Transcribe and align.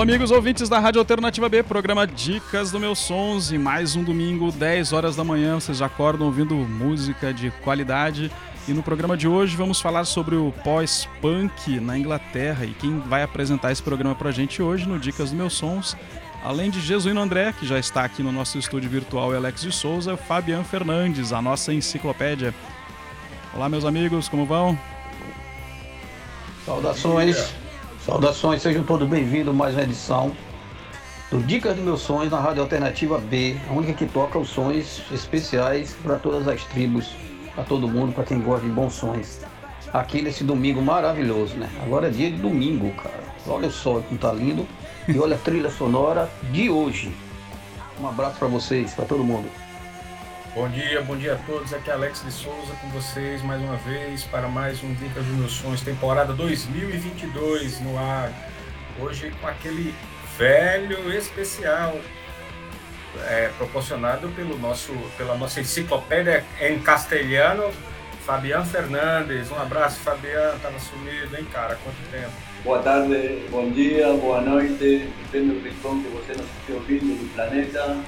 Alô, 0.00 0.08
amigos 0.08 0.30
ouvintes 0.30 0.66
da 0.66 0.78
Rádio 0.78 0.98
Alternativa 0.98 1.46
B, 1.46 1.62
programa 1.62 2.06
Dicas 2.06 2.70
do 2.70 2.80
Meus 2.80 2.98
Sons. 3.00 3.52
E 3.52 3.58
mais 3.58 3.96
um 3.96 4.02
domingo, 4.02 4.50
10 4.50 4.94
horas 4.94 5.14
da 5.14 5.22
manhã. 5.22 5.60
Vocês 5.60 5.76
já 5.76 5.84
acordam 5.84 6.26
ouvindo 6.26 6.54
música 6.54 7.34
de 7.34 7.50
qualidade. 7.62 8.32
E 8.66 8.72
no 8.72 8.82
programa 8.82 9.14
de 9.14 9.28
hoje 9.28 9.54
vamos 9.58 9.78
falar 9.78 10.06
sobre 10.06 10.36
o 10.36 10.54
pós-punk 10.64 11.78
na 11.80 11.98
Inglaterra. 11.98 12.64
E 12.64 12.72
quem 12.72 12.98
vai 12.98 13.22
apresentar 13.22 13.72
esse 13.72 13.82
programa 13.82 14.14
pra 14.14 14.30
gente 14.30 14.62
hoje 14.62 14.88
no 14.88 14.98
Dicas 14.98 15.32
do 15.32 15.36
Meus 15.36 15.52
Sons, 15.52 15.94
além 16.42 16.70
de 16.70 16.80
Jesuíno 16.80 17.20
André, 17.20 17.52
que 17.52 17.66
já 17.66 17.78
está 17.78 18.02
aqui 18.02 18.22
no 18.22 18.32
nosso 18.32 18.56
estúdio 18.56 18.88
virtual, 18.88 19.34
e 19.34 19.36
Alex 19.36 19.60
de 19.60 19.70
Souza, 19.70 20.16
Fabian 20.16 20.64
Fernandes, 20.64 21.30
a 21.30 21.42
nossa 21.42 21.74
enciclopédia. 21.74 22.54
Olá, 23.54 23.68
meus 23.68 23.84
amigos, 23.84 24.30
como 24.30 24.46
vão? 24.46 24.78
Saudações, 26.64 27.52
saudações, 28.10 28.60
sejam 28.60 28.82
todos 28.82 29.08
bem-vindos 29.08 29.54
a 29.54 29.56
mais 29.56 29.72
uma 29.72 29.84
edição 29.84 30.32
do 31.30 31.38
Dicas 31.44 31.76
dos 31.76 31.84
Meus 31.84 32.00
Sonhos 32.00 32.32
na 32.32 32.40
Rádio 32.40 32.60
Alternativa 32.60 33.18
B, 33.18 33.56
a 33.68 33.72
única 33.72 33.92
que 33.92 34.04
toca 34.04 34.36
os 34.36 34.48
sonhos 34.48 35.00
especiais 35.12 35.96
para 36.02 36.16
todas 36.16 36.48
as 36.48 36.64
tribos, 36.64 37.14
para 37.54 37.62
todo 37.62 37.86
mundo, 37.86 38.12
para 38.12 38.24
quem 38.24 38.40
gosta 38.40 38.66
de 38.66 38.72
bons 38.72 38.94
sonhos. 38.94 39.38
Aqui 39.92 40.22
nesse 40.22 40.42
domingo 40.42 40.82
maravilhoso, 40.82 41.54
né? 41.54 41.70
Agora 41.84 42.08
é 42.08 42.10
dia 42.10 42.28
de 42.28 42.38
domingo, 42.38 42.92
cara. 42.94 43.22
Olha 43.46 43.68
o 43.68 43.70
sol 43.70 44.02
como 44.02 44.18
tá 44.18 44.32
lindo 44.32 44.66
e 45.06 45.16
olha 45.16 45.36
a 45.36 45.38
trilha 45.38 45.70
sonora 45.70 46.28
de 46.50 46.68
hoje. 46.68 47.14
Um 48.00 48.08
abraço 48.08 48.40
para 48.40 48.48
vocês, 48.48 48.92
para 48.92 49.04
todo 49.04 49.22
mundo. 49.22 49.48
Bom 50.52 50.68
dia, 50.68 51.00
bom 51.02 51.16
dia 51.16 51.34
a 51.34 51.36
todos. 51.36 51.72
Aqui 51.72 51.90
é 51.90 51.92
Alex 51.92 52.24
de 52.24 52.32
Souza 52.32 52.74
com 52.80 52.88
vocês 52.88 53.40
mais 53.40 53.62
uma 53.62 53.76
vez 53.76 54.24
para 54.24 54.48
mais 54.48 54.82
um 54.82 54.92
Dicas 54.94 55.24
dos 55.24 55.36
Meus 55.36 55.52
Sonhos, 55.52 55.80
temporada 55.80 56.32
2022 56.32 57.80
no 57.80 57.96
ar. 57.96 58.32
Hoje 58.98 59.32
com 59.40 59.46
aquele 59.46 59.94
velho 60.36 61.12
especial 61.12 61.96
é, 63.28 63.48
proporcionado 63.56 64.28
pelo 64.30 64.58
nosso, 64.58 64.92
pela 65.16 65.36
nossa 65.36 65.60
enciclopédia 65.60 66.44
em 66.60 66.80
castelhano, 66.80 67.70
Fabiano 68.26 68.66
Fernandes. 68.66 69.52
Um 69.52 69.56
abraço, 69.56 70.00
Fabiano. 70.00 70.58
Tava 70.58 70.80
sumido, 70.80 71.36
hein, 71.38 71.46
cara? 71.52 71.78
Quanto 71.84 72.10
tempo? 72.10 72.32
Boa 72.64 72.80
tarde, 72.80 73.46
bom 73.50 73.70
dia, 73.70 74.12
boa 74.14 74.40
noite, 74.40 75.08
depende 75.22 75.54
do 75.54 75.68
rincão 75.68 76.02
que 76.02 76.08
você 76.08 76.32
nos 76.32 76.46
esteja 76.58 76.78
ouvindo 76.78 77.16
do 77.16 77.34
planeta. 77.34 77.98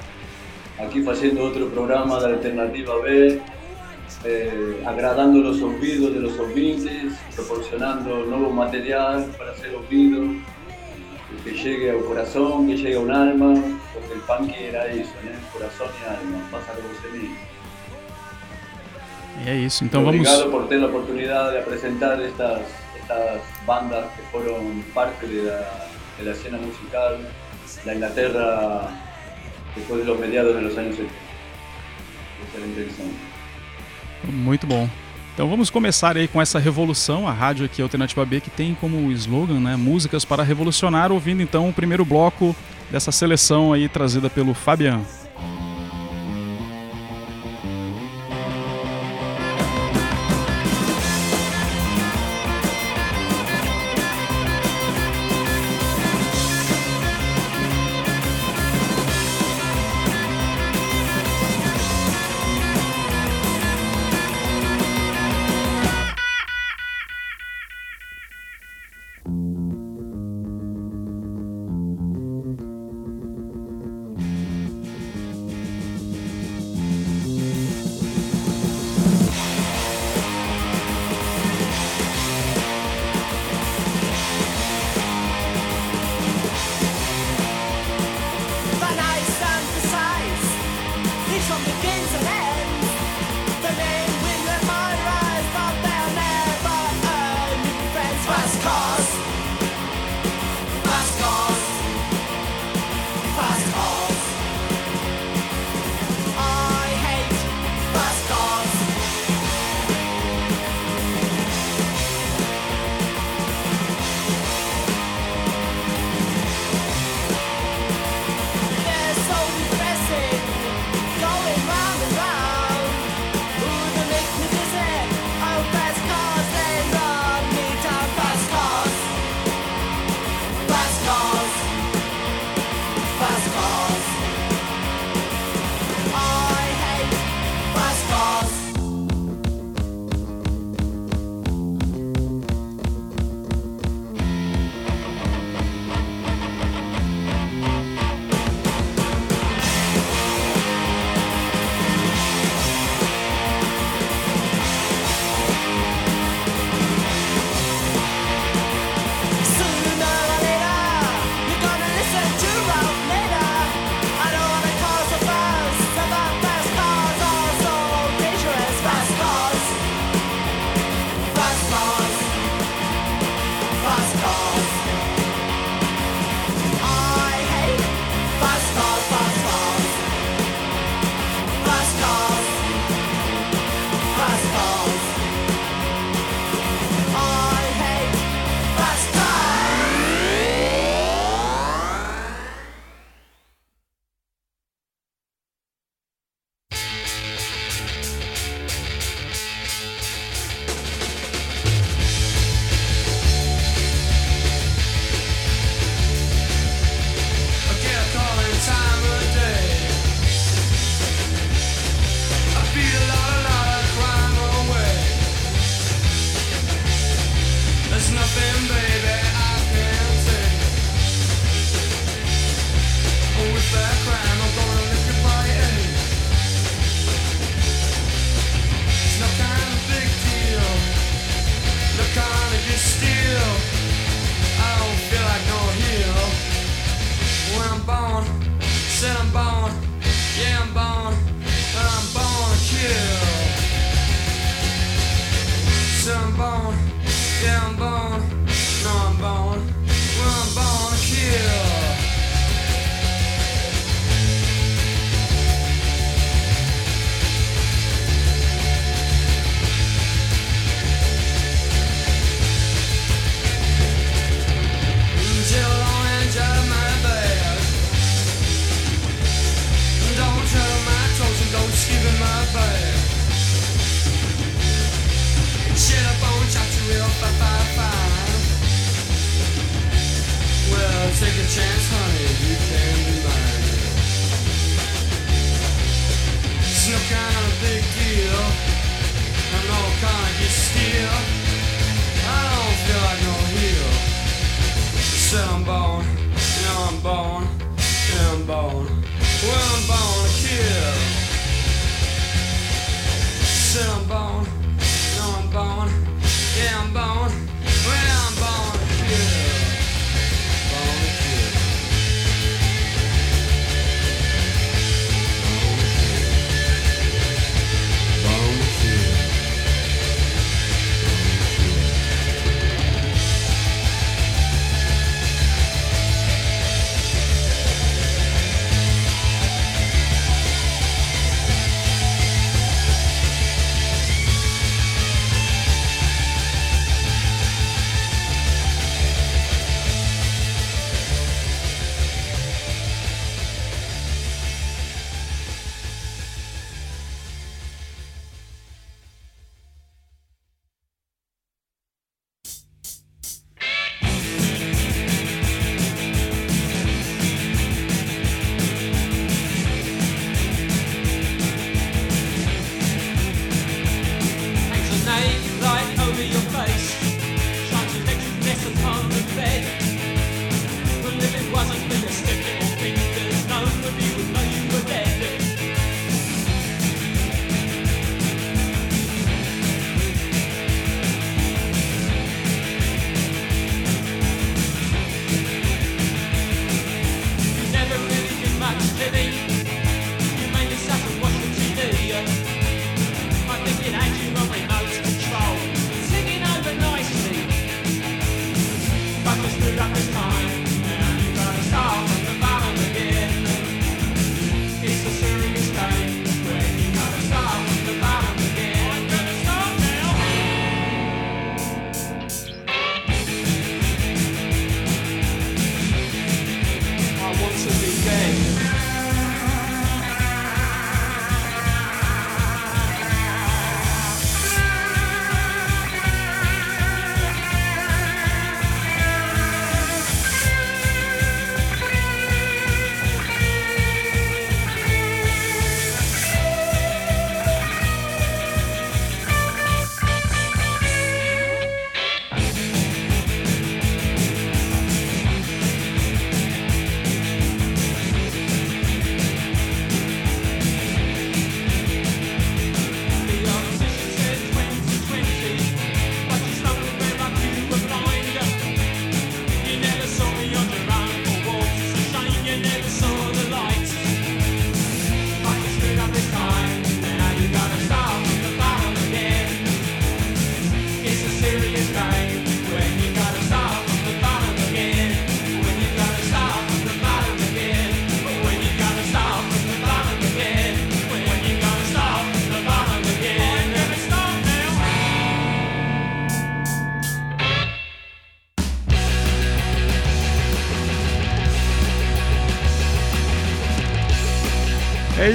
Aqui 0.79 1.03
fazendo 1.03 1.41
outro 1.41 1.67
programa 1.69 2.19
da 2.19 2.29
Alternativa 2.29 2.99
B, 3.01 3.39
eh, 4.25 4.81
agradando 4.85 5.39
los 5.39 5.61
ouvidos 5.61 6.13
de 6.13 6.19
los 6.19 6.37
ouvintes, 6.39 7.13
proporcionando 7.35 8.25
novo 8.25 8.51
material 8.51 9.23
para 9.37 9.53
ser 9.55 9.73
ouvido, 9.75 10.41
que 11.43 11.57
chegue 11.57 11.89
ao 11.89 11.99
coração, 11.99 12.65
que 12.65 12.77
chegue 12.77 12.95
a 12.95 12.99
um 12.99 13.11
alma, 13.11 13.53
porque 13.93 14.13
o 14.13 14.21
punk 14.21 14.53
era 14.55 14.93
isso, 14.93 15.13
né? 15.23 15.37
Coração 15.51 15.87
e 16.01 16.05
alma, 16.07 16.41
passa 16.51 16.71
por 16.73 16.83
você 16.83 17.07
mesmo. 17.09 17.37
E 19.45 19.49
é 19.49 19.55
isso, 19.55 19.83
então 19.83 20.03
Obrigado 20.03 20.37
vamos. 20.37 20.51
por 20.51 20.67
ter 20.67 20.81
a 20.81 20.87
oportunidade 20.87 21.51
de 21.51 21.57
apresentar 21.57 22.21
estas, 22.21 22.61
estas 22.95 23.41
bandas 23.65 24.05
que 24.15 24.21
foram 24.31 24.83
parte 24.93 25.25
de 25.25 25.41
la, 25.41 25.87
de 26.17 26.25
la 26.25 26.31
escena 26.31 26.57
musical 26.57 27.17
da 27.83 27.95
Inglaterra 27.95 28.91
después 29.75 30.01
de 30.01 30.05
los 30.05 30.19
mediados 30.19 30.55
de 30.55 30.61
los 30.61 30.77
años 30.77 30.95
70. 30.95 31.13
Esa 32.47 32.57
es 32.57 32.61
la 32.61 32.67
intención. 32.67 33.07
Muito 34.31 34.65
bom. 34.65 34.89
Então 35.33 35.49
vamos 35.49 35.71
começar 35.71 36.15
aí 36.15 36.27
com 36.27 36.39
essa 36.39 36.59
revolução, 36.59 37.27
a 37.27 37.31
rádio 37.31 37.65
aqui 37.65 37.81
Alternativa 37.81 38.23
B, 38.23 38.39
que 38.39 38.51
tem 38.51 38.75
como 38.75 39.11
slogan, 39.11 39.59
né, 39.59 39.75
músicas 39.75 40.23
para 40.23 40.43
revolucionar, 40.43 41.11
ouvindo 41.11 41.41
então 41.41 41.67
o 41.69 41.73
primeiro 41.73 42.05
bloco 42.05 42.55
dessa 42.91 43.11
seleção 43.11 43.73
aí 43.73 43.89
trazida 43.89 44.29
pelo 44.29 44.53
Fabian. 44.53 45.01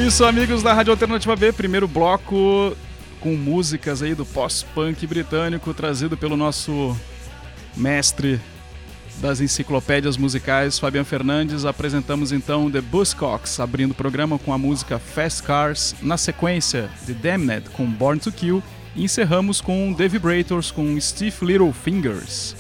Isso, 0.09 0.25
amigos 0.25 0.63
da 0.63 0.73
Rádio 0.73 0.91
Alternativa 0.91 1.37
B. 1.37 1.53
Primeiro 1.53 1.87
bloco 1.87 2.75
com 3.21 3.37
músicas 3.37 4.03
aí 4.03 4.15
do 4.15 4.25
pós-punk 4.25 5.07
britânico, 5.07 5.75
trazido 5.75 6.17
pelo 6.17 6.35
nosso 6.35 6.97
mestre 7.77 8.41
das 9.17 9.43
enciclopédias 9.43 10.17
musicais, 10.17 10.79
Fabian 10.79 11.05
Fernandes. 11.05 11.67
Apresentamos 11.67 12.33
então 12.33 12.71
The 12.71 12.81
Buzzcocks, 12.81 13.61
abrindo 13.61 13.91
o 13.91 13.95
programa 13.95 14.39
com 14.39 14.51
a 14.51 14.57
música 14.57 14.99
Fast 14.99 15.43
Cars, 15.43 15.95
na 16.01 16.17
sequência 16.17 16.89
The 17.07 17.13
Damned 17.13 17.69
com 17.75 17.85
Born 17.85 18.19
to 18.19 18.33
Kill 18.33 18.63
e 18.97 19.05
encerramos 19.05 19.61
com 19.61 19.93
The 19.93 20.09
Vibrators 20.09 20.71
com 20.71 20.99
Stiff 20.99 21.45
Little 21.45 21.73
Fingers. 21.73 22.57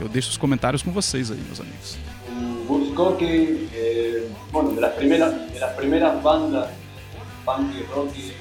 Eu 0.00 0.08
deixo 0.08 0.30
os 0.30 0.38
comentários 0.38 0.82
com 0.82 0.92
vocês 0.92 1.30
aí, 1.30 1.38
meus 1.46 1.60
amigos. 1.60 1.98
Bueno, 4.52 4.70
de 4.70 4.80
las 4.80 4.92
primeras, 4.92 5.52
de 5.52 5.58
las 5.58 5.72
primeras 5.74 6.22
bandas 6.22 6.68
punky 7.44 7.82
rocky, 7.94 8.32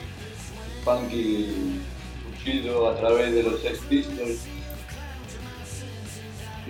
punky 0.86 1.80
cuchillo 2.25 2.89
a 2.89 2.96
través 2.98 3.34
de 3.34 3.44
los 3.44 3.62
Sex 3.62 3.80
Pistols. 3.89 4.39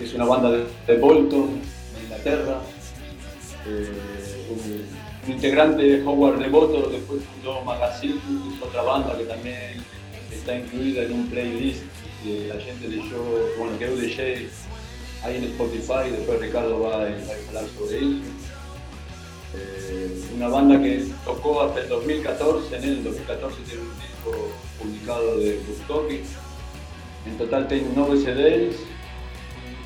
Es 0.00 0.14
una 0.14 0.24
banda 0.24 0.50
de, 0.50 0.96
Bolton, 0.96 1.60
de 1.60 2.02
Inglaterra, 2.04 2.60
eh, 3.66 4.86
un 5.26 5.32
integrante 5.32 6.02
Howard 6.04 6.40
Devoto 6.40 6.88
después 6.88 7.22
fundó 7.24 7.62
Magazine, 7.62 8.18
es 8.56 8.62
otra 8.62 8.82
banda 8.82 9.16
que 9.16 9.24
también 9.24 9.84
está 10.32 10.56
incluida 10.56 11.02
en 11.02 11.12
un 11.12 11.26
playlist 11.28 11.82
que 12.24 12.48
la 12.48 12.60
gente 12.60 12.88
leyó, 12.88 13.22
bueno, 13.58 13.78
que 13.78 13.86
yo 13.86 14.22
ahí 15.24 15.36
en 15.36 15.44
Spotify, 15.44 16.10
después 16.10 16.40
Ricardo 16.40 16.80
va 16.80 16.94
a, 16.94 17.06
hablar 17.06 17.64
sobre 17.76 17.98
eso. 17.98 18.51
Eh, 19.54 20.24
una 20.34 20.48
banda 20.48 20.82
que 20.82 21.04
tocó 21.24 21.62
hasta 21.62 21.80
el 21.80 21.88
2014, 21.88 22.76
en 22.76 22.84
el 22.84 23.04
2014 23.04 23.56
tiene 23.62 23.82
un 23.82 24.00
disco 24.00 24.48
publicado 24.78 25.38
de 25.38 25.60
Bustoki. 25.66 26.20
En 27.26 27.38
total 27.38 27.68
tiene 27.68 27.88
nueve 27.94 28.18
CDs. 28.18 28.76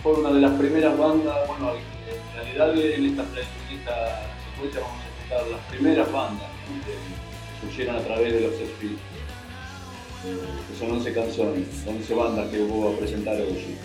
Fue 0.03 0.13
una 0.15 0.31
de 0.31 0.41
las 0.41 0.53
primeras 0.53 0.97
bandas, 0.97 1.49
bueno, 1.49 1.73
en 1.73 2.35
realidad 2.37 2.71
en 2.75 3.07
esta, 3.07 3.23
en 3.23 3.79
esta 3.79 4.23
secuencia 4.55 4.81
vamos 4.81 5.01
a 5.03 5.35
escuchar 5.35 5.51
las 5.51 5.61
primeras 5.71 6.13
bandas 6.13 6.49
que 6.85 7.67
surgieron 7.67 7.97
a 7.97 8.01
través 8.01 8.33
de 8.33 8.41
los 8.43 8.53
Speed, 8.53 8.93
eh, 8.93 10.37
que 10.71 10.79
son 10.79 10.93
11 10.93 11.13
canciones, 11.13 11.67
11 11.87 12.15
bandas 12.15 12.49
que 12.51 12.63
hubo 12.63 12.91
a 12.91 12.99
presentar 12.99 13.35
hoy 13.35 13.77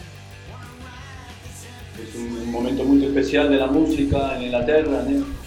es 2.01 2.15
un 2.15 2.51
momento 2.51 2.83
muy 2.83 3.03
especial 3.05 3.49
de 3.49 3.57
la 3.57 3.67
música 3.67 4.35
en 4.37 4.43
Inglaterra, 4.43 5.03
¿no? 5.07 5.40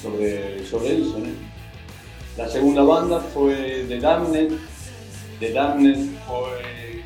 Sobre, 0.00 0.66
sobre 0.66 1.02
eso. 1.02 1.18
¿no? 1.18 1.26
La 2.36 2.48
segunda 2.48 2.82
banda 2.82 3.20
fue 3.20 3.84
The 3.88 4.00
Damned. 4.00 4.52
The 5.40 5.52
Damned 5.52 6.10
fue 6.26 7.02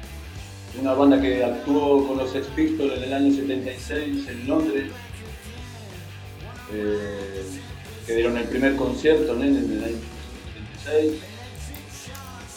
una 0.80 0.92
banda 0.92 1.20
que 1.20 1.42
actuó 1.42 2.06
con 2.06 2.18
los 2.18 2.30
Sex 2.30 2.46
Pistols 2.54 2.92
en 2.98 3.02
el 3.04 3.14
año 3.14 3.34
76 3.34 4.28
en 4.28 4.46
Londres, 4.46 4.92
eh, 6.72 7.42
que 8.06 8.14
dieron 8.14 8.36
el 8.36 8.44
primer 8.44 8.76
concierto 8.76 9.34
¿no? 9.34 9.42
en 9.42 9.56
el 9.56 9.84
año 9.84 9.96
76. 10.84 11.22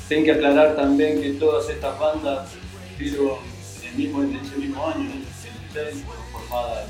Tengo 0.10 0.26
que 0.26 0.32
aclarar 0.32 0.76
también 0.76 1.22
que 1.22 1.32
todas 1.34 1.70
estas 1.70 1.98
bandas 2.00 2.50
fueron 2.98 3.38
mismo, 3.96 4.24
en 4.24 4.36
ese 4.36 4.58
mismo 4.58 4.86
año, 4.88 5.02
en 5.02 5.18
el 5.18 5.26
76, 5.74 6.04
fueron 6.06 6.26
formadas 6.32 6.86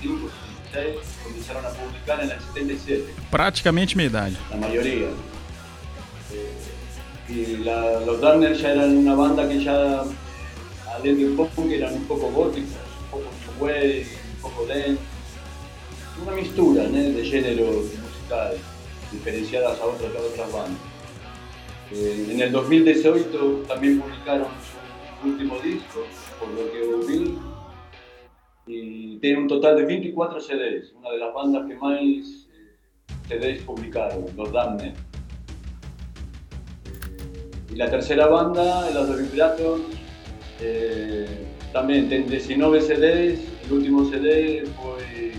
5, 0.00 0.30
76, 0.72 0.96
comenzaron 1.22 1.66
a 1.66 1.68
publicar 1.68 2.22
en 2.22 2.30
el 2.30 2.40
77. 2.40 3.14
Praticamente 3.30 3.94
minha 3.94 4.08
idade. 4.08 4.36
La 4.50 4.56
mayoría. 4.56 5.08
Eh, 6.32 7.28
y 7.28 7.56
la, 7.58 8.00
los 8.00 8.20
Darners 8.20 8.60
ya 8.60 8.72
eran 8.72 8.96
una 8.96 9.14
banda 9.14 9.48
que 9.48 9.62
ya, 9.62 10.02
adentro 10.94 11.24
de 11.24 11.30
un 11.30 11.36
poco, 11.36 11.68
que 11.68 11.76
eran 11.76 11.94
un 11.94 12.04
poco 12.04 12.30
góticos, 12.30 12.70
un 13.04 13.10
poco 13.10 13.24
new 13.24 13.64
wave, 13.64 14.06
un 14.36 14.40
poco 14.40 14.66
dance. 14.66 14.98
Una 16.22 16.32
mistura 16.32 16.84
¿no? 16.84 16.98
de 16.98 17.24
géneros 17.24 17.76
musicales 17.84 18.60
diferenciadas 19.10 19.78
a 19.78 19.84
otras, 19.84 20.10
a 20.14 20.20
otras 20.20 20.52
bandas. 20.52 20.82
Eh, 21.90 22.28
en 22.30 22.40
el 22.40 22.52
2018 22.52 23.64
también 23.68 24.00
publicaron 24.00 24.48
su 25.22 25.28
último 25.28 25.58
disco, 25.60 26.06
por 26.38 26.48
lo 26.48 26.72
que 26.72 27.12
vi. 27.12 27.51
Y 28.66 29.18
tiene 29.18 29.40
un 29.40 29.48
total 29.48 29.76
de 29.76 29.84
24 29.84 30.40
CDs, 30.40 30.92
una 30.92 31.10
de 31.10 31.18
las 31.18 31.34
bandas 31.34 31.66
que 31.66 31.74
más 31.74 32.00
eh, 32.00 32.22
CDs 33.28 33.62
publicaron, 33.62 34.24
los 34.36 34.52
Damned. 34.52 34.94
Y 37.72 37.76
la 37.76 37.90
tercera 37.90 38.26
banda, 38.28 38.90
los 38.90 39.08
de 39.08 39.22
Vibrator, 39.22 39.80
eh, 40.60 41.26
también 41.72 42.08
tiene 42.08 42.26
19 42.26 42.80
CDs, 42.80 43.40
el 43.64 43.72
último 43.72 44.04
CD 44.10 44.64
fue, 44.76 45.32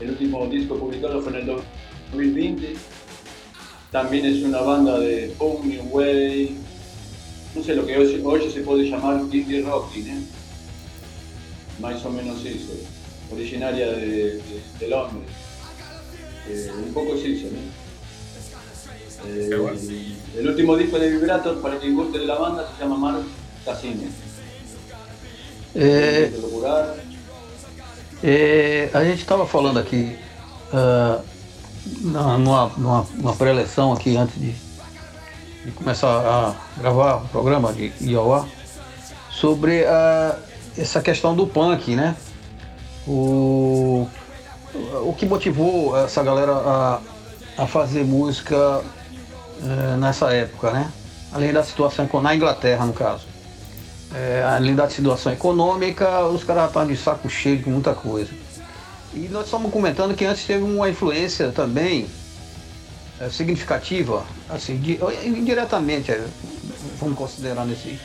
el 0.00 0.10
último 0.10 0.46
disco 0.48 0.76
publicado 0.76 1.22
fue 1.22 1.32
en 1.32 1.38
el 1.38 1.46
2020. 1.46 2.74
También 3.90 4.26
es 4.26 4.42
una 4.42 4.60
banda 4.60 4.98
de 4.98 5.32
punk, 5.38 5.64
new 5.64 5.84
wave, 5.90 6.50
no 7.54 7.62
sé, 7.62 7.76
lo 7.76 7.86
que 7.86 7.96
hoy, 7.96 8.50
se 8.50 8.60
puede 8.62 8.90
llamar 8.90 9.20
indie 9.30 9.62
rock, 9.62 9.94
¿eh? 9.96 10.16
Más 11.82 12.04
o 12.04 12.10
menos 12.10 12.44
eso, 12.46 12.72
originaria 13.30 13.88
de, 13.88 14.40
de, 14.78 14.88
Londres. 14.88 15.28
Eh, 16.48 16.70
un 16.86 16.94
poco 16.94 17.14
eso, 17.14 17.48
¿no? 17.48 17.60
Eh, 19.28 20.14
el 20.38 20.48
último 20.48 20.76
disco 20.76 20.98
de 20.98 21.10
Vibrator, 21.10 21.60
para 21.60 21.78
quien 21.78 21.94
guste 21.94 22.18
de 22.18 22.26
la 22.26 22.36
banda, 22.36 22.66
se 22.72 22.82
llama 22.82 22.96
Mar 22.96 23.20
Casino. 23.64 24.02
É, 25.74 26.30
é, 28.22 28.90
a 28.92 29.04
gente 29.04 29.20
estava 29.20 29.46
falando 29.46 29.78
aqui 29.78 30.16
uh, 30.70 31.22
numa, 32.02 32.68
numa, 32.76 33.06
numa 33.16 33.34
pré-eleção 33.34 33.90
aqui 33.92 34.14
antes 34.16 34.38
de 34.38 34.54
de 35.64 35.70
começar 35.70 36.08
a 36.08 36.54
gravar 36.80 37.16
o 37.16 37.28
programa 37.28 37.72
de 37.72 37.92
Iowa 38.00 38.48
sobre 39.30 39.84
a, 39.84 40.36
essa 40.76 41.00
questão 41.00 41.34
do 41.34 41.46
punk, 41.46 41.94
né? 41.94 42.16
O, 43.06 44.08
o 45.04 45.12
que 45.12 45.26
motivou 45.26 45.96
essa 45.96 46.22
galera 46.22 46.52
a, 46.52 47.00
a 47.58 47.66
fazer 47.66 48.04
música 48.04 48.82
é, 49.62 49.96
nessa 49.96 50.32
época, 50.32 50.70
né? 50.70 50.90
Além 51.32 51.52
da 51.52 51.62
situação 51.62 52.08
na 52.22 52.34
Inglaterra, 52.34 52.84
no 52.84 52.92
caso. 52.92 53.26
É, 54.14 54.42
além 54.46 54.74
da 54.74 54.88
situação 54.90 55.32
econômica, 55.32 56.26
os 56.26 56.44
caras 56.44 56.66
estavam 56.68 56.88
de 56.88 56.96
saco 56.96 57.28
cheio 57.30 57.62
com 57.62 57.70
muita 57.70 57.94
coisa. 57.94 58.30
E 59.14 59.28
nós 59.30 59.46
estamos 59.46 59.70
comentando 59.70 60.14
que 60.14 60.24
antes 60.24 60.44
teve 60.44 60.62
uma 60.62 60.88
influência 60.88 61.50
também 61.50 62.06
é, 63.20 63.28
significativa, 63.30 64.24
assim, 64.48 64.76
de, 64.78 64.98
indiretamente, 65.24 66.12
vamos 66.98 67.16
considerar 67.16 67.64
nesse, 67.64 67.98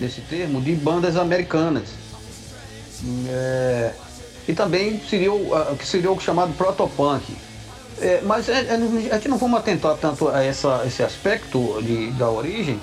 nesse 0.00 0.20
termo, 0.22 0.60
de 0.60 0.74
bandas 0.74 1.16
americanas. 1.16 2.01
É, 3.28 3.92
e 4.48 4.52
também 4.52 5.00
seria 5.08 5.32
o 5.32 5.76
que 5.76 5.86
seria 5.86 6.10
o 6.10 6.20
chamado 6.20 6.52
protopunk. 6.54 7.36
É, 8.00 8.20
mas 8.24 8.48
é, 8.48 8.64
é, 8.64 8.74
a 9.10 9.14
gente 9.14 9.28
não 9.28 9.38
vamos 9.38 9.58
atentar 9.58 9.96
tanto 9.96 10.28
a 10.28 10.42
essa, 10.42 10.82
esse 10.86 11.02
aspecto 11.02 11.80
de, 11.82 12.10
da 12.12 12.28
origem, 12.28 12.80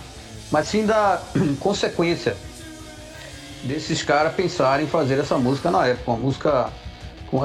mas 0.51 0.67
sim 0.67 0.85
da 0.85 1.21
consequência 1.59 2.37
desses 3.63 4.01
caras 4.01 4.33
pensarem 4.33 4.85
em 4.85 4.89
fazer 4.89 5.19
essa 5.19 5.37
música 5.37 5.69
na 5.69 5.85
época, 5.87 6.11
uma 6.11 6.19
música 6.19 6.71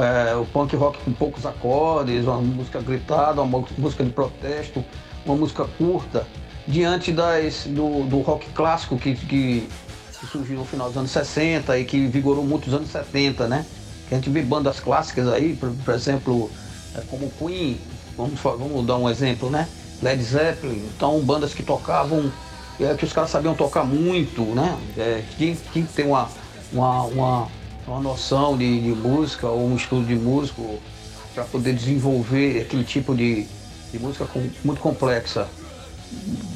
é, 0.00 0.34
o 0.34 0.46
punk 0.46 0.74
rock 0.76 0.98
com 1.04 1.12
poucos 1.12 1.44
acordes, 1.44 2.24
uma 2.24 2.38
música 2.38 2.80
gritada, 2.80 3.42
uma 3.42 3.64
música 3.76 4.04
de 4.04 4.10
protesto, 4.10 4.84
uma 5.26 5.36
música 5.36 5.64
curta, 5.76 6.26
diante 6.66 7.12
das, 7.12 7.64
do, 7.66 8.04
do 8.04 8.20
rock 8.20 8.46
clássico 8.54 8.96
que, 8.96 9.14
que, 9.14 9.68
que, 10.24 10.32
surgiu 10.32 10.58
no 10.58 10.64
final 10.64 10.88
dos 10.88 10.96
anos 10.96 11.10
60 11.10 11.78
e 11.78 11.84
que 11.84 12.06
vigorou 12.06 12.44
muito 12.44 12.66
nos 12.66 12.78
anos 12.78 12.90
70, 12.90 13.48
né? 13.48 13.64
Que 14.08 14.14
a 14.14 14.18
gente 14.18 14.30
vê 14.30 14.42
bandas 14.42 14.80
clássicas 14.80 15.28
aí, 15.28 15.54
por, 15.54 15.70
por 15.70 15.94
exemplo, 15.94 16.50
é, 16.96 17.00
como 17.02 17.30
Queen, 17.38 17.78
vamos, 18.16 18.40
vamos 18.40 18.86
dar 18.86 18.96
um 18.96 19.08
exemplo, 19.08 19.50
né? 19.50 19.68
Led 20.02 20.22
Zeppelin, 20.22 20.84
então 20.96 21.20
bandas 21.20 21.54
que 21.54 21.62
tocavam, 21.62 22.30
é, 22.80 22.94
que 22.94 23.04
os 23.04 23.12
caras 23.12 23.30
sabiam 23.30 23.54
tocar 23.54 23.84
muito, 23.84 24.42
né? 24.54 24.76
É, 24.96 25.22
tinha, 25.36 25.56
que 25.72 25.82
ter 25.82 26.04
uma, 26.04 26.28
uma, 26.72 27.02
uma 27.04 27.48
uma 27.86 28.00
noção 28.00 28.56
de, 28.56 28.80
de 28.80 28.90
música 28.90 29.48
ou 29.48 29.66
um 29.66 29.76
estudo 29.76 30.06
de 30.06 30.14
músico 30.14 30.78
para 31.34 31.44
poder 31.44 31.74
desenvolver 31.74 32.62
aquele 32.62 32.84
tipo 32.84 33.14
de, 33.14 33.46
de 33.92 33.98
música 33.98 34.24
com, 34.26 34.48
muito 34.64 34.80
complexa 34.80 35.48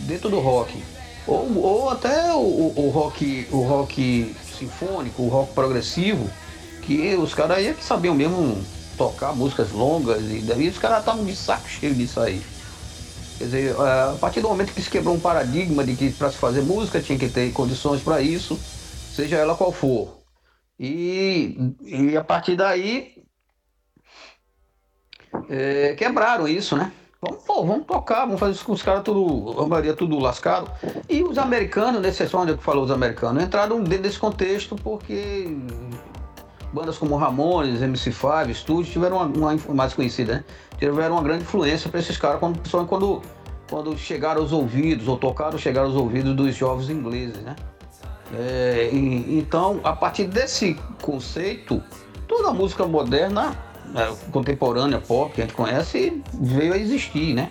dentro 0.07 0.31
do 0.31 0.39
rock. 0.41 0.83
Ou, 1.29 1.59
ou 1.59 1.91
até 1.91 2.33
o, 2.33 2.73
o, 2.75 2.89
rock, 2.89 3.47
o 3.53 3.61
rock 3.61 4.35
sinfônico, 4.59 5.23
o 5.23 5.29
rock 5.29 5.53
progressivo, 5.53 6.29
que 6.83 7.15
os 7.17 7.35
caras 7.35 7.59
aí 7.59 7.67
é 7.67 7.75
que 7.75 7.85
sabiam 7.85 8.15
mesmo 8.15 8.65
tocar 8.97 9.37
músicas 9.37 9.71
longas 9.71 10.23
e 10.23 10.39
daí 10.41 10.69
os 10.69 10.79
caras 10.79 11.01
estavam 11.01 11.25
de 11.25 11.37
saco 11.37 11.69
cheio 11.69 11.95
disso 11.95 12.19
aí. 12.19 12.43
Quer 13.37 13.45
dizer, 13.45 13.77
a 13.79 14.17
partir 14.19 14.41
do 14.41 14.49
momento 14.49 14.73
que 14.73 14.81
se 14.81 14.91
quebrou 14.91 15.15
um 15.15 15.21
paradigma 15.21 15.85
de 15.85 15.95
que 15.95 16.11
para 16.11 16.31
se 16.31 16.39
fazer 16.39 16.63
música 16.63 17.01
tinha 17.01 17.19
que 17.19 17.29
ter 17.29 17.53
condições 17.53 18.01
para 18.01 18.23
isso, 18.23 18.59
seja 19.15 19.37
ela 19.37 19.55
qual 19.55 19.71
for. 19.71 20.19
E, 20.81 21.57
e 21.83 22.17
a 22.17 22.25
partir 22.25 22.57
daí 22.57 23.23
é, 25.49 25.95
quebraram 25.95 26.49
isso, 26.49 26.75
né? 26.75 26.91
Vamos, 27.21 27.43
pô, 27.43 27.65
vamos 27.65 27.85
tocar, 27.85 28.27
vamos 28.27 28.39
fazer 28.39 28.53
isso 28.53 28.65
com 28.65 28.73
os 28.73 28.83
caras 28.83 29.03
tudo, 29.03 29.61
a 29.61 29.67
maioria 29.67 29.93
tudo 29.93 30.21
lascado. 30.21 30.71
E 31.09 31.21
os 31.25 31.37
americanos, 31.37 32.01
nesse 32.01 32.23
é 32.23 32.29
onde 32.33 32.53
eu 32.53 32.59
falou 32.59 32.85
os 32.85 32.93
americanos, 32.93 33.43
entraram 33.43 33.83
dentro 33.83 34.05
desse 34.05 34.21
contexto 34.21 34.77
porque 34.77 35.57
bandas 36.73 36.97
como 36.97 37.17
Ramones, 37.17 37.81
MC5, 37.81 38.55
Studio 38.55 38.93
tiveram 38.93 39.17
uma, 39.17 39.51
uma 39.53 39.75
mais 39.75 39.95
conhecida, 39.95 40.35
né? 40.35 40.45
Tiveram 40.79 41.17
uma 41.17 41.23
grande 41.23 41.43
influência 41.43 41.91
para 41.91 41.99
esses 41.99 42.17
caras, 42.17 42.39
quando, 42.39 42.61
principalmente 42.61 42.89
quando, 42.89 43.23
quando 43.69 43.99
chegaram 43.99 44.41
aos 44.43 44.53
ouvidos, 44.53 45.09
ou 45.09 45.17
tocaram 45.17 45.59
chegaram 45.59 45.89
aos 45.89 45.97
ouvidos 45.97 46.37
dos 46.37 46.55
jovens 46.55 46.89
ingleses, 46.89 47.43
né? 47.43 47.57
É, 48.33 48.91
e, 48.93 49.39
então, 49.39 49.81
a 49.83 49.93
partir 49.93 50.25
desse 50.29 50.79
conceito, 51.03 51.83
toda 52.29 52.53
música 52.53 52.87
moderna 52.87 53.57
contemporânea 54.31 55.01
pop 55.01 55.33
que 55.33 55.41
a 55.41 55.45
gente 55.45 55.55
conhece 55.55 56.23
veio 56.35 56.73
a 56.73 56.79
existir, 56.79 57.35
né? 57.35 57.51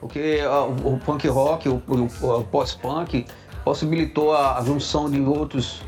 Porque 0.00 0.40
o, 0.84 0.98
punk 0.98 1.28
rock, 1.28 1.68
o, 1.68 1.82
o, 1.86 2.38
o 2.38 2.44
pós-punk 2.44 3.26
possibilitou 3.64 4.32
a, 4.34 4.58
a 4.58 4.64
junção 4.64 5.10
de 5.10 5.20
outros 5.20 5.82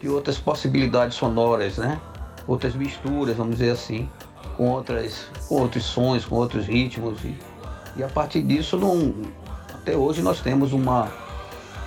de 0.00 0.08
outras 0.08 0.38
possibilidades 0.38 1.16
sonoras, 1.16 1.76
né? 1.76 2.00
Outras 2.46 2.74
misturas, 2.74 3.36
vamos 3.36 3.56
dizer 3.56 3.70
assim, 3.70 4.08
com 4.56 4.70
outras 4.70 5.26
com 5.46 5.56
outros 5.56 5.84
sons, 5.84 6.24
com 6.24 6.36
outros 6.36 6.66
ritmos 6.66 7.22
e, 7.22 7.36
e 7.96 8.02
a 8.02 8.08
partir 8.08 8.42
disso 8.42 8.78
não, 8.78 9.14
até 9.74 9.94
hoje 9.96 10.22
nós 10.22 10.40
temos 10.40 10.72
uma 10.72 11.08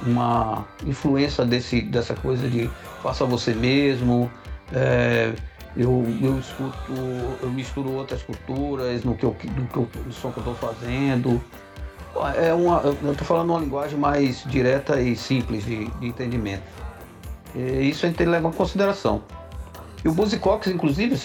uma 0.06 0.66
influência 0.86 1.46
desse, 1.46 1.82
dessa 1.82 2.14
coisa 2.14 2.48
de 2.50 2.70
faça 3.02 3.26
você 3.26 3.54
mesmo, 3.54 4.30
é, 4.72 5.34
eu, 5.76 6.06
eu 6.22 6.40
escuto, 6.40 6.78
eu 7.42 7.50
misturo 7.50 7.92
outras 7.94 8.22
culturas 8.22 9.04
no, 9.04 9.16
que 9.16 9.26
eu, 9.26 9.36
no, 9.58 9.68
que 9.68 9.78
eu, 9.78 9.88
som 10.12 10.32
que 10.32 10.38
eu 10.38 10.52
estou 10.52 10.56
fazendo. 10.56 11.42
É 12.36 12.54
uma, 12.54 12.80
eu 12.82 13.12
estou 13.12 13.26
falando 13.26 13.50
uma 13.50 13.60
linguagem 13.60 13.98
mais 13.98 14.44
direta 14.44 15.02
e 15.02 15.16
simples 15.16 15.66
de, 15.66 15.88
de 15.88 16.08
entendimento. 16.08 16.64
E 17.56 17.90
isso 17.90 18.06
a 18.06 18.10
gente 18.10 18.18
tem 18.18 18.28
que 18.28 18.32
levar 18.32 18.50
em 18.50 18.54
consideração. 18.54 19.24
E 20.06 20.08
o 20.08 20.14
Buzzcocks, 20.14 20.72
inclusive, 20.72 21.16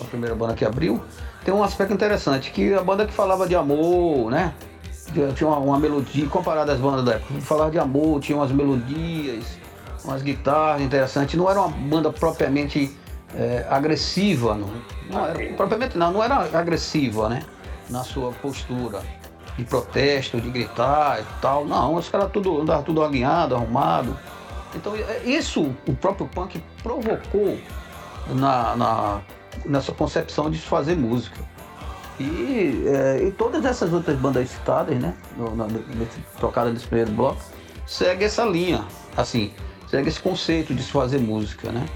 a 0.00 0.04
primeira 0.04 0.34
banda 0.34 0.54
que 0.54 0.64
abriu, 0.64 1.02
tem 1.44 1.52
um 1.52 1.62
aspecto 1.62 1.92
interessante, 1.92 2.50
que 2.50 2.72
a 2.72 2.82
banda 2.82 3.06
que 3.06 3.12
falava 3.12 3.46
de 3.46 3.54
amor, 3.54 4.30
né? 4.30 4.54
Tinha 5.34 5.48
uma, 5.48 5.58
uma 5.58 5.78
melodia, 5.78 6.26
comparada 6.28 6.72
às 6.72 6.78
bandas 6.78 7.04
da 7.04 7.14
época, 7.14 7.40
falava 7.40 7.70
de 7.70 7.78
amor, 7.78 8.20
tinha 8.20 8.36
umas 8.36 8.52
melodias, 8.52 9.44
umas 10.04 10.22
guitarras 10.22 10.80
interessantes. 10.80 11.34
Não 11.34 11.50
era 11.50 11.60
uma 11.60 11.68
banda 11.68 12.12
propriamente 12.12 12.94
é, 13.34 13.66
agressiva, 13.68 14.54
não, 14.54 14.70
não 15.10 15.26
era, 15.26 15.52
propriamente 15.54 15.98
não, 15.98 16.12
não 16.12 16.22
era 16.22 16.36
agressiva, 16.58 17.28
né? 17.28 17.42
Na 17.90 18.02
sua 18.04 18.32
postura 18.32 19.02
de 19.56 19.64
protesto, 19.64 20.40
de 20.40 20.50
gritar 20.50 21.20
e 21.20 21.40
tal. 21.40 21.64
Não, 21.64 21.94
os 21.94 22.08
caras 22.08 22.30
tudo, 22.30 22.60
andavam 22.60 22.82
tudo 22.84 23.02
alinhado, 23.02 23.54
arrumado. 23.54 24.16
Então 24.74 24.94
é, 24.94 25.22
isso 25.24 25.74
o 25.86 25.94
próprio 25.94 26.28
punk 26.28 26.62
provocou 26.82 27.58
na, 28.28 28.76
na 28.76 29.20
nessa 29.64 29.92
concepção 29.92 30.50
de 30.50 30.58
fazer 30.58 30.96
música. 30.96 31.38
E, 32.20 32.84
é, 32.86 33.22
e 33.28 33.30
todas 33.30 33.64
essas 33.64 33.92
outras 33.92 34.18
bandas 34.18 34.48
citadas, 34.50 34.98
né? 34.98 35.14
No, 35.36 35.54
no, 35.54 35.66
nesse, 35.66 36.20
nesse 36.72 36.86
primeiro 36.86 37.12
bloco, 37.12 37.40
segue 37.86 38.24
essa 38.24 38.44
linha, 38.44 38.84
assim, 39.16 39.52
segue 39.88 40.08
esse 40.08 40.20
conceito 40.20 40.74
de 40.74 40.82
se 40.82 40.90
fazer 40.90 41.18
música, 41.18 41.70
né? 41.70 41.86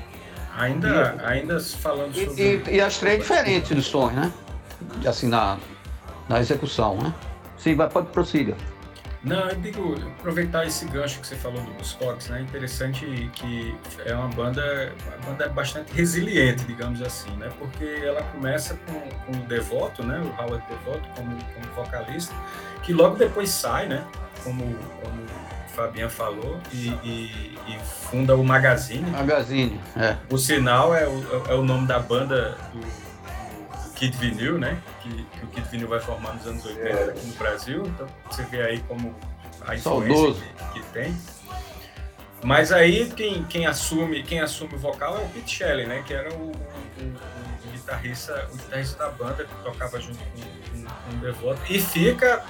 Ainda, 0.57 1.17
e, 1.19 1.25
ainda 1.25 1.61
falando 1.61 2.15
sobre. 2.15 2.63
E, 2.69 2.77
e 2.77 2.81
as 2.81 2.99
três 2.99 3.21
diferentes 3.21 3.75
dos 3.75 3.87
sons, 3.87 4.13
né? 4.13 4.33
Assim, 5.07 5.29
na, 5.29 5.59
na 6.29 6.41
execução, 6.41 6.97
né? 6.97 7.15
Sim, 7.57 7.75
vai, 7.75 7.89
pode 7.89 8.09
prossiga. 8.09 8.57
Não, 9.25 9.49
eu 9.49 9.55
digo, 9.55 9.95
aproveitar 10.19 10.67
esse 10.67 10.85
gancho 10.87 11.21
que 11.21 11.27
você 11.29 11.37
falou 11.37 11.63
do 11.63 11.71
Buzzcocks, 11.75 12.29
né? 12.29 12.41
Interessante 12.41 13.31
que 13.35 13.73
é 14.05 14.13
uma 14.15 14.27
banda, 14.29 14.93
uma 15.07 15.31
banda 15.31 15.49
bastante 15.49 15.93
resiliente, 15.93 16.65
digamos 16.65 17.01
assim, 17.01 17.31
né? 17.37 17.49
Porque 17.57 17.85
ela 18.05 18.21
começa 18.25 18.77
com, 18.85 19.01
com 19.25 19.39
o 19.39 19.47
Devoto, 19.47 20.03
né? 20.03 20.21
O 20.21 20.43
Howard 20.43 20.65
Devoto 20.69 21.09
como, 21.15 21.37
como 21.37 21.75
vocalista, 21.77 22.35
que 22.83 22.93
logo 22.93 23.15
depois 23.15 23.49
sai, 23.49 23.87
né? 23.87 24.05
Como, 24.43 24.65
como 24.65 25.27
Fabian 25.75 26.09
falou, 26.09 26.61
e, 26.73 26.89
e, 27.03 27.59
e, 27.67 27.79
funda 28.11 28.37
o 28.37 28.45
Magazine. 28.45 29.11
Magazine, 29.11 29.81
é. 29.97 30.17
O 30.31 30.39
sinal 30.39 30.95
é 30.95 31.07
o, 31.07 31.47
é 31.49 31.55
o 31.55 31.63
nome 31.63 31.87
da 31.87 31.99
banda 31.99 32.57
do, 32.73 32.81
do 32.81 33.91
Kid 33.95 34.17
Vinil, 34.17 34.59
né? 34.59 34.79
Que, 35.01 35.09
que, 35.11 35.45
o 35.45 35.49
Kid 35.49 35.69
Vinil 35.69 35.89
vai 35.89 36.01
formar 36.01 36.35
nos 36.35 36.47
anos 36.47 36.65
80 36.65 36.89
é. 36.89 37.05
aqui 37.05 37.27
no 37.27 37.35
Brasil. 37.35 37.83
Então 37.87 38.07
você 38.31 38.43
vê 38.45 38.63
aí 38.63 38.81
como 38.81 39.15
a 39.67 39.75
influência 39.75 40.45
que, 40.73 40.81
que, 40.81 40.87
tem. 40.89 41.17
Mas 42.45 42.73
aí 42.73 43.11
quem, 43.11 43.45
quem, 43.45 43.67
assume, 43.67 44.23
quem 44.23 44.41
assume 44.41 44.75
o 44.75 44.79
vocal 44.79 45.17
é 45.17 45.21
o 45.21 45.29
Pete 45.29 45.57
Shelley, 45.57 45.87
né? 45.87 46.03
Que 46.07 46.13
era 46.13 46.33
o, 46.35 46.49
o, 46.49 46.51
o, 46.51 47.69
o 47.69 47.73
guitarrista, 47.73 48.49
o 48.53 48.57
guitarrista 48.57 48.99
da 48.99 49.11
banda 49.11 49.45
que 49.45 49.55
tocava 49.63 50.01
junto 50.01 50.19
com, 50.19 50.41
com, 50.41 50.85
com 50.85 51.17
o 51.17 51.21
Devoto. 51.21 51.61
E 51.71 51.81
fica 51.81 52.45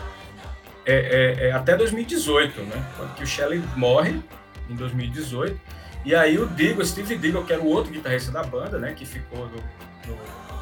é, 0.84 0.94
é, 0.94 1.48
é 1.48 1.52
até 1.52 1.76
2018, 1.76 2.60
né? 2.62 2.84
Quando 2.96 3.14
que 3.14 3.22
o 3.22 3.26
Shelley 3.26 3.62
morre, 3.76 4.22
em 4.68 4.74
2018. 4.74 5.58
E 6.04 6.14
aí 6.14 6.38
o 6.38 6.46
Digo, 6.46 6.84
Steve 6.84 7.16
Digo, 7.16 7.44
que 7.44 7.52
era 7.52 7.62
o 7.62 7.68
outro 7.68 7.92
guitarrista 7.92 8.32
da 8.32 8.42
banda, 8.42 8.78
né? 8.78 8.92
Que 8.92 9.06
ficou 9.06 9.48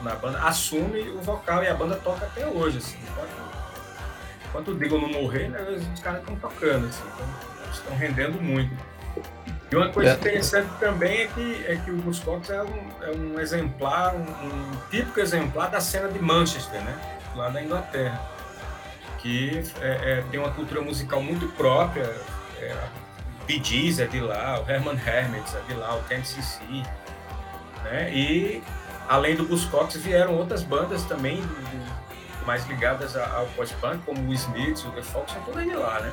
na 0.02 0.14
banda, 0.14 0.42
assume 0.42 1.00
o 1.10 1.20
vocal 1.20 1.62
e 1.62 1.68
a 1.68 1.74
banda 1.74 1.96
toca 1.96 2.26
até 2.26 2.46
hoje, 2.46 2.78
assim. 2.78 2.98
Enquanto, 3.02 3.30
enquanto 4.48 4.68
o 4.72 4.74
Digo 4.78 4.98
não 4.98 5.08
morrer, 5.08 5.48
né, 5.48 5.60
os 5.94 6.00
caras 6.00 6.20
estão 6.20 6.36
tocando, 6.36 6.86
assim. 6.86 7.02
Então, 7.14 7.72
estão 7.72 7.96
rendendo 7.96 8.40
muito. 8.42 8.74
E 9.70 9.76
uma 9.76 9.88
coisa 9.90 10.10
é. 10.10 10.14
interessante 10.14 10.68
também 10.80 11.22
é 11.22 11.26
que, 11.28 11.64
é 11.66 11.76
que 11.76 11.90
o 11.90 11.96
Buzzcocks 11.96 12.50
é 12.50 12.62
um, 12.62 12.90
é 13.02 13.10
um 13.16 13.40
exemplar, 13.40 14.14
um, 14.14 14.20
um 14.20 14.70
típico 14.90 15.20
exemplar 15.20 15.70
da 15.70 15.80
cena 15.80 16.08
de 16.08 16.18
Manchester, 16.18 16.82
né? 16.82 17.18
Lá 17.36 17.48
da 17.50 17.62
Inglaterra 17.62 18.20
que 19.22 19.62
é, 19.80 20.18
é, 20.18 20.24
tem 20.30 20.40
uma 20.40 20.52
cultura 20.52 20.80
musical 20.80 21.22
muito 21.22 21.46
própria. 21.48 22.04
É, 22.58 22.88
Bee 23.46 23.62
Gees 23.62 23.98
é 23.98 24.06
de 24.06 24.20
lá, 24.20 24.60
o 24.60 24.70
Herman 24.70 24.94
Hermits 24.94 25.54
é 25.54 25.60
de 25.66 25.74
lá, 25.74 25.96
o 25.96 26.02
TMCC, 26.04 26.62
né? 27.84 28.12
E 28.14 28.62
além 29.08 29.34
do 29.34 29.44
Buzzcocks 29.44 29.96
vieram 29.96 30.36
outras 30.36 30.62
bandas 30.62 31.04
também 31.04 31.40
do, 31.40 31.48
do, 31.48 32.46
mais 32.46 32.66
ligadas 32.66 33.16
ao 33.16 33.46
post-punk, 33.48 34.04
como 34.04 34.28
o 34.28 34.34
Smiths, 34.34 34.84
o 34.84 34.90
The 34.92 35.02
Fox, 35.02 35.32
são 35.32 35.42
todas 35.42 35.64
de 35.64 35.74
lá, 35.74 36.00
né? 36.00 36.12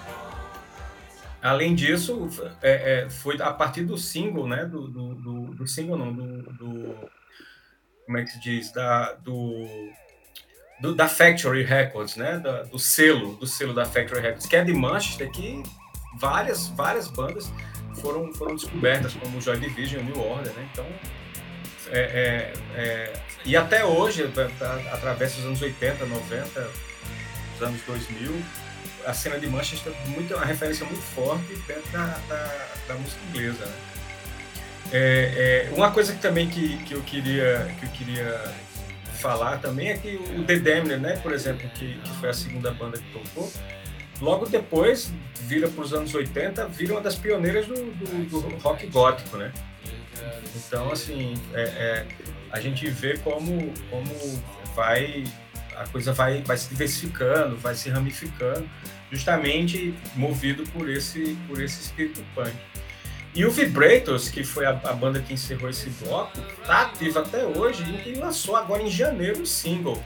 Além 1.42 1.76
disso, 1.76 2.28
é, 2.62 3.04
é, 3.06 3.10
foi 3.10 3.40
a 3.42 3.54
partir 3.54 3.84
do 3.84 3.98
single, 3.98 4.48
né? 4.48 4.66
Do, 4.66 4.88
do, 4.88 5.16
do, 5.16 5.42
do 5.56 5.68
single, 5.68 5.98
não, 5.98 6.12
do, 6.14 7.10
Como 8.06 8.18
é 8.18 8.24
que 8.24 8.32
se 8.32 8.40
diz? 8.40 8.72
Da, 8.72 9.14
do 9.14 9.68
do, 10.80 10.94
da 10.94 11.08
Factory 11.08 11.64
Records, 11.64 12.16
né? 12.16 12.40
Da, 12.40 12.64
do 12.64 12.80
selo, 12.80 13.36
do 13.36 13.48
selo 13.48 13.74
da 13.74 13.86
Factory 13.86 14.22
Records, 14.22 14.46
que 14.46 14.56
é 14.56 14.64
de 14.64 14.74
Manchester, 14.74 15.30
que 15.32 15.64
várias, 16.20 16.68
várias 16.70 17.08
bandas 17.08 17.52
foram, 18.02 18.34
foram 18.34 18.56
descobertas, 18.56 19.14
como 19.14 19.42
Joy 19.42 19.60
Division, 19.60 20.04
New 20.04 20.20
Order, 20.20 20.54
né? 20.54 20.70
Então, 20.72 20.86
é, 21.90 22.00
é, 22.00 22.54
é, 22.76 23.14
e 23.46 23.56
até 23.56 23.86
hoje, 23.86 24.30
através 24.92 25.36
dos 25.36 25.46
anos 25.46 25.62
80, 25.62 26.06
90, 26.06 26.70
dos 27.54 27.62
anos 27.62 27.82
2000, 27.84 28.44
a 29.06 29.14
cena 29.14 29.40
de 29.40 29.48
Manchester 29.48 29.94
é 29.94 30.10
muito, 30.10 30.36
uma 30.36 30.46
referência 30.46 30.86
muito 30.86 31.02
forte 31.02 31.56
dentro 31.66 31.90
da, 31.92 32.06
da, 32.28 32.68
da 32.90 32.94
música 32.96 33.22
inglesa, 33.30 33.66
né? 33.66 33.74
É, 34.92 35.68
é, 35.70 35.76
uma 35.76 35.92
coisa 35.92 36.14
que 36.14 36.22
também 36.22 36.48
que, 36.48 36.78
que 36.84 36.94
eu 36.94 37.02
queria 37.02 37.76
que 37.78 37.86
eu 37.86 37.90
queria 37.90 38.56
falar 39.18 39.58
também 39.58 39.90
é 39.90 39.98
que 39.98 40.16
o 40.16 40.44
The 40.44 40.58
Damned, 40.58 40.98
né, 40.98 41.18
por 41.18 41.34
exemplo, 41.34 41.70
que, 41.70 41.96
que 41.96 42.10
foi 42.20 42.30
a 42.30 42.34
segunda 42.34 42.72
banda 42.72 42.98
que 42.98 43.12
tocou, 43.12 43.52
logo 44.22 44.46
depois, 44.46 45.12
vira 45.42 45.68
para 45.68 45.84
os 45.84 45.94
anos 45.94 46.14
80, 46.14 46.68
vira 46.68 46.94
uma 46.94 47.02
das 47.02 47.16
pioneiras 47.16 47.66
do, 47.68 47.76
do, 47.76 48.42
do 48.42 48.58
rock 48.58 48.88
gótico, 48.88 49.38
né? 49.38 49.52
Então, 50.56 50.92
assim, 50.92 51.36
é, 51.54 51.62
é, 51.62 52.06
a 52.52 52.60
gente 52.60 52.90
vê 52.90 53.18
como, 53.20 53.72
como 53.90 54.44
vai 54.76 55.24
a 55.78 55.88
coisa 55.88 56.12
vai, 56.12 56.42
vai 56.42 56.58
se 56.58 56.70
diversificando, 56.70 57.56
vai 57.58 57.76
se 57.76 57.90
ramificando, 57.90 58.68
justamente 59.12 59.94
movido 60.16 60.64
por 60.72 60.90
esse, 60.90 61.38
por 61.48 61.62
esse 61.62 61.82
espírito 61.82 62.24
punk. 62.34 62.54
E 63.38 63.46
o 63.46 63.52
Vibrators, 63.52 64.30
que 64.30 64.44
foi 64.44 64.66
a, 64.66 64.72
a, 64.72 64.94
banda 64.94 65.20
que 65.20 65.32
encerrou 65.32 65.70
esse 65.70 65.92
bloco, 65.92 66.42
tá 66.66 66.82
ativa 66.82 67.20
até 67.20 67.46
hoje 67.46 67.84
e 68.04 68.16
lançou 68.16 68.56
agora 68.56 68.82
em 68.82 68.90
janeiro 68.90 69.44
um 69.44 69.46
single, 69.46 70.04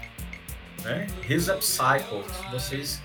né? 0.84 1.08
His 1.30 1.48
Upcycle. 1.48 2.26
Se 2.26 2.52
vocês 2.52 3.02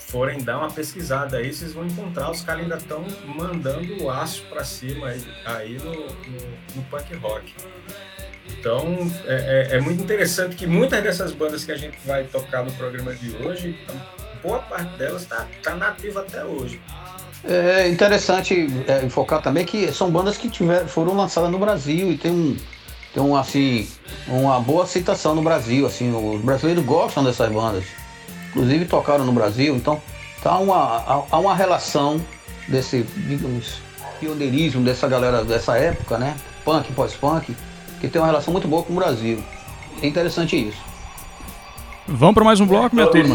forem 0.00 0.42
dar 0.42 0.58
uma 0.58 0.68
pesquisada 0.68 1.36
aí, 1.36 1.54
vocês 1.54 1.74
vão 1.74 1.86
encontrar. 1.86 2.28
Os 2.32 2.40
caras 2.40 2.64
ainda 2.64 2.74
estão 2.74 3.06
mandando 3.24 4.02
o 4.02 4.10
aço 4.10 4.42
para 4.50 4.64
cima 4.64 5.06
aí, 5.06 5.24
aí 5.44 5.78
no, 5.78 5.92
no, 5.92 6.40
no, 6.74 6.82
punk 6.90 7.14
rock. 7.14 7.54
Então 8.58 8.84
é, 9.26 9.70
é, 9.70 9.76
é, 9.76 9.80
muito 9.80 10.02
interessante 10.02 10.56
que 10.56 10.66
muitas 10.66 11.00
dessas 11.04 11.30
bandas 11.30 11.64
que 11.64 11.70
a 11.70 11.76
gente 11.76 11.96
vai 12.04 12.24
tocar 12.24 12.64
no 12.64 12.72
programa 12.72 13.14
de 13.14 13.30
hoje, 13.36 13.78
boa 14.42 14.58
parte 14.58 14.98
delas 14.98 15.22
está 15.22 15.46
tá 15.62 15.76
nativa 15.76 16.22
até 16.22 16.44
hoje. 16.44 16.80
É 17.44 17.88
interessante 17.88 18.68
é, 18.86 19.04
enfocar 19.04 19.42
também 19.42 19.64
que 19.64 19.92
são 19.92 20.10
bandas 20.10 20.36
que 20.36 20.48
tiver, 20.48 20.86
foram 20.86 21.16
lançadas 21.16 21.50
no 21.50 21.58
Brasil 21.58 22.12
e 22.12 22.16
tem 22.16 22.30
um, 22.30 22.56
tem 23.12 23.22
um 23.22 23.36
assim 23.36 23.88
uma 24.28 24.60
boa 24.60 24.84
aceitação 24.84 25.34
no 25.34 25.42
Brasil, 25.42 25.86
assim, 25.86 26.14
os 26.14 26.40
brasileiros 26.40 26.84
gostam 26.84 27.24
dessas 27.24 27.50
bandas. 27.50 27.84
Inclusive 28.50 28.84
tocaram 28.84 29.24
no 29.24 29.32
Brasil, 29.32 29.74
então 29.74 30.00
tá 30.42 30.56
uma, 30.58 31.24
há 31.30 31.38
uma 31.38 31.54
relação 31.54 32.20
desse, 32.68 33.02
digamos, 33.16 33.80
pioneirismo 34.20 34.84
dessa 34.84 35.08
galera 35.08 35.44
dessa 35.44 35.76
época, 35.76 36.18
né? 36.18 36.36
Punk, 36.64 36.92
pós-punk, 36.92 37.56
que 38.00 38.08
tem 38.08 38.20
uma 38.20 38.28
relação 38.28 38.52
muito 38.52 38.68
boa 38.68 38.82
com 38.82 38.92
o 38.92 38.96
Brasil. 38.96 39.42
É 40.00 40.06
interessante 40.06 40.68
isso. 40.68 40.78
Vamos 42.06 42.34
para 42.34 42.44
mais 42.44 42.60
um 42.60 42.66
bloco, 42.66 42.94
minha 42.94 43.08
turma. 43.08 43.34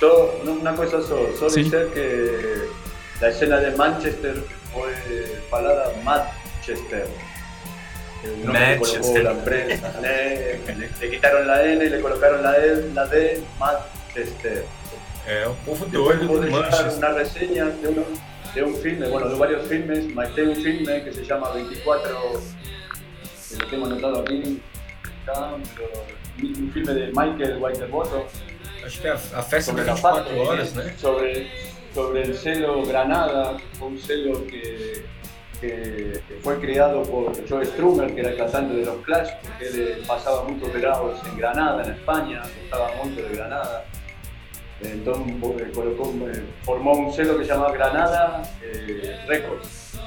Só, 0.00 0.40
uma 0.42 0.72
coisa 0.72 1.02
só, 1.02 1.30
só 1.38 1.48
Sim. 1.48 1.62
dizer 1.64 1.90
que 1.90 3.24
a 3.24 3.30
cena 3.30 3.60
de 3.60 3.76
Manchester 3.76 4.34
foi 4.72 4.92
falada 5.50 5.92
Manchester. 6.02 7.06
Manchester. 8.44 9.22
La 9.22 9.34
prensa, 9.34 10.00
le, 10.00 10.58
le, 10.66 10.90
le, 11.00 11.10
quitaron 11.10 11.46
la 11.46 11.66
N 11.66 11.84
y 11.84 11.88
le 11.88 12.00
colocaron 12.00 12.42
la, 12.42 12.56
e, 12.58 12.90
la 12.94 13.06
D, 13.06 13.42
Manchester. 13.58 14.64
É, 15.26 15.46
o 15.46 15.54
povo 15.66 15.86
doido 15.86 16.26
do 16.26 16.50
Manchester. 16.50 16.96
Una 16.96 17.12
reseña 17.12 17.66
de, 17.66 17.88
uno, 17.88 18.04
de 18.54 18.62
un 18.62 18.74
filme, 18.76 19.08
bueno, 19.08 19.28
de 19.28 19.36
varios 19.36 19.66
filmes, 19.68 20.12
mas 20.14 20.34
tem 20.34 20.48
un 20.48 20.56
filme 20.56 21.04
que 21.04 21.12
se 21.12 21.24
llama 21.24 21.50
24, 21.50 22.40
que 23.48 23.56
lo 23.56 23.66
tengo 23.68 23.86
anotado 23.86 24.20
aquí, 24.20 24.62
un 26.42 26.70
filme 26.72 26.94
de 26.94 27.06
Michael 27.08 27.58
Whiterbottom. 27.60 28.22
Acho 28.84 29.02
que 29.02 29.08
a, 29.08 29.14
a 29.14 29.42
festa 29.42 29.72
de 29.72 29.82
24 29.82 30.42
horas, 30.42 30.74
né? 30.74 30.94
Sobre, 30.98 31.48
sobre 31.94 32.22
el 32.22 32.36
celo 32.36 32.84
Granada, 32.84 33.56
un 33.80 33.98
celo 33.98 34.46
que 34.46 35.04
que 35.60 36.22
fue 36.42 36.58
creado 36.58 37.02
por 37.02 37.32
Joe 37.48 37.66
Strummer, 37.66 38.14
que 38.14 38.20
era 38.20 38.30
el 38.30 38.36
cantante 38.36 38.74
de 38.74 38.86
los 38.86 39.04
Clash, 39.04 39.28
porque 39.42 39.66
él 39.66 40.04
pasaba 40.06 40.44
muchos 40.44 40.72
veranos 40.72 41.20
en 41.26 41.36
Granada, 41.36 41.84
en 41.84 41.92
España, 41.92 42.42
estaba 42.64 42.90
mucho 43.04 43.22
de 43.22 43.36
Granada. 43.36 43.84
Entonces 44.80 45.34
colocó, 45.74 46.10
formó 46.62 46.92
un 46.92 47.12
sello 47.12 47.36
que 47.36 47.44
se 47.44 47.52
llamaba 47.52 47.72
Granada 47.72 48.42
eh, 48.62 49.18
Records. 49.28 49.98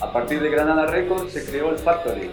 A 0.00 0.10
partir 0.10 0.40
de 0.40 0.48
Granada 0.48 0.86
Records 0.86 1.32
se 1.32 1.44
creó 1.44 1.70
el 1.70 1.78
Factory. 1.78 2.30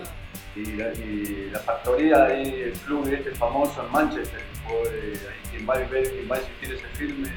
Y 0.56 0.66
la, 0.74 0.94
y 0.94 1.50
la 1.52 1.60
factoría 1.60 2.26
ahí, 2.26 2.64
el 2.66 2.74
club 2.74 3.08
este 3.08 3.32
famoso 3.32 3.86
en 3.86 3.92
Manchester, 3.92 4.42
fue, 4.68 5.14
ahí 5.14 5.41
quien 5.52 5.68
va 5.68 5.76
a 5.76 5.80
ver, 5.80 6.10
quien 6.12 6.30
va 6.30 6.36
a 6.36 6.40
asistir 6.40 6.74
ese 6.74 6.88
filme, 6.98 7.30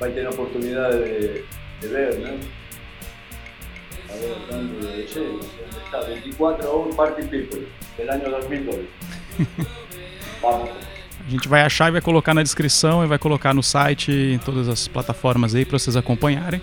va 0.00 0.06
a 0.06 0.10
tener 0.10 0.28
oportunidad 0.28 0.90
de, 0.90 1.44
de 1.80 1.88
ver, 1.88 2.18
¿no? 2.18 2.28
a 4.08 4.16
ver, 4.16 4.36
¿dónde 4.50 4.86
de 4.86 5.04
está? 5.04 6.00
24 6.00 6.70
Hour 6.70 6.94
Party 6.94 7.22
People, 7.22 7.66
del 7.96 8.10
año 8.10 8.30
2002. 8.30 8.76
Vamos. 10.42 10.70
A 11.26 11.30
gente 11.30 11.46
vai 11.46 11.60
achar 11.60 11.88
e 11.88 11.90
vai 11.92 12.00
colocar 12.00 12.32
na 12.32 12.42
descrição 12.42 13.04
e 13.04 13.06
vai 13.06 13.18
colocar 13.18 13.52
no 13.52 13.62
site 13.62 14.10
em 14.10 14.38
todas 14.38 14.66
as 14.66 14.88
plataformas 14.88 15.54
aí 15.54 15.64
para 15.64 15.78
vocês 15.78 15.94
acompanharem. 15.94 16.62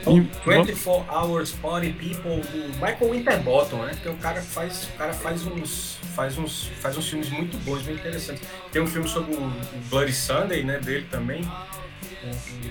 Então, 0.00 0.14
24 0.46 1.06
Hours 1.14 1.52
Party 1.52 1.92
People 1.92 2.40
do 2.40 2.68
Michael 2.74 3.10
Winterbottom, 3.10 3.76
né? 3.84 3.96
Que 4.00 4.08
é 4.08 4.10
o 4.10 4.16
cara 4.16 4.40
faz, 4.40 4.84
o 4.84 4.98
cara 4.98 5.12
faz 5.12 5.46
uns, 5.46 5.98
faz 6.14 6.38
uns, 6.38 6.70
faz 6.80 6.96
uns 6.96 7.08
filmes 7.08 7.28
muito 7.30 7.56
bons, 7.58 7.82
muito 7.82 8.00
interessantes. 8.00 8.42
Tem 8.72 8.80
um 8.80 8.86
filme 8.86 9.08
sobre 9.08 9.34
o 9.34 9.52
Bloody 9.90 10.12
Sunday, 10.12 10.64
né? 10.64 10.78
Dele 10.78 11.06
também, 11.10 11.42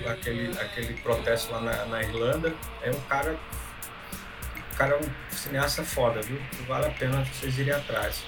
aquele, 0.06 0.50
aquele 0.58 0.94
protesto 0.94 1.52
lá 1.52 1.60
na, 1.60 1.86
na 1.86 2.02
Irlanda. 2.02 2.52
É 2.82 2.90
um 2.90 3.00
cara 3.08 3.38
cara 4.80 4.94
é 4.94 4.96
um 4.96 5.36
cineasta 5.36 5.84
foda, 5.84 6.22
viu? 6.22 6.40
Vale 6.66 6.86
a 6.86 6.90
pena 6.90 7.22
vocês 7.34 7.58
irem 7.58 7.74
atrás. 7.74 8.22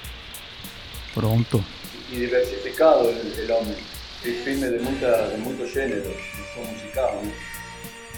Pronto. 1.14 1.64
E 2.10 2.16
diversificado 2.16 3.08
homem. 3.08 3.76
Tem 4.22 4.34
filme 4.44 4.70
de, 4.70 4.84
muita, 4.84 5.28
de 5.28 5.36
muitos 5.38 5.72
gêneros, 5.72 6.14
não 6.36 6.44
só 6.54 6.70
musical, 6.70 7.22
né? 7.22 7.32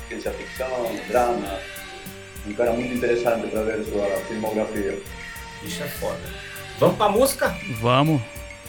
Ciência 0.08 0.32
ficção, 0.32 0.90
drama. 1.08 1.58
Um 2.46 2.52
cara 2.54 2.72
muito 2.72 2.94
interessante 2.94 3.48
para 3.48 3.62
ver 3.62 3.84
sua 3.84 4.06
filmografia. 4.28 4.98
Isso 5.62 5.82
é 5.82 5.88
foda. 5.88 6.20
Vamos 6.78 6.96
pra 6.96 7.08
música? 7.08 7.56
Vamos. 7.80 8.20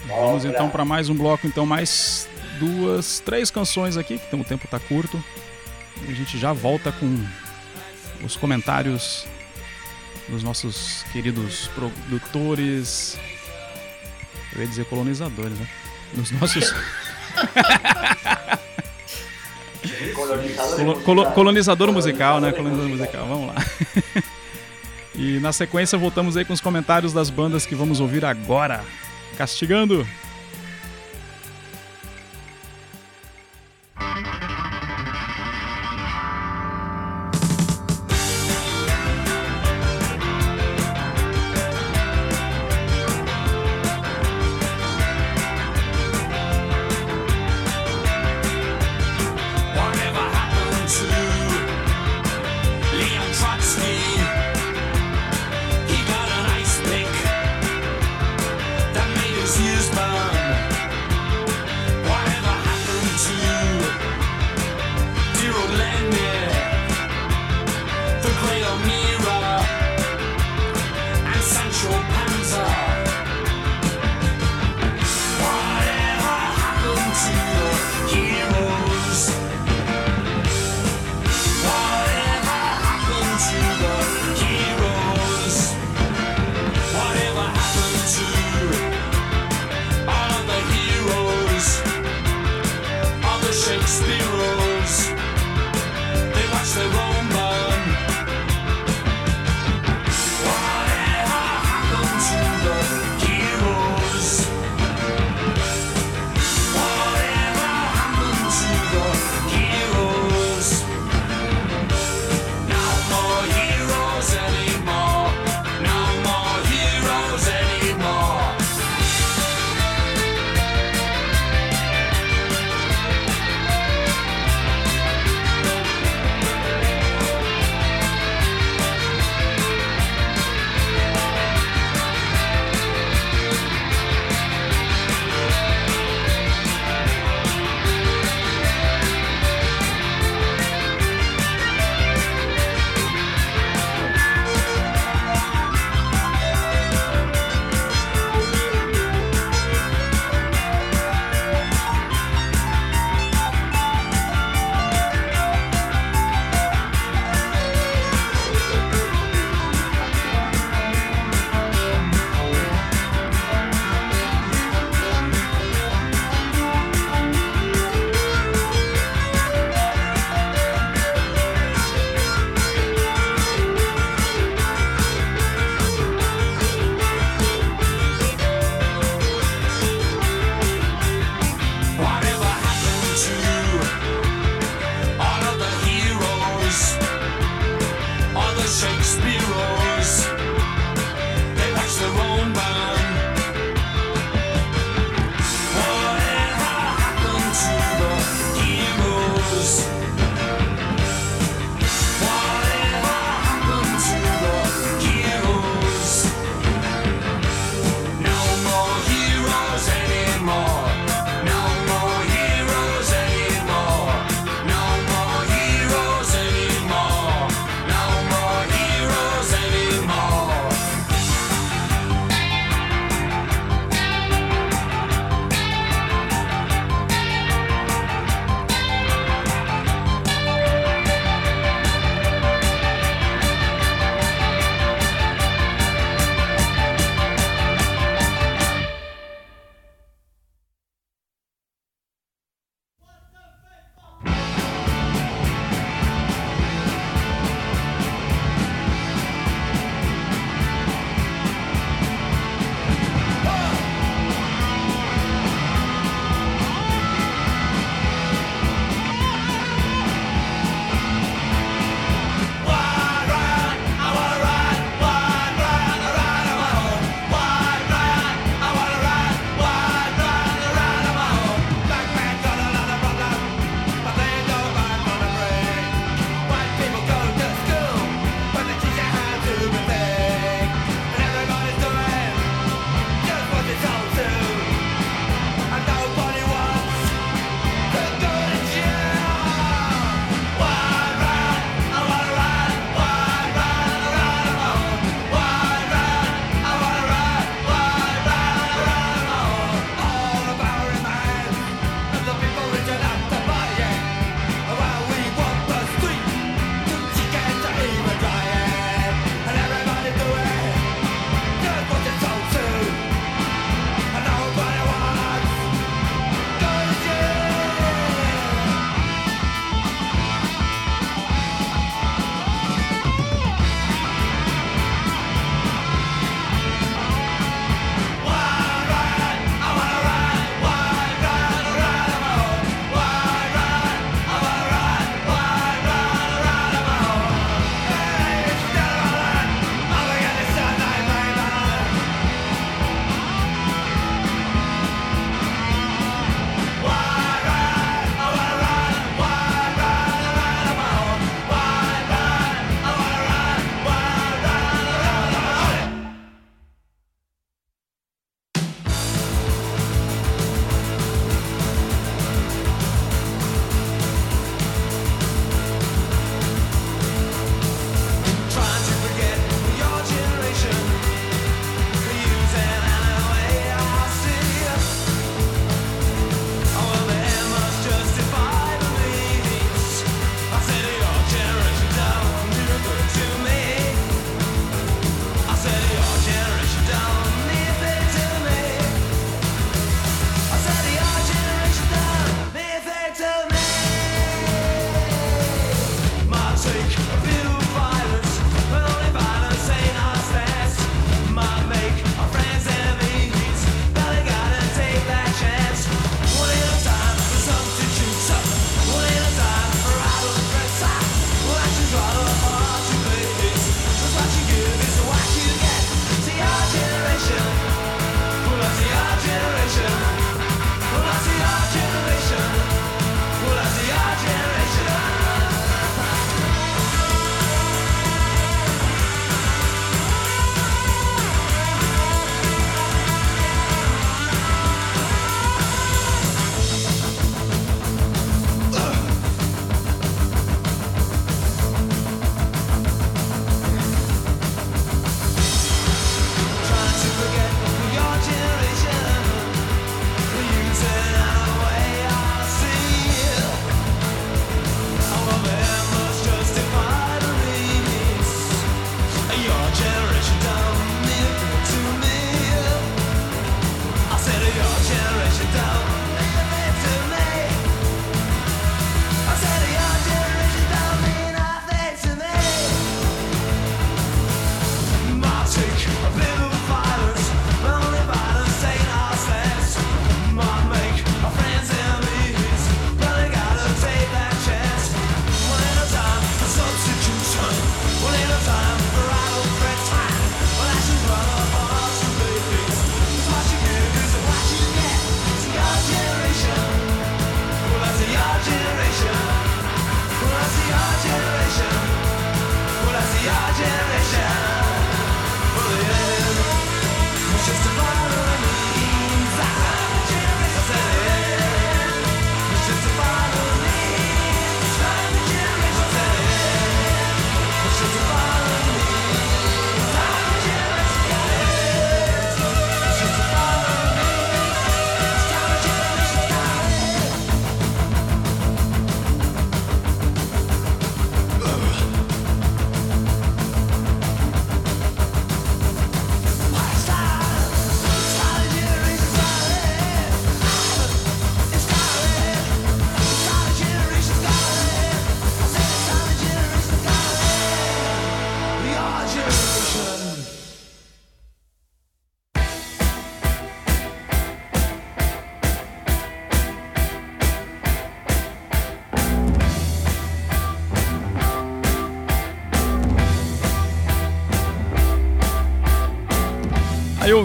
Vamos 0.08 0.46
então 0.46 0.70
para 0.70 0.86
mais 0.86 1.10
um 1.10 1.16
bloco, 1.16 1.48
então 1.48 1.66
mais 1.66 2.30
duas, 2.60 3.20
três 3.20 3.50
canções 3.50 3.98
aqui, 3.98 4.20
que 4.20 4.36
o 4.36 4.44
tempo 4.44 4.68
tá 4.68 4.80
curto. 4.80 5.22
E 6.08 6.12
a 6.12 6.16
gente 6.16 6.38
já 6.38 6.54
volta 6.54 6.92
com 6.92 7.26
os 8.24 8.36
comentários 8.36 9.26
dos 10.30 10.44
nossos 10.44 11.04
queridos 11.12 11.68
produtores. 11.70 13.18
Eu 14.54 14.62
ia 14.62 14.68
dizer 14.68 14.86
colonizadores, 14.86 15.58
né? 15.58 15.68
Dos 16.14 16.32
nossos. 16.32 16.74
Colo 21.04 21.32
colonizador 21.32 21.92
musical, 21.92 22.40
né? 22.40 22.52
Colonizador 22.52 22.90
musical, 22.90 23.28
vamos 23.28 23.48
lá. 23.48 23.56
e 25.16 25.40
na 25.40 25.52
sequência 25.54 25.98
voltamos 25.98 26.38
aí 26.38 26.46
com 26.46 26.54
os 26.54 26.62
comentários 26.62 27.14
das 27.14 27.30
bandas 27.30 27.66
que 27.66 27.76
vamos 27.76 28.00
ouvir 28.00 28.26
agora. 28.26 28.84
Castigando. 29.38 30.08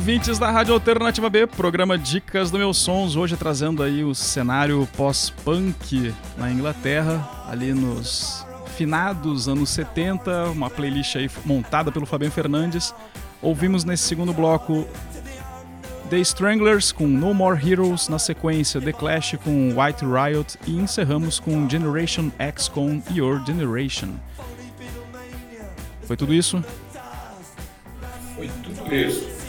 Ouvintes 0.00 0.38
da 0.38 0.50
Rádio 0.50 0.72
Alternativa 0.72 1.28
B, 1.28 1.46
programa 1.46 1.98
Dicas 1.98 2.50
do 2.50 2.56
Meus 2.56 2.78
Sons, 2.78 3.16
hoje 3.16 3.36
trazendo 3.36 3.82
aí 3.82 4.02
o 4.02 4.14
cenário 4.14 4.88
pós-punk 4.96 6.14
na 6.38 6.50
Inglaterra, 6.50 7.44
ali 7.46 7.74
nos 7.74 8.46
finados 8.78 9.46
anos 9.46 9.68
70, 9.68 10.52
uma 10.52 10.70
playlist 10.70 11.16
aí 11.16 11.30
montada 11.44 11.92
pelo 11.92 12.06
Fabiano 12.06 12.32
Fernandes. 12.32 12.94
Ouvimos 13.42 13.84
nesse 13.84 14.04
segundo 14.04 14.32
bloco 14.32 14.88
The 16.08 16.16
Stranglers 16.20 16.92
com 16.92 17.06
No 17.06 17.34
More 17.34 17.60
Heroes, 17.62 18.08
na 18.08 18.18
sequência 18.18 18.80
The 18.80 18.94
Clash 18.94 19.36
com 19.44 19.68
White 19.78 20.06
Riot 20.06 20.58
e 20.66 20.78
encerramos 20.78 21.38
com 21.38 21.68
Generation 21.68 22.30
X 22.38 22.68
com 22.68 23.02
Your 23.12 23.44
Generation. 23.44 24.14
Foi 26.04 26.16
tudo 26.16 26.32
isso? 26.32 26.64
Foi 28.34 28.48
tudo 28.64 28.94
isso. 28.94 29.39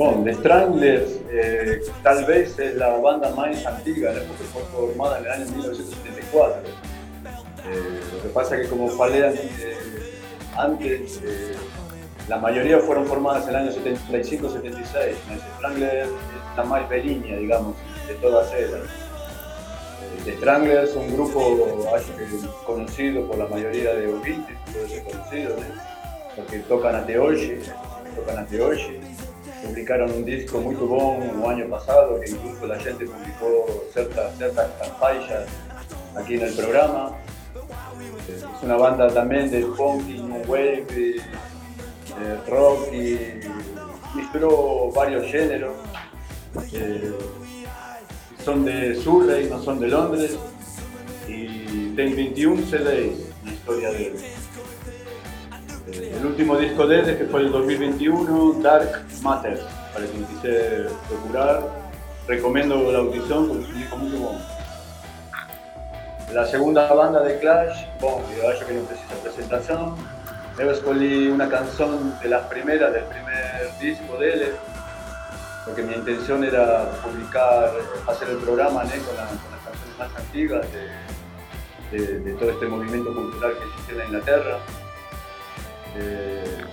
Bom, 0.00 0.24
The 0.24 0.32
Stranglers 0.32 1.20
eh, 1.30 1.82
tal 2.02 2.24
vez 2.24 2.58
es 2.58 2.74
la 2.76 2.88
banda 2.88 3.34
más 3.34 3.66
antigua, 3.66 4.12
porque 4.26 4.44
fue 4.44 4.62
formada 4.72 5.18
en 5.18 5.26
el 5.26 5.30
año 5.30 5.44
1974. 5.56 6.62
Eh, 6.62 8.00
lo 8.14 8.22
que 8.22 8.28
pasa 8.30 8.56
es 8.56 8.62
que 8.62 8.68
como 8.70 8.88
falé 8.88 9.28
eh, 9.28 9.76
antes, 10.56 11.20
eh, 11.22 11.54
la 12.30 12.38
mayoría 12.38 12.78
fueron 12.78 13.04
formadas 13.04 13.42
en 13.44 13.50
el 13.50 13.56
año 13.56 13.72
75-76. 13.72 14.62
The 14.62 15.12
Stranglers 15.58 16.08
es 16.08 16.56
la 16.56 16.64
más 16.64 16.88
beliña, 16.88 17.36
digamos, 17.36 17.76
de 18.08 18.14
todas 18.14 18.50
ellas. 18.54 18.80
The 20.24 20.34
Stranglers 20.38 20.92
es 20.92 20.96
un 20.96 21.12
grupo 21.12 21.86
conocido 22.64 23.26
por 23.26 23.36
la 23.36 23.48
mayoría 23.48 23.94
de 23.96 24.06
oyentes, 24.06 24.56
puede 24.72 24.88
ser 24.88 25.04
conocido, 25.04 25.56
¿no? 25.56 25.90
porque 26.36 26.60
tocan 26.60 26.94
até 26.94 27.18
hoje, 27.18 27.60
tocan 28.16 28.38
até 28.38 28.62
hoje. 28.62 28.98
Publicaron 29.64 30.10
un 30.10 30.24
disco 30.24 30.58
muy 30.60 30.74
bom 30.74 31.22
el 31.22 31.44
año 31.44 31.68
pasado, 31.68 32.18
que 32.20 32.30
incluso 32.30 32.66
la 32.66 32.78
gente 32.78 33.04
publicó 33.04 33.84
ciertas, 33.92 34.36
ciertas 34.36 34.70
campañas 34.80 35.44
aquí 36.16 36.34
en 36.34 36.42
el 36.42 36.54
programa. 36.54 37.12
Es 38.28 38.62
una 38.62 38.76
banda 38.76 39.08
también 39.12 39.50
de 39.50 39.60
punk 39.60 40.08
y 40.08 40.20
new 40.20 40.42
wave, 40.46 40.86
eh, 40.88 41.20
rock 42.48 42.92
y 42.92 43.18
mezcló 44.16 44.90
varios 44.92 45.30
géneros. 45.30 45.76
Eh, 46.72 47.12
son 48.44 48.64
de 48.64 48.94
Surrey, 48.96 49.48
no 49.48 49.62
son 49.62 49.78
de 49.78 49.88
Londres 49.88 50.38
y 51.28 51.94
tienen 51.94 52.16
21 52.16 52.62
CDs 52.66 53.30
la 53.44 53.52
historia 53.52 53.90
de. 53.90 54.39
El 55.92 56.24
último 56.26 56.56
disco 56.56 56.86
de 56.86 57.00
ellos, 57.00 57.16
que 57.16 57.24
fue 57.24 57.40
el 57.40 57.50
2021, 57.52 58.60
Dark 58.62 59.02
Matter, 59.22 59.60
para 59.92 60.06
quien 60.06 60.24
quise 60.26 60.86
procurar. 61.08 61.62
Recomiendo 62.28 62.92
la 62.92 62.98
audición 62.98 63.48
porque 63.48 63.62
es 63.64 63.68
un 63.70 63.78
disco 63.78 63.96
muy 63.96 64.10
bueno. 64.18 64.38
La 66.32 66.46
segunda 66.46 66.92
banda 66.92 67.22
de 67.22 67.38
Clash, 67.40 67.86
bueno, 68.00 68.18
yo 68.36 68.66
que 68.66 68.74
no 68.74 68.82
precisa 68.82 69.14
presentación. 69.22 69.96
Yo 70.58 70.70
escogí 70.70 71.28
una 71.28 71.48
canción 71.48 72.14
de 72.22 72.28
las 72.28 72.42
primeras, 72.46 72.92
del 72.92 73.04
primer 73.04 73.78
disco 73.80 74.16
de 74.18 74.32
él, 74.32 74.52
porque 75.64 75.82
mi 75.82 75.94
intención 75.94 76.44
era 76.44 76.90
publicar, 77.02 77.72
hacer 78.06 78.28
el 78.28 78.36
programa 78.36 78.82
con, 78.82 78.90
la- 78.90 79.26
con 79.26 79.50
las 79.50 79.60
canciones 79.64 79.98
más 79.98 80.10
antiguas 80.16 80.66
de 81.90 82.32
todo 82.38 82.50
este 82.50 82.66
movimiento 82.66 83.12
cultural 83.12 83.52
que 83.58 83.64
existe 83.64 83.92
en 83.92 83.98
la 83.98 84.04
Inglaterra. 84.04 84.58
Eh, 86.00 86.64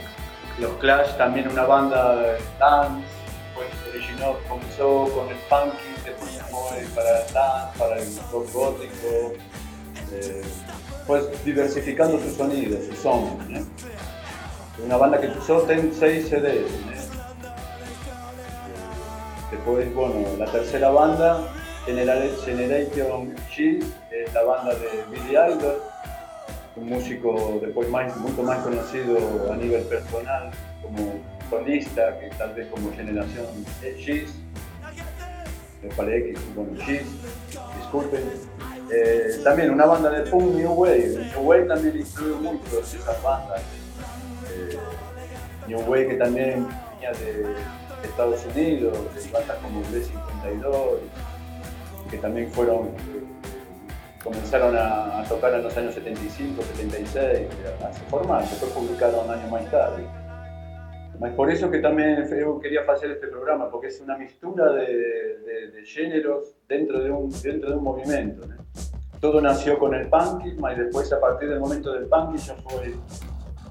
los 0.59 0.71
Clash 0.78 1.17
también 1.17 1.47
una 1.49 1.65
banda 1.65 2.38
dance, 2.59 3.05
pues 3.53 3.67
originó, 3.93 4.38
comenzó 4.47 5.05
con 5.13 5.28
el 5.30 5.36
funky, 5.49 6.03
después 6.05 6.32
se 6.32 6.43
fue 6.43 6.86
para 6.95 7.25
el 7.25 7.34
dance, 7.34 7.78
para 7.78 7.97
el 7.97 8.07
rock 8.32 8.53
gótico, 8.53 9.34
eh, 10.13 10.43
pues 11.05 11.45
diversificando 11.45 12.19
su 12.19 12.36
sonido, 12.36 12.80
su 12.82 12.95
son. 12.95 13.38
¿no? 13.51 13.59
Una 14.84 14.97
banda 14.97 15.19
que 15.19 15.28
usó 15.28 15.65
6 15.67 15.95
CDs. 15.99 16.71
¿no? 16.86 17.07
Después, 19.51 19.93
bueno, 19.93 20.25
la 20.38 20.45
tercera 20.45 20.89
banda, 20.89 21.39
Generation 21.86 23.36
G, 23.55 23.84
es 24.11 24.34
la 24.34 24.43
banda 24.43 24.73
de 24.75 25.05
Billy 25.09 25.32
Idol, 25.32 25.82
un 26.78 26.89
músico 26.89 27.59
después 27.61 27.89
más, 27.89 28.15
mucho 28.17 28.43
más 28.43 28.59
conocido 28.59 29.51
a 29.51 29.55
nivel 29.55 29.84
personal 29.84 30.51
como 30.82 31.13
solista, 31.49 32.19
que 32.19 32.30
tal 32.38 32.53
vez 32.53 32.67
como 32.67 32.91
generación 32.93 33.45
X, 33.82 34.34
me 35.82 35.89
parece 35.89 36.34
que 36.34 36.39
bueno, 36.55 36.71
X, 36.82 37.01
disculpen. 37.78 38.23
Eh, 38.91 39.41
también 39.43 39.71
una 39.71 39.86
banda 39.86 40.09
de 40.09 40.30
punk 40.30 40.55
New 40.55 40.71
Wave, 40.71 41.30
New 41.36 41.41
Wave 41.41 41.65
también 41.65 41.97
influye 41.97 42.36
mucho 42.36 42.80
esas 42.80 43.21
bandas. 43.21 43.61
Eh, 44.53 44.78
New 45.67 45.80
Wave 45.82 46.07
que 46.07 46.15
también 46.15 46.67
venía 46.93 47.11
de, 47.11 47.78
Estados 48.03 48.45
Unidos, 48.55 48.95
de 49.15 49.32
bandas 49.32 49.57
como 49.57 49.82
B52, 49.82 50.99
que 52.09 52.17
también 52.17 52.51
fueron 52.51 52.91
comenzaron 54.28 54.75
a, 54.78 55.23
tocar 55.28 55.53
en 55.53 55.63
los 55.63 55.75
años 55.78 55.93
75, 55.93 56.61
76, 56.61 57.47
a 57.84 57.93
se 57.93 57.99
formar, 58.05 58.41
después 58.41 58.71
publicaron 58.71 59.25
un 59.25 59.32
año 59.32 59.47
más 59.49 59.69
tarde. 59.71 60.03
Es 61.25 61.34
por 61.34 61.49
eso 61.49 61.71
que 61.71 61.80
también 61.80 62.28
quería 62.61 62.82
hacer 62.88 63.11
este 63.11 63.28
programa, 63.28 63.71
porque 63.71 63.88
es 63.88 63.99
una 64.01 64.17
mistura 64.17 64.71
de, 64.73 64.86
de- 64.86 65.71
de 65.71 65.86
géneros 65.86 66.55
dentro 66.67 67.01
de 67.03 67.09
un, 67.09 67.30
dentro 67.41 67.71
de 67.71 67.75
un 67.78 67.84
movimiento. 67.84 68.45
¿no? 68.45 68.55
Todo 69.19 69.41
nació 69.41 69.80
con 69.80 69.95
el 69.95 70.07
punk, 70.09 70.45
y 70.45 70.75
después 70.75 71.11
a 71.11 71.19
partir 71.19 71.49
del 71.49 71.59
momento 71.59 71.91
del 71.93 72.05
punk 72.05 72.36
ya 72.38 72.55
fue 72.55 72.93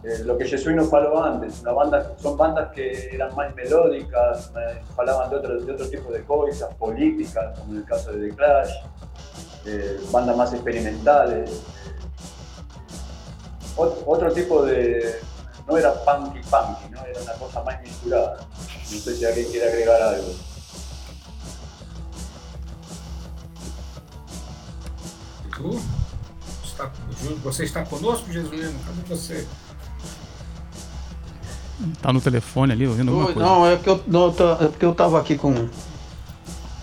eh, 0.03 0.25
lo 0.25 0.37
que 0.37 0.45
Jesús 0.45 0.73
nos 0.75 0.91
faló 0.91 1.23
antes. 1.23 1.61
Una 1.63 1.73
banda, 1.73 2.17
son 2.19 2.37
bandas 2.37 2.73
que 2.73 3.11
eran 3.15 3.35
más 3.37 3.55
melódicas, 3.55 4.53
eh, 4.57 4.81
hablaban 4.97 5.31
de 5.31 5.37
otro, 5.37 5.61
de 5.61 5.73
otro 5.73 5.89
tipo 5.89 6.11
de 6.11 6.23
cosas, 6.23 6.75
políticas, 6.75 7.59
como 7.61 7.73
en 7.75 7.79
el 7.79 7.85
caso 7.85 8.13
de 8.13 8.29
The 8.29 8.35
Clash 8.35 8.71
eh, 9.67 10.01
bandas 10.13 10.37
más 10.37 10.53
experimentales. 10.53 11.51
Ot- 13.77 14.03
otro 14.07 14.33
tipo 14.33 14.63
de. 14.65 15.21
No 15.69 15.77
era 15.77 15.93
punky 16.05 16.39
punky, 16.41 16.89
¿no? 16.91 17.05
era 17.05 17.21
una 17.21 17.33
cosa 17.35 17.63
más 17.65 17.81
misturada. 17.83 18.37
No 18.39 18.99
sé 18.99 19.17
si 19.17 19.25
alguien 19.25 19.51
quiere 19.51 19.69
agregar 19.69 20.01
algo. 20.01 20.33
Tu 25.55 25.79
está, 26.65 26.91
Ju- 27.23 27.39
você 27.43 27.65
está 27.65 27.85
conosco, 27.85 28.31
Jesuíno? 28.31 28.73
Cadê 28.87 29.03
você? 29.09 29.47
Tá 32.03 32.13
no 32.13 32.21
telefone 32.21 32.73
ali 32.73 32.87
ouvindo 32.87 33.11
alguma 33.11 33.29
Oi, 33.29 33.35
coisa? 33.35 33.49
Não, 33.49 33.67
é 33.67 33.77
porque, 33.77 33.91
eu, 33.91 34.03
não, 34.07 34.33
tá- 34.33 34.59
é 34.61 34.69
porque 34.69 34.85
eu 34.85 34.95
tava 34.95 35.21
aqui 35.21 35.37
com 35.37 35.53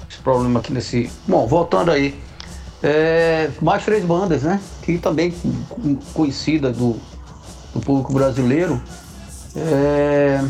esse 0.09 0.19
problema 0.23 0.59
aqui 0.59 0.71
nesse. 0.73 1.11
Bom, 1.27 1.47
voltando 1.47 1.91
aí. 1.91 2.19
É, 2.83 3.49
mais 3.61 3.85
três 3.85 4.03
bandas, 4.03 4.43
né? 4.43 4.59
Que 4.81 4.97
também 4.97 5.33
conhecida 6.13 6.69
do, 6.69 6.99
do 7.73 7.79
público 7.79 8.11
brasileiro. 8.11 8.81
É, 9.55 10.43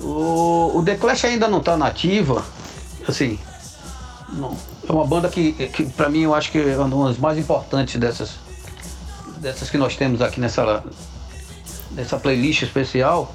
o, 0.00 0.78
o 0.78 0.82
The 0.82 0.96
Clash 0.96 1.26
ainda 1.26 1.46
não 1.46 1.60
tá 1.60 1.76
nativa. 1.76 2.42
Assim. 3.06 3.38
Não, 4.32 4.56
é 4.88 4.92
uma 4.92 5.06
banda 5.06 5.28
que, 5.28 5.52
que 5.52 5.84
para 5.84 6.08
mim 6.08 6.22
eu 6.22 6.34
acho 6.34 6.50
que 6.50 6.58
é 6.58 6.76
uma 6.78 7.08
das 7.08 7.18
mais 7.18 7.38
importantes 7.38 7.96
dessas, 7.96 8.32
dessas 9.38 9.68
que 9.70 9.78
nós 9.78 9.96
temos 9.96 10.20
aqui 10.22 10.40
nessa, 10.40 10.82
nessa 11.90 12.18
playlist 12.18 12.62
especial. 12.62 13.34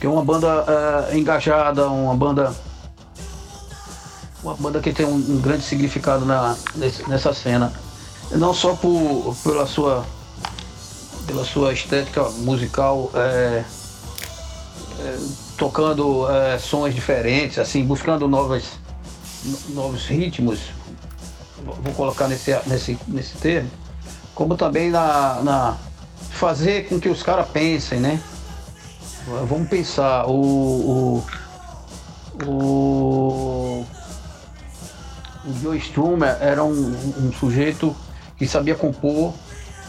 Que 0.00 0.06
é 0.06 0.10
uma 0.10 0.24
banda 0.24 0.64
eh, 1.12 1.18
engajada, 1.18 1.88
uma 1.88 2.16
banda. 2.16 2.52
Uma 4.42 4.54
banda 4.54 4.80
que 4.80 4.92
tem 4.92 5.06
um, 5.06 5.14
um 5.14 5.40
grande 5.40 5.62
significado 5.64 6.24
na, 6.24 6.56
nessa 7.06 7.32
cena. 7.32 7.72
Não 8.32 8.52
só 8.52 8.74
por, 8.74 9.36
pela 9.44 9.66
sua. 9.66 10.04
pela 11.26 11.44
sua 11.44 11.72
estética 11.72 12.24
musical, 12.30 13.10
eh, 13.14 13.62
eh, 15.00 15.18
tocando 15.56 16.26
eh, 16.28 16.58
sons 16.58 16.94
diferentes, 16.94 17.58
assim, 17.58 17.84
buscando 17.84 18.26
novas, 18.26 18.64
no- 19.44 19.74
novos 19.74 20.06
ritmos. 20.06 20.58
Vou 21.64 21.92
colocar 21.94 22.26
nesse, 22.26 22.58
nesse, 22.66 22.98
nesse 23.06 23.36
termo. 23.36 23.70
Como 24.34 24.56
também 24.56 24.90
na, 24.90 25.40
na 25.42 25.76
fazer 26.30 26.88
com 26.88 26.98
que 26.98 27.08
os 27.08 27.22
caras 27.22 27.46
pensem, 27.48 28.00
né? 28.00 28.20
Vamos 29.48 29.68
pensar, 29.68 30.26
o. 30.26 31.22
O. 32.40 32.46
O, 32.46 33.86
o 35.44 35.52
Joe 35.60 35.78
Strummer 35.78 36.36
era 36.40 36.62
um, 36.62 36.70
um 37.18 37.32
sujeito 37.32 37.94
que 38.36 38.46
sabia 38.46 38.74
compor, 38.74 39.32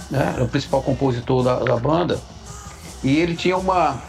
né? 0.09 0.33
Era 0.35 0.43
o 0.43 0.47
principal 0.47 0.81
compositor 0.81 1.43
da, 1.43 1.59
da 1.59 1.77
banda. 1.77 2.19
E 3.03 3.17
ele 3.17 3.35
tinha 3.35 3.57
uma. 3.57 4.01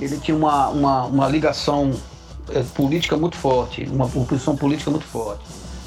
ele 0.00 0.18
tinha 0.18 0.36
uma, 0.36 0.68
uma, 0.68 1.04
uma 1.04 1.28
ligação 1.28 1.92
é, 2.50 2.62
política 2.74 3.16
muito 3.16 3.36
forte, 3.36 3.84
uma 3.84 4.08
posição 4.08 4.56
política 4.56 4.90
muito 4.90 5.06
forte. 5.06 5.44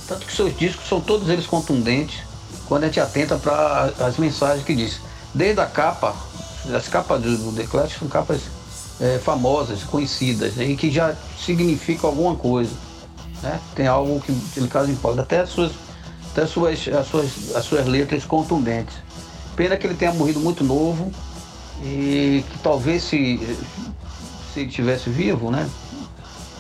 Tanto 0.08 0.26
que 0.26 0.34
seus 0.34 0.58
discos 0.58 0.88
são 0.88 1.02
todos 1.02 1.28
eles 1.30 1.46
contundentes 1.46 2.20
quando 2.68 2.84
a 2.84 2.88
gente 2.88 3.00
atenta 3.00 3.38
para 3.38 3.92
as 4.00 4.18
mensagens 4.18 4.66
que 4.66 4.76
diz. 4.76 5.00
Desde 5.34 5.60
a 5.60 5.66
capa, 5.66 6.16
as 6.74 6.88
capas 6.88 7.22
do, 7.22 7.52
The 7.54 7.64
Clash 7.64 7.98
são 7.98 8.08
capas 8.08 8.42
é, 9.00 9.20
famosas, 9.20 9.84
conhecidas, 9.84 10.56
né, 10.56 10.66
e 10.66 10.76
que 10.76 10.90
já 10.90 11.16
significam 11.38 12.10
alguma 12.10 12.36
coisa. 12.36 12.72
Né? 13.42 13.60
Tem 13.76 13.88
algo 13.88 14.20
que, 14.22 14.32
no 14.60 14.68
caso, 14.68 14.92
importa. 14.92 15.22
Até 15.22 15.42
as 15.42 15.50
suas, 15.50 15.72
até 16.32 16.44
as 16.44 16.50
suas, 16.50 16.88
as 16.88 17.08
suas, 17.08 17.56
as 17.56 17.66
suas 17.66 17.86
letras 17.86 18.26
contundentes. 18.26 18.96
Pena 19.56 19.76
que 19.76 19.88
ele 19.88 19.96
tenha 19.96 20.14
morrido 20.14 20.40
muito 20.40 20.64
novo 20.64 21.12
e 21.84 22.44
que 22.50 22.60
talvez 22.60 23.04
se, 23.04 23.40
se 24.54 24.60
ele 24.60 24.70
estivesse 24.70 25.10
vivo, 25.10 25.52
né? 25.52 25.68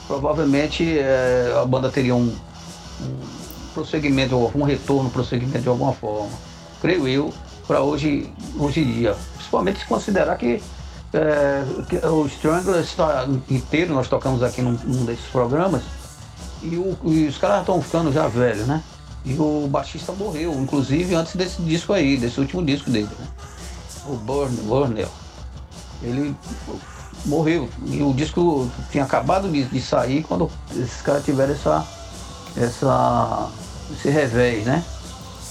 Provavelmente 0.07 0.97
é, 0.97 1.53
a 1.61 1.65
banda 1.65 1.89
teria 1.89 2.15
um, 2.15 2.33
um 3.01 3.19
prosseguimento, 3.73 4.35
um 4.55 4.63
retorno, 4.63 5.09
prosseguimento 5.09 5.61
de 5.61 5.69
alguma 5.69 5.93
forma. 5.93 6.31
Creio 6.81 7.07
eu, 7.07 7.33
para 7.67 7.81
hoje, 7.81 8.31
hoje 8.57 8.81
em 8.81 8.91
dia. 8.93 9.15
Principalmente 9.35 9.79
se 9.79 9.85
considerar 9.85 10.37
que 10.37 10.61
é, 11.13 11.63
o 12.07 12.25
Strangler 12.27 12.81
está 12.81 13.27
inteiro, 13.49 13.93
nós 13.93 14.07
tocamos 14.07 14.41
aqui 14.43 14.61
num, 14.61 14.77
num 14.83 15.05
desses 15.05 15.25
programas, 15.25 15.83
e, 16.61 16.75
o, 16.75 16.97
e 17.05 17.27
os 17.27 17.37
caras 17.37 17.61
estão 17.61 17.81
ficando 17.81 18.11
já 18.11 18.27
velhos, 18.27 18.67
né? 18.67 18.81
E 19.25 19.33
o 19.37 19.67
baixista 19.69 20.11
morreu, 20.13 20.53
inclusive 20.53 21.13
antes 21.15 21.35
desse 21.35 21.61
disco 21.61 21.93
aí, 21.93 22.17
desse 22.17 22.39
último 22.39 22.63
disco 22.63 22.89
dele, 22.89 23.09
né? 23.19 23.27
O 24.05 24.15
Burnell. 24.15 25.09
Ele 26.01 26.35
morreu. 27.25 27.69
E 27.87 28.01
o 28.01 28.13
disco 28.13 28.69
tinha 28.91 29.03
acabado 29.03 29.49
de, 29.49 29.65
de 29.65 29.81
sair 29.81 30.23
quando 30.23 30.49
esses 30.71 31.01
caras 31.01 31.25
tiveram 31.25 31.53
essa, 31.53 31.85
essa, 32.55 33.49
esse 33.91 34.09
revés, 34.09 34.65
né? 34.65 34.83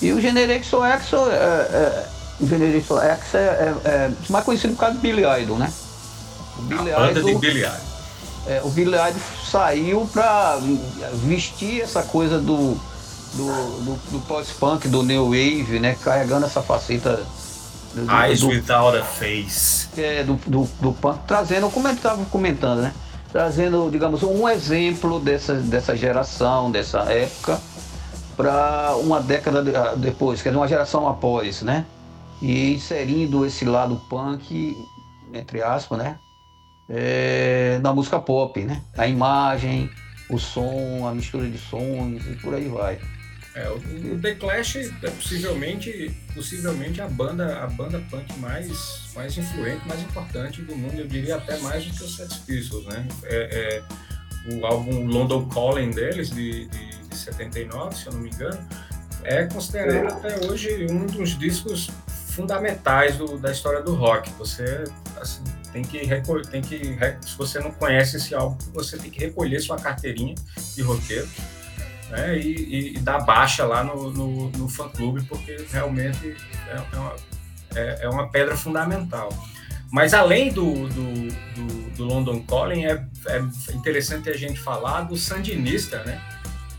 E 0.00 0.12
o 0.12 0.20
Generation 0.20 0.84
X 0.84 1.12
é, 1.12 1.16
é, 1.16 2.08
o 2.40 2.46
Generation 2.46 2.98
X 2.98 3.34
é, 3.34 3.38
é, 3.38 3.88
é, 3.88 4.12
mais 4.28 4.44
conhecido 4.44 4.74
por 4.74 4.80
causa 4.80 4.94
do 4.96 5.00
Billy 5.00 5.22
Idol, 5.42 5.58
né? 5.58 5.72
O 6.58 6.62
Billy 6.62 6.92
a 6.92 6.98
banda 6.98 7.20
Idol, 7.20 7.34
de 7.34 7.38
Billy 7.38 7.60
Idol. 7.60 7.85
É, 8.46 8.62
o 8.62 8.68
Idol 8.68 9.20
saiu 9.44 10.08
para 10.12 10.58
vestir 11.26 11.80
essa 11.80 12.02
coisa 12.02 12.38
do, 12.38 12.74
do, 13.34 13.46
do, 13.84 13.98
do 14.12 14.20
pós-punk, 14.26 14.86
do 14.88 15.02
new 15.02 15.26
wave, 15.26 15.80
né? 15.80 15.96
Carregando 16.02 16.46
essa 16.46 16.62
faceta 16.62 17.20
do, 17.92 18.12
Eyes 18.12 18.40
do, 18.40 18.48
Without 18.48 18.96
a 18.96 19.04
Face. 19.04 19.88
É, 19.96 20.22
do, 20.22 20.34
do, 20.46 20.68
do 20.80 20.92
punk, 20.92 21.20
trazendo, 21.26 21.68
como 21.70 21.88
eu 21.88 21.94
estava 21.94 22.24
comentando, 22.26 22.82
né? 22.82 22.94
Trazendo, 23.32 23.90
digamos, 23.90 24.22
um 24.22 24.48
exemplo 24.48 25.18
dessa, 25.18 25.54
dessa 25.54 25.96
geração, 25.96 26.70
dessa 26.70 27.00
época, 27.10 27.60
para 28.36 28.94
uma 28.96 29.20
década 29.20 29.62
depois, 29.96 30.40
quer 30.40 30.50
dizer, 30.50 30.58
uma 30.58 30.68
geração 30.68 31.08
após, 31.08 31.62
né? 31.62 31.84
E 32.40 32.74
inserindo 32.74 33.44
esse 33.44 33.64
lado 33.64 34.00
punk, 34.08 34.76
entre 35.32 35.62
aspas, 35.62 35.98
né? 35.98 36.18
É, 36.88 37.78
na 37.82 37.92
música 37.92 38.18
pop, 38.18 38.62
né? 38.64 38.82
A 38.96 39.06
imagem, 39.06 39.90
o 40.28 40.38
som, 40.38 41.06
a 41.06 41.14
mistura 41.14 41.48
de 41.48 41.58
sons 41.58 42.24
e 42.26 42.36
por 42.36 42.54
aí 42.54 42.68
vai. 42.68 42.98
É, 43.54 43.70
o 43.70 44.18
The 44.20 44.34
Clash 44.34 44.76
é 44.76 45.10
possivelmente, 45.10 46.14
possivelmente 46.34 47.00
a 47.00 47.08
banda, 47.08 47.62
a 47.62 47.66
banda 47.66 48.02
punk 48.10 48.38
mais, 48.38 49.10
mais 49.14 49.36
influente, 49.38 49.88
mais 49.88 50.02
importante 50.02 50.60
do 50.60 50.76
mundo, 50.76 50.98
eu 50.98 51.06
diria 51.06 51.36
até 51.36 51.56
mais 51.60 51.86
do 51.86 51.94
que 51.94 52.04
os 52.04 52.16
Sex 52.16 52.34
Pistols, 52.40 52.84
né? 52.84 53.08
É, 53.24 53.82
é, 54.50 54.54
o 54.54 54.66
álbum 54.66 55.06
London 55.06 55.48
Calling 55.48 55.90
deles, 55.90 56.30
de, 56.30 56.66
de, 56.66 57.08
de 57.08 57.16
79, 57.16 57.96
se 57.96 58.06
eu 58.06 58.12
não 58.12 58.20
me 58.20 58.28
engano, 58.28 58.68
é 59.24 59.46
considerado 59.46 60.12
até 60.12 60.46
hoje 60.46 60.86
um 60.90 61.06
dos 61.06 61.38
discos 61.38 61.90
fundamentais 62.06 63.16
do, 63.16 63.38
da 63.38 63.50
história 63.50 63.82
do 63.82 63.94
rock. 63.94 64.30
Você 64.32 64.84
assim, 65.18 65.42
tem 65.76 65.84
que 65.84 65.98
recolher, 66.06 66.46
tem 66.46 66.62
que 66.62 66.78
se 67.20 67.36
você 67.36 67.58
não 67.58 67.70
conhece 67.70 68.16
esse 68.16 68.34
álbum, 68.34 68.56
você 68.72 68.96
tem 68.96 69.10
que 69.10 69.20
recolher 69.20 69.60
sua 69.60 69.76
carteirinha 69.76 70.34
de 70.74 70.82
roteiro 70.82 71.28
né, 72.10 72.38
e, 72.38 72.96
e, 72.96 72.98
dar 73.00 73.18
baixa 73.18 73.66
lá 73.66 73.84
no, 73.84 74.10
no, 74.10 74.50
no 74.50 74.68
fã 74.68 74.88
clube, 74.88 75.22
porque 75.24 75.56
realmente 75.70 76.34
é, 76.68 76.76
é, 76.76 76.98
uma, 76.98 77.16
é, 77.74 77.98
é, 78.02 78.08
uma, 78.08 78.30
pedra 78.30 78.56
fundamental. 78.56 79.28
Mas 79.92 80.14
além 80.14 80.50
do, 80.50 80.88
do, 80.88 81.28
do, 81.54 81.90
do 81.96 82.04
London 82.04 82.42
Calling, 82.42 82.86
é, 82.86 83.06
é, 83.26 83.38
interessante 83.74 84.30
a 84.30 84.36
gente 84.36 84.58
falar 84.58 85.02
do 85.02 85.16
Sandinista, 85.16 86.02
né? 86.04 86.20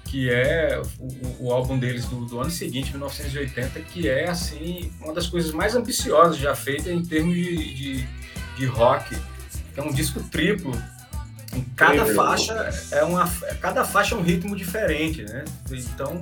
que 0.06 0.30
é 0.30 0.82
o, 1.00 1.48
o 1.48 1.52
álbum 1.52 1.78
deles 1.78 2.06
do, 2.06 2.26
do, 2.26 2.40
ano 2.40 2.50
seguinte, 2.50 2.92
1980, 2.92 3.80
que 3.82 4.08
é 4.08 4.30
assim 4.30 4.92
uma 5.02 5.14
das 5.14 5.28
coisas 5.28 5.52
mais 5.52 5.76
ambiciosas 5.76 6.38
já 6.38 6.56
feitas 6.56 6.88
em 6.88 7.04
termos 7.04 7.36
de, 7.36 7.74
de, 7.74 8.08
de 8.58 8.66
rock. 8.66 9.18
É 9.76 9.82
um 9.82 9.92
disco 9.92 10.22
triplo. 10.24 10.72
Em 11.54 11.64
cada 11.76 12.06
faixa 12.14 12.70
é 12.92 13.04
uma 13.04 13.30
cada 13.62 13.86
faixa 13.86 14.16
é 14.16 14.18
um 14.18 14.22
ritmo 14.22 14.56
diferente, 14.56 15.24
né? 15.24 15.46
Então 15.72 16.22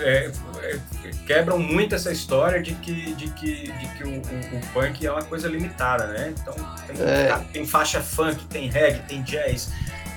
é, 0.00 0.30
é, 0.62 0.78
quebram 1.26 1.58
muito 1.58 1.94
essa 1.94 2.12
história 2.12 2.62
de 2.62 2.74
que, 2.74 3.14
de 3.14 3.28
que, 3.30 3.72
de 3.72 3.88
que 3.96 4.04
o, 4.04 4.10
o, 4.10 4.56
o 4.56 4.60
punk 4.72 5.04
é 5.04 5.10
uma 5.10 5.24
coisa 5.24 5.48
limitada, 5.48 6.06
né? 6.06 6.32
Então 6.40 6.54
tem, 6.86 6.96
é. 7.04 7.44
tem 7.52 7.66
faixa 7.66 8.00
funk, 8.00 8.44
tem 8.46 8.68
reggae, 8.68 9.00
tem 9.08 9.22
jazz, 9.22 9.70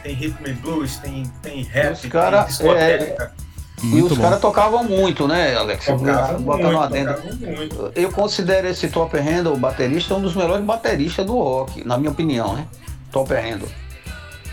tem 0.03 0.13
rhythm 0.13 0.49
and 0.49 0.55
blues, 0.55 0.97
tem, 0.97 1.23
tem 1.41 1.63
rap, 1.63 1.93
os 1.93 2.05
cara, 2.05 2.43
tem 2.43 2.47
discoteca. 2.47 3.23
É, 3.23 3.51
e 3.84 4.01
os 4.01 4.17
caras 4.17 4.39
tocavam 4.39 4.84
muito, 4.84 5.27
né, 5.27 5.55
Alex? 5.55 5.86
Tocavam 5.86 6.41
Botando 6.41 6.77
muito, 6.77 6.89
dentro. 6.89 7.91
Eu 7.95 8.11
considero 8.11 8.67
esse 8.67 8.89
Top 8.89 9.17
Handle, 9.17 9.53
o 9.53 9.57
baterista, 9.57 10.15
um 10.15 10.21
dos 10.21 10.36
melhores 10.36 10.63
bateristas 10.63 11.25
do 11.25 11.34
rock, 11.34 11.86
na 11.86 11.97
minha 11.97 12.11
opinião, 12.11 12.55
né? 12.55 12.67
Top 13.11 13.34
Handle. 13.34 13.69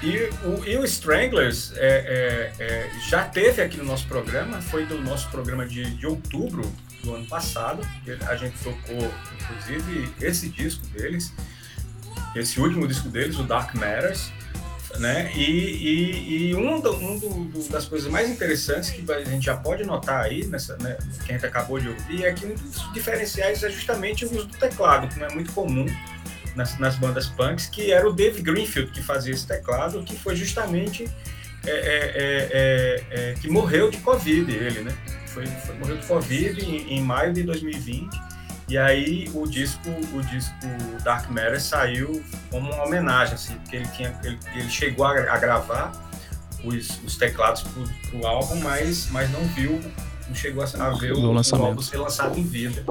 E 0.03 0.31
o, 0.45 0.64
e 0.64 0.76
o 0.76 0.85
Stranglers 0.85 1.72
é, 1.76 2.53
é, 2.59 2.64
é, 2.64 2.91
já 3.09 3.24
teve 3.24 3.61
aqui 3.61 3.79
no 3.79 3.85
nosso 3.85 4.07
programa, 4.07 4.61
foi 4.62 4.87
do 4.87 4.99
nosso 5.03 5.29
programa 5.29 5.66
de, 5.66 5.85
de 5.97 6.07
outubro 6.07 6.62
do 7.03 7.14
ano 7.14 7.26
passado, 7.26 7.83
a 8.29 8.37
gente 8.37 8.57
tocou, 8.59 9.12
inclusive, 9.41 10.09
esse 10.20 10.49
disco 10.49 10.87
deles, 10.89 11.33
esse 12.35 12.61
último 12.61 12.87
disco 12.87 13.09
deles, 13.09 13.39
o 13.39 13.43
Dark 13.43 13.74
Matters, 13.74 14.31
né? 14.99 15.31
E, 15.35 15.41
e, 15.43 16.51
e 16.51 16.55
um, 16.55 16.81
do, 16.81 16.95
um 16.97 17.19
do, 17.19 17.69
das 17.69 17.87
coisas 17.87 18.11
mais 18.11 18.29
interessantes 18.29 18.91
que 18.91 19.11
a 19.11 19.25
gente 19.25 19.47
já 19.47 19.57
pode 19.57 19.85
notar 19.85 20.25
aí, 20.25 20.47
nessa, 20.47 20.77
né, 20.79 20.97
que 21.25 21.33
a 21.33 21.35
gente 21.35 21.47
acabou 21.47 21.79
de 21.79 21.89
ouvir, 21.89 22.25
é 22.25 22.33
que 22.33 22.47
um 22.47 22.55
dos 22.55 22.93
diferenciais 22.93 23.63
é 23.63 23.71
justamente 23.71 24.25
o 24.25 24.31
uso 24.31 24.47
do 24.47 24.57
teclado, 24.57 25.09
que 25.09 25.19
não 25.19 25.27
é 25.27 25.35
muito 25.35 25.53
comum 25.53 25.87
nas, 26.55 26.79
nas 26.79 26.97
bandas 26.97 27.27
punks, 27.27 27.67
que 27.67 27.93
era 27.93 28.09
o 28.09 28.13
Dave 28.13 28.43
Greenfield 28.43 28.91
que 28.91 29.03
fazia 29.03 29.33
esse 29.33 29.47
teclado, 29.47 30.03
que 30.03 30.17
foi 30.17 30.35
justamente 30.35 31.09
é, 31.67 31.71
é, 31.71 32.13
é, 32.15 33.05
é, 33.11 33.31
é 33.31 33.35
que 33.35 33.49
morreu 33.49 33.91
de 33.91 33.99
Covid, 33.99 34.51
ele, 34.51 34.81
né? 34.81 34.97
Foi, 35.27 35.47
foi 35.47 35.75
morreu 35.77 35.97
de 35.97 36.07
Covid 36.07 36.65
em, 36.65 36.95
em 36.95 37.01
maio 37.03 37.33
de 37.33 37.43
2020 37.43 38.28
e 38.69 38.77
aí 38.77 39.31
o 39.35 39.47
disco, 39.47 39.89
o 40.12 40.23
disco 40.23 40.55
Dark 41.03 41.31
Matter 41.31 41.61
saiu 41.61 42.23
como 42.51 42.71
uma 42.71 42.85
homenagem, 42.85 43.35
assim, 43.35 43.55
porque 43.55 43.77
ele, 43.77 43.89
tinha, 43.89 44.19
ele, 44.23 44.39
ele 44.55 44.71
chegou 44.71 45.07
a, 45.07 45.12
a 45.12 45.39
gravar 45.39 45.93
os, 46.62 47.01
os 47.05 47.16
teclados 47.16 47.62
para 47.62 48.19
o 48.19 48.27
álbum, 48.27 48.57
mas, 48.61 49.09
mas 49.11 49.31
não 49.31 49.43
viu, 49.49 49.81
não 50.27 50.35
chegou 50.35 50.62
a, 50.62 50.66
a 50.66 50.91
ver 50.91 51.12
o, 51.12 51.33
o, 51.33 51.64
álbum 51.64 51.81
ser 51.81 51.97
lançado 51.97 52.39
em 52.39 52.43
vida. 52.43 52.85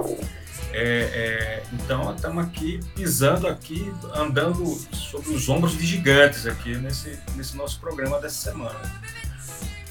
É, 0.73 0.83
é, 0.83 1.63
então 1.73 2.13
estamos 2.13 2.43
aqui 2.43 2.79
pisando 2.95 3.47
aqui, 3.47 3.91
andando 4.15 4.65
sobre 4.91 5.29
os 5.29 5.47
ombros 5.47 5.77
de 5.77 5.85
gigantes 5.85 6.45
aqui 6.45 6.75
nesse, 6.75 7.19
nesse 7.35 7.55
nosso 7.55 7.79
programa 7.79 8.19
dessa 8.19 8.51
semana. 8.51 8.79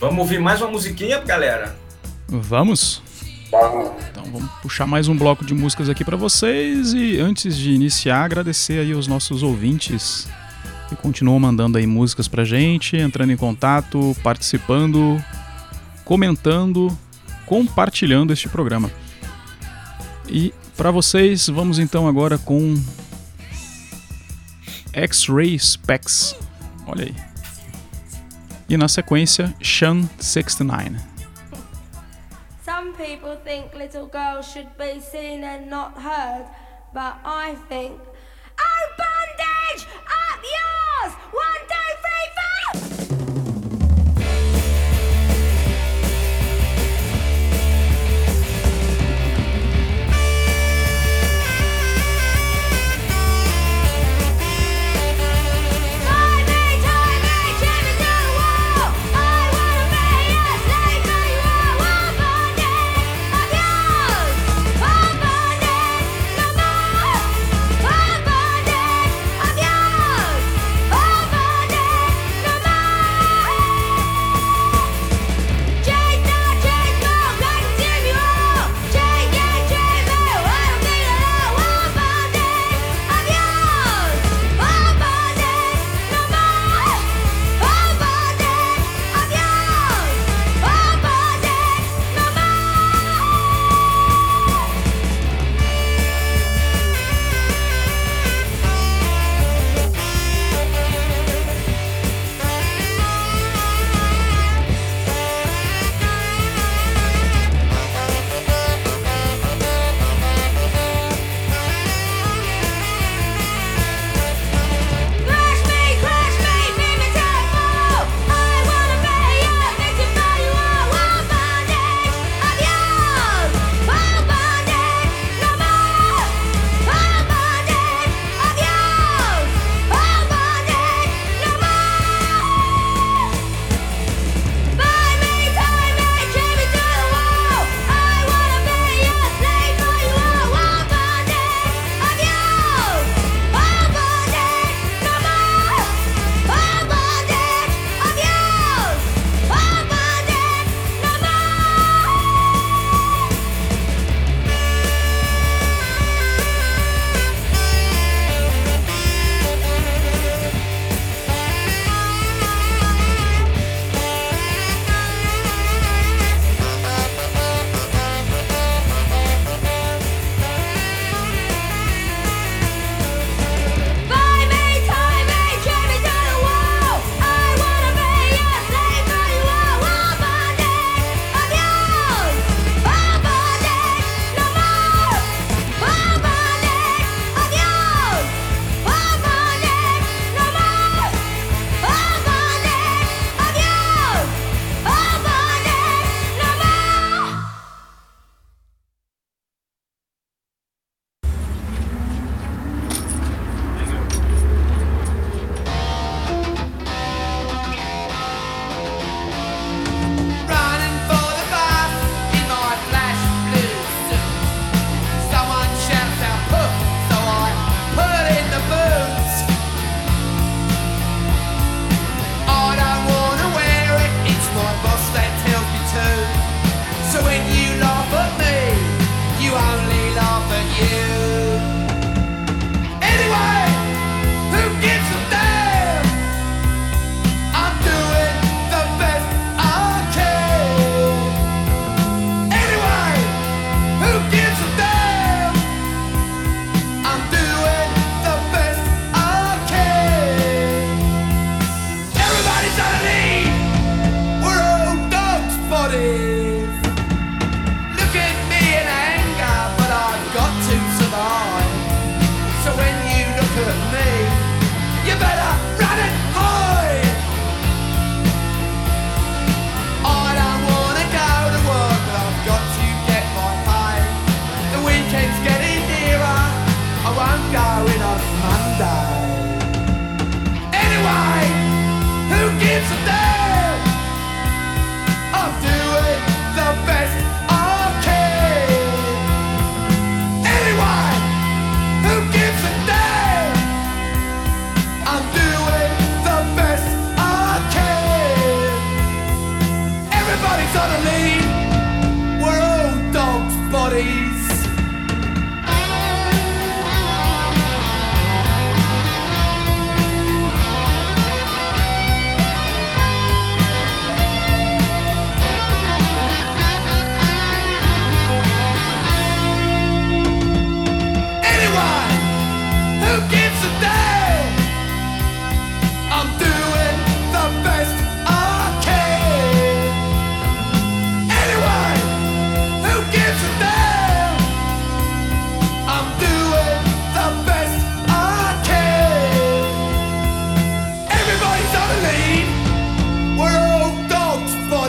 Vamos 0.01 0.18
ouvir 0.18 0.41
mais 0.41 0.61
uma 0.61 0.70
musiquinha, 0.70 1.20
galera? 1.20 1.74
Vamos. 2.28 3.03
Então 3.49 4.24
vamos 4.32 4.51
puxar 4.61 4.86
mais 4.86 5.09
um 5.09 5.16
bloco 5.16 5.44
de 5.44 5.55
músicas 5.55 5.88
aqui 5.88 6.05
para 6.05 6.16
vocês 6.16 6.92
e 6.92 7.18
antes 7.20 7.57
de 7.57 7.72
iniciar 7.72 8.24
agradecer 8.24 8.80
aí 8.80 8.92
os 8.92 9.07
nossos 9.07 9.42
ouvintes 9.42 10.28
que 10.88 10.97
continuam 10.97 11.38
mandando 11.38 11.78
aí 11.78 11.86
músicas 11.86 12.28
pra 12.28 12.44
gente, 12.44 12.97
entrando 12.97 13.32
em 13.32 13.36
contato, 13.36 14.16
participando, 14.22 15.22
comentando, 16.05 16.97
compartilhando 17.44 18.32
este 18.32 18.49
programa. 18.49 18.90
E 20.28 20.53
para 20.76 20.90
vocês, 20.90 21.49
vamos 21.49 21.78
então 21.78 22.07
agora 22.07 22.38
com 22.38 22.74
X-Ray 24.92 25.59
Specs. 25.59 26.36
Olha 26.86 27.05
aí. 27.05 27.14
E 28.68 28.76
na 28.76 28.88
sequência, 28.88 29.55
Shan 29.61 30.09
69. 30.18 31.16
People 32.97 33.36
think 33.36 33.74
little 33.74 34.07
girls 34.07 34.51
should 34.51 34.76
be 34.78 35.01
seen 35.01 35.44
and 35.44 35.68
not 35.68 36.01
heard, 36.01 36.47
but 36.92 37.18
I 37.24 37.55
think, 37.68 38.01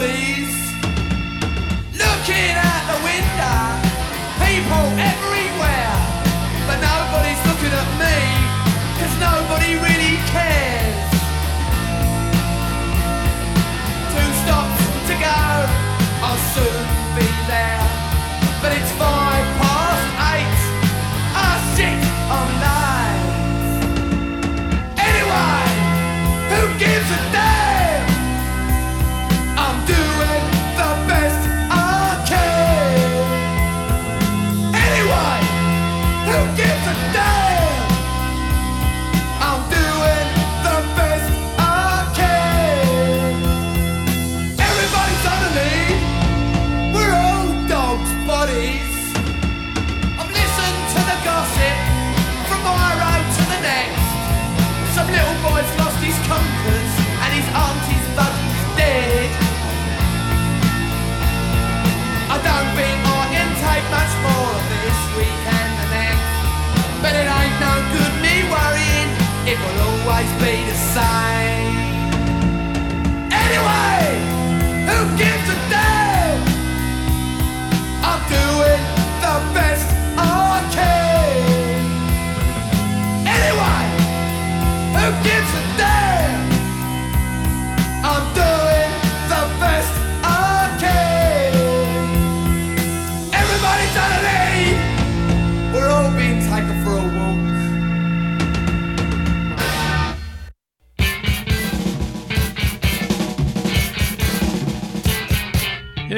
always 0.07 0.73
looking 1.99 2.55
at 2.55 2.66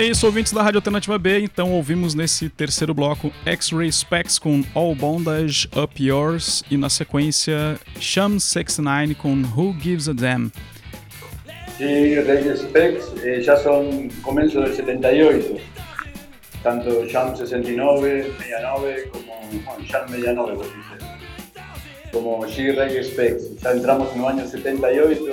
isso, 0.09 0.25
ouvintes 0.25 0.51
da 0.51 0.63
Rádio 0.63 0.79
Alternativa 0.79 1.19
B. 1.19 1.39
Então 1.39 1.71
ouvimos 1.71 2.15
nesse 2.15 2.49
terceiro 2.49 2.95
bloco 2.95 3.31
X-Ray 3.45 3.91
Specs 3.91 4.39
com 4.39 4.63
All 4.73 4.95
Bondage 4.95 5.69
Up 5.75 6.03
Yours 6.03 6.63
e 6.69 6.77
na 6.77 6.89
sequência 6.89 7.79
Sham 7.99 8.39
69 8.39 9.13
com 9.13 9.33
Who 9.55 9.75
Gives 9.79 10.09
a 10.09 10.13
Damn. 10.13 10.51
Sí, 11.77 12.19
Ray 12.21 12.57
Specs 12.57 13.23
eh, 13.23 13.41
ya 13.41 13.55
son 13.57 14.09
comienzo 14.23 14.61
del 14.61 14.73
78, 14.73 15.61
tanto 16.63 17.07
Sham 17.07 17.35
69, 17.35 18.33
69 18.39 19.11
como 19.11 19.85
Sham 19.85 20.07
69, 20.09 20.55
vos 20.55 20.67
como 22.11 22.47
G 22.47 22.71
Ray 22.71 23.03
Specs. 23.03 23.61
Ya 23.61 23.71
entramos 23.73 24.11
en 24.15 24.21
los 24.21 24.29
años 24.31 24.49
78, 24.49 25.23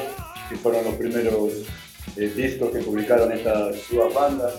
que 0.50 0.56
fueron 0.56 0.84
los 0.84 0.94
primeros 0.96 1.64
eh, 2.16 2.32
discos 2.34 2.70
que 2.70 2.78
publicaron 2.80 3.32
estas 3.32 3.76
dos 3.90 4.14
bandas. 4.14 4.54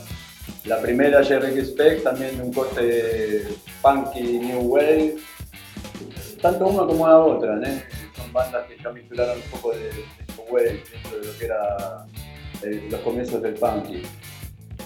La 0.65 0.81
primera, 0.81 1.23
Jerry 1.23 1.63
Spec, 1.65 2.03
también 2.03 2.37
de 2.37 2.43
un 2.43 2.53
corte 2.53 3.47
funky 3.81 4.39
New 4.39 4.61
Wave. 4.61 5.15
Tanto 6.41 6.67
una 6.67 6.85
como 6.85 7.07
la 7.07 7.19
otra, 7.19 7.55
¿no? 7.55 7.67
Son 8.15 8.31
bandas 8.33 8.67
que 8.67 8.77
ya 8.81 8.91
mezclaron 8.91 9.37
un 9.37 9.49
poco 9.49 9.71
de, 9.71 9.89
New 10.35 10.53
Wave 10.53 10.83
dentro 10.91 11.19
de 11.19 11.27
lo 11.27 11.37
que 11.37 11.45
era 11.45 12.05
eh, 12.63 12.87
los 12.91 12.99
comienzos 13.01 13.41
del 13.41 13.57
funky. 13.57 14.03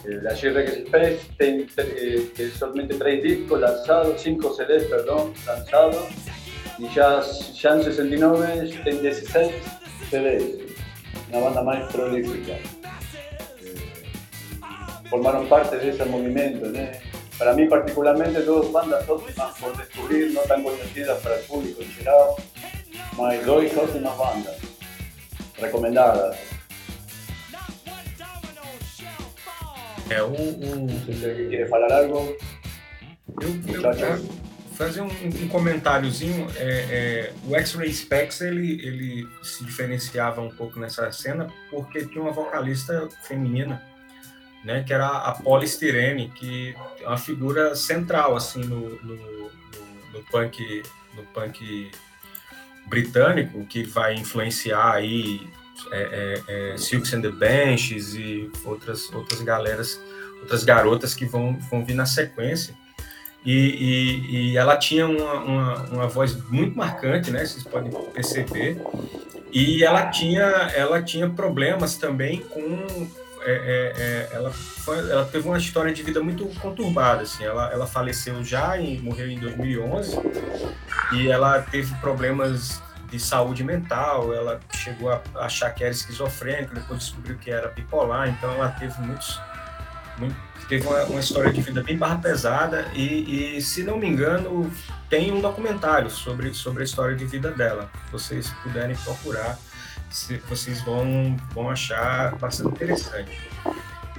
Eh, 0.05 0.19
la 0.22 0.36
Jerry 0.36 0.67
Spec 0.67 1.19
tiene 1.38 1.67
eh, 1.78 2.51
solamente 2.57 2.95
tres 2.95 3.22
discos 3.22 3.59
lanzados, 3.59 4.22
cinco 4.22 4.53
CDs, 4.53 4.86
perdón, 4.86 5.34
lanzados. 5.45 6.07
Y 6.80 6.88
ya, 6.95 7.22
ya 7.53 7.76
en 7.76 7.84
69 7.84 8.69
tiene 8.84 9.01
16 9.01 9.51
CDs. 10.09 10.70
Una 11.32 11.40
banda 11.40 11.64
más 11.64 11.94
prolífica 11.94 12.58
formaron 15.10 15.48
parte 15.48 15.78
de 15.78 15.92
ese 15.92 16.04
movimiento. 16.04 16.68
Para 17.38 17.54
mí 17.54 17.68
particularmente 17.68 18.42
dos 18.42 18.70
bandas 18.72 19.08
óptimas 19.08 19.58
por 19.58 19.76
descubrir, 19.78 20.34
no 20.34 20.42
tan 20.42 20.62
conocidas 20.62 21.20
para 21.22 21.36
el 21.38 21.46
público 21.46 21.82
en 21.82 21.90
general, 21.90 22.36
mas 23.18 23.46
dos 23.46 23.78
óptimas 23.78 24.18
bandas 24.18 24.58
recomendadas. 25.58 26.38
O, 30.12 30.34
o... 30.34 30.88
Você 31.08 31.48
quer 31.50 31.70
falar 31.70 31.94
algo? 31.94 32.36
Eu, 33.42 34.51
fazer 34.76 35.01
um, 35.01 35.07
um 35.07 35.47
comentáriozinho. 35.47 36.47
É, 36.55 36.63
é, 36.63 37.34
o 37.45 37.55
X-Ray 37.55 37.93
Specs 37.93 38.41
ele, 38.41 38.86
ele 38.86 39.28
se 39.43 39.63
diferenciava 39.63 40.41
um 40.41 40.49
pouco 40.49 40.80
nessa 40.80 41.11
cena 41.11 41.47
porque 41.69 42.05
tinha 42.05 42.22
uma 42.22 42.32
vocalista 42.32 43.07
feminina 43.24 43.82
né, 44.63 44.84
que 44.84 44.93
era 44.93 45.07
a 45.07 45.32
polistirene, 45.34 46.30
que 46.30 46.76
é 46.99 47.07
uma 47.07 47.17
figura 47.17 47.76
central 47.76 48.36
assim 48.36 48.61
no, 48.61 48.89
no, 49.01 49.15
no, 49.15 49.51
no 50.13 50.24
punk 50.32 50.84
no 51.15 51.24
punk 51.34 51.91
britânico 52.88 53.65
que 53.65 53.84
vai 53.84 54.15
influenciar 54.15 54.93
aí 54.93 55.47
é, 55.91 56.01
é, 56.47 56.74
é, 56.74 56.78
Silks 56.78 57.13
and 57.13 57.22
the 57.22 57.32
Benches 57.32 58.13
e 58.13 58.51
outras 58.63 59.11
outras 59.11 59.41
galeras 59.41 59.99
outras 60.41 60.63
garotas 60.63 61.15
que 61.15 61.26
vão, 61.26 61.57
vão 61.69 61.84
vir 61.84 61.95
na 61.95 62.05
sequência 62.05 62.76
e, 63.46 63.54
e, 63.56 64.52
e 64.52 64.58
ela 64.58 64.78
tinha 64.78 65.08
uma, 65.08 65.34
uma, 65.34 65.76
uma, 65.89 66.08
voz 66.08 66.38
muito 66.50 66.78
marcante 66.78 67.32
né 67.32 67.44
vocês 67.46 67.64
podem 67.64 67.92
perceber 68.14 68.82
e 69.52 69.84
ela 69.84 70.08
tinha 70.08 70.44
ela 70.76 71.02
tinha 71.02 71.30
problemas 71.30 71.98
também 71.98 72.39
com 72.42 72.86
é, 73.44 73.52
é, 73.52 74.02
é, 74.02 74.30
ela, 74.34 74.52
foi, 74.52 74.98
ela 75.00 75.26
teve 75.26 75.48
uma 75.48 75.58
história 75.58 75.92
de 75.92 76.04
vida 76.04 76.22
muito 76.22 76.46
conturbada. 76.60 77.24
Assim. 77.24 77.44
Ela, 77.44 77.72
ela 77.72 77.88
faleceu 77.88 78.44
já 78.44 78.78
e 78.78 79.00
morreu 79.00 79.28
em 79.28 79.39
2011 79.39 80.20
e 81.14 81.28
ela 81.28 81.62
teve 81.62 81.94
problemas 81.96 82.82
de 83.10 83.20
saúde 83.20 83.64
mental. 83.64 84.34
Ela 84.34 84.60
chegou 84.76 85.12
a 85.12 85.22
achar 85.36 85.72
que 85.72 85.84
era 85.84 85.92
esquizofrênica, 85.92 86.76
depois 86.76 87.00
descobriu 87.00 87.38
que 87.38 87.50
era 87.50 87.70
bipolar. 87.70 88.30
Então 88.30 88.54
ela 88.54 88.70
teve 88.70 89.00
muitos, 89.02 89.39
muito, 90.20 90.36
teve 90.72 90.88
uma, 90.88 91.03
uma, 91.03 91.19
história 91.19 91.51
de 91.51 91.61
vida 91.61 91.84
bem 91.84 91.97
barra 91.97 92.15
pesada 92.15 92.89
e, 92.95 93.57
e, 93.57 93.61
se 93.61 93.84
não 93.84 93.97
me 93.97 94.07
engano, 94.07 94.72
tem 95.09 95.30
um 95.30 95.41
documentário 95.41 96.09
sobre, 96.09 96.53
sobre 96.53 96.84
a 96.84 96.86
história 96.86 97.13
de 97.13 97.26
vida 97.26 97.51
dela. 97.51 97.91
Se 98.05 98.11
vocês 98.13 98.49
puderem 98.63 98.95
procurar 98.95 99.59
vocês 100.47 100.82
vão, 100.82 101.36
vão 101.53 101.69
achar 101.69 102.36
bastante 102.36 102.69
interessante. 102.69 103.38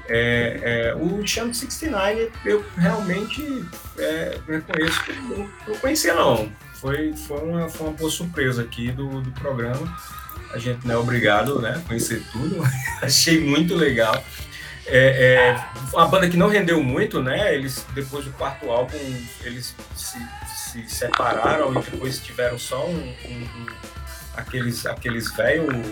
É, 0.09 0.91
é, 0.91 0.95
o 0.95 1.27
Channel 1.27 1.55
69 1.55 2.31
eu 2.45 2.65
realmente 2.77 3.65
é, 3.99 4.39
reconheço 4.47 5.01
eu 5.31 5.49
não 5.69 5.77
conhecia 5.79 6.15
não. 6.15 6.53
Foi, 6.75 7.15
foi, 7.15 7.41
uma, 7.41 7.69
foi 7.71 7.87
uma 7.87 7.97
boa 7.97 8.11
surpresa 8.11 8.63
aqui 8.63 8.91
do, 8.91 9.23
do 9.23 9.31
programa. 9.33 9.97
A 10.53 10.59
gente 10.59 10.87
não 10.87 10.97
é 10.97 10.99
obrigado 10.99 11.63
né, 11.63 11.77
a 11.77 11.89
conhecer 11.89 12.23
tudo, 12.31 12.63
achei 13.01 13.41
muito 13.41 13.75
legal. 13.75 14.23
É, 14.87 15.55
é, 15.55 15.65
uma 15.93 16.09
banda 16.09 16.29
que 16.29 16.37
não 16.37 16.49
rendeu 16.49 16.83
muito, 16.83 17.23
né? 17.23 17.55
Eles, 17.55 17.87
depois 17.95 18.25
do 18.25 18.33
quarto 18.33 18.71
álbum, 18.71 18.99
eles 19.43 19.75
se, 19.95 20.19
se 20.47 20.89
separaram 20.89 21.73
e 21.73 21.83
depois 21.83 22.19
tiveram 22.19 22.59
só 22.59 22.87
um, 22.87 22.97
um, 23.25 23.43
um 23.61 23.67
aqueles, 24.37 24.85
aqueles 24.87 25.31
velhos 25.33 25.87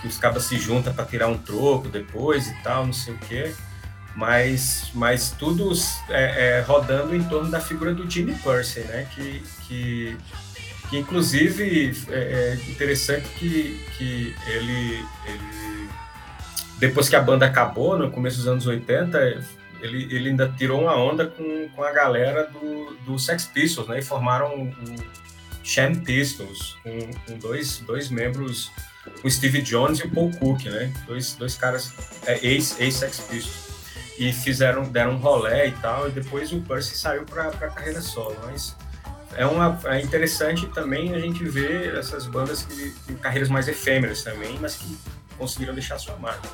que 0.00 0.08
os 0.08 0.16
cabas 0.16 0.44
se 0.44 0.58
juntam 0.58 0.92
para 0.94 1.04
tirar 1.04 1.28
um 1.28 1.38
troco 1.38 1.88
depois 1.88 2.46
e 2.48 2.54
tal, 2.62 2.86
não 2.86 2.92
sei 2.92 3.14
o 3.14 3.18
quê. 3.18 3.52
Mas, 4.16 4.90
mas 4.94 5.30
tudo 5.30 5.72
é, 6.08 6.58
é, 6.58 6.60
rodando 6.60 7.14
em 7.14 7.22
torno 7.22 7.50
da 7.50 7.60
figura 7.60 7.94
do 7.94 8.08
Jimmy 8.10 8.34
Percy, 8.34 8.80
né? 8.80 9.06
Que, 9.14 9.42
que, 9.66 10.16
que 10.90 10.98
inclusive 10.98 11.96
é, 12.08 12.18
é 12.18 12.70
interessante 12.70 13.28
que, 13.38 13.80
que 13.96 14.34
ele, 14.48 15.04
ele, 15.24 15.88
depois 16.78 17.08
que 17.08 17.16
a 17.16 17.20
banda 17.20 17.46
acabou, 17.46 17.98
no 17.98 18.10
começo 18.10 18.36
dos 18.38 18.48
anos 18.48 18.66
80, 18.66 19.18
ele, 19.80 20.14
ele 20.14 20.28
ainda 20.30 20.52
tirou 20.56 20.80
uma 20.82 20.96
onda 20.96 21.26
com, 21.26 21.68
com 21.74 21.82
a 21.82 21.92
galera 21.92 22.44
do, 22.44 22.96
do 23.04 23.18
Sex 23.18 23.46
Pistols, 23.46 23.88
né? 23.88 23.98
E 23.98 24.02
formaram 24.02 24.54
o 24.54 24.62
um, 24.62 24.96
Sham 25.62 25.94
Pistols, 25.96 26.76
com, 26.82 26.98
com 27.26 27.38
dois, 27.38 27.78
dois 27.78 28.08
membros 28.10 28.70
o 29.24 29.30
Steve 29.30 29.62
Jones 29.62 30.00
e 30.00 30.06
o 30.06 30.10
Paul 30.10 30.30
Cook, 30.32 30.64
né? 30.66 30.92
Dois, 31.06 31.34
dois 31.34 31.56
caras 31.56 31.92
é, 32.26 32.38
ex-Sex 32.46 33.20
Pistols. 33.20 33.68
E 34.18 34.32
fizeram, 34.32 34.82
deram 34.84 35.12
um 35.12 35.16
rolé 35.16 35.68
e 35.68 35.72
tal, 35.72 36.08
e 36.08 36.10
depois 36.10 36.52
o 36.52 36.60
Percy 36.60 36.98
saiu 36.98 37.24
para 37.24 37.48
a 37.48 37.70
carreira 37.70 38.00
solo. 38.00 38.36
Mas 38.44 38.76
é, 39.36 39.46
uma, 39.46 39.78
é 39.84 40.00
interessante 40.00 40.66
também 40.68 41.14
a 41.14 41.20
gente 41.20 41.44
ver 41.44 41.94
essas 41.96 42.26
bandas 42.26 42.62
que 42.62 42.90
têm 43.06 43.16
carreiras 43.16 43.48
mais 43.48 43.68
efêmeras 43.68 44.22
também, 44.22 44.58
mas 44.60 44.76
que 44.76 44.98
conseguiram 45.38 45.74
deixar 45.74 45.98
sua 45.98 46.16
marca. 46.16 46.48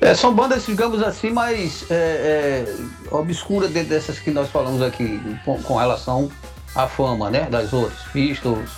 É, 0.00 0.14
são 0.14 0.34
bandas, 0.34 0.66
digamos 0.66 1.02
assim, 1.02 1.30
mais 1.30 1.90
é, 1.90 1.94
é, 1.94 2.76
obscuras 3.10 3.70
dentro 3.70 3.90
dessas 3.90 4.18
que 4.18 4.30
nós 4.30 4.50
falamos 4.50 4.82
aqui, 4.82 5.20
com, 5.44 5.62
com 5.62 5.76
relação 5.76 6.30
à 6.74 6.86
fama 6.86 7.30
né, 7.30 7.48
das 7.50 7.72
outras. 7.72 7.98
Pistols, 8.12 8.70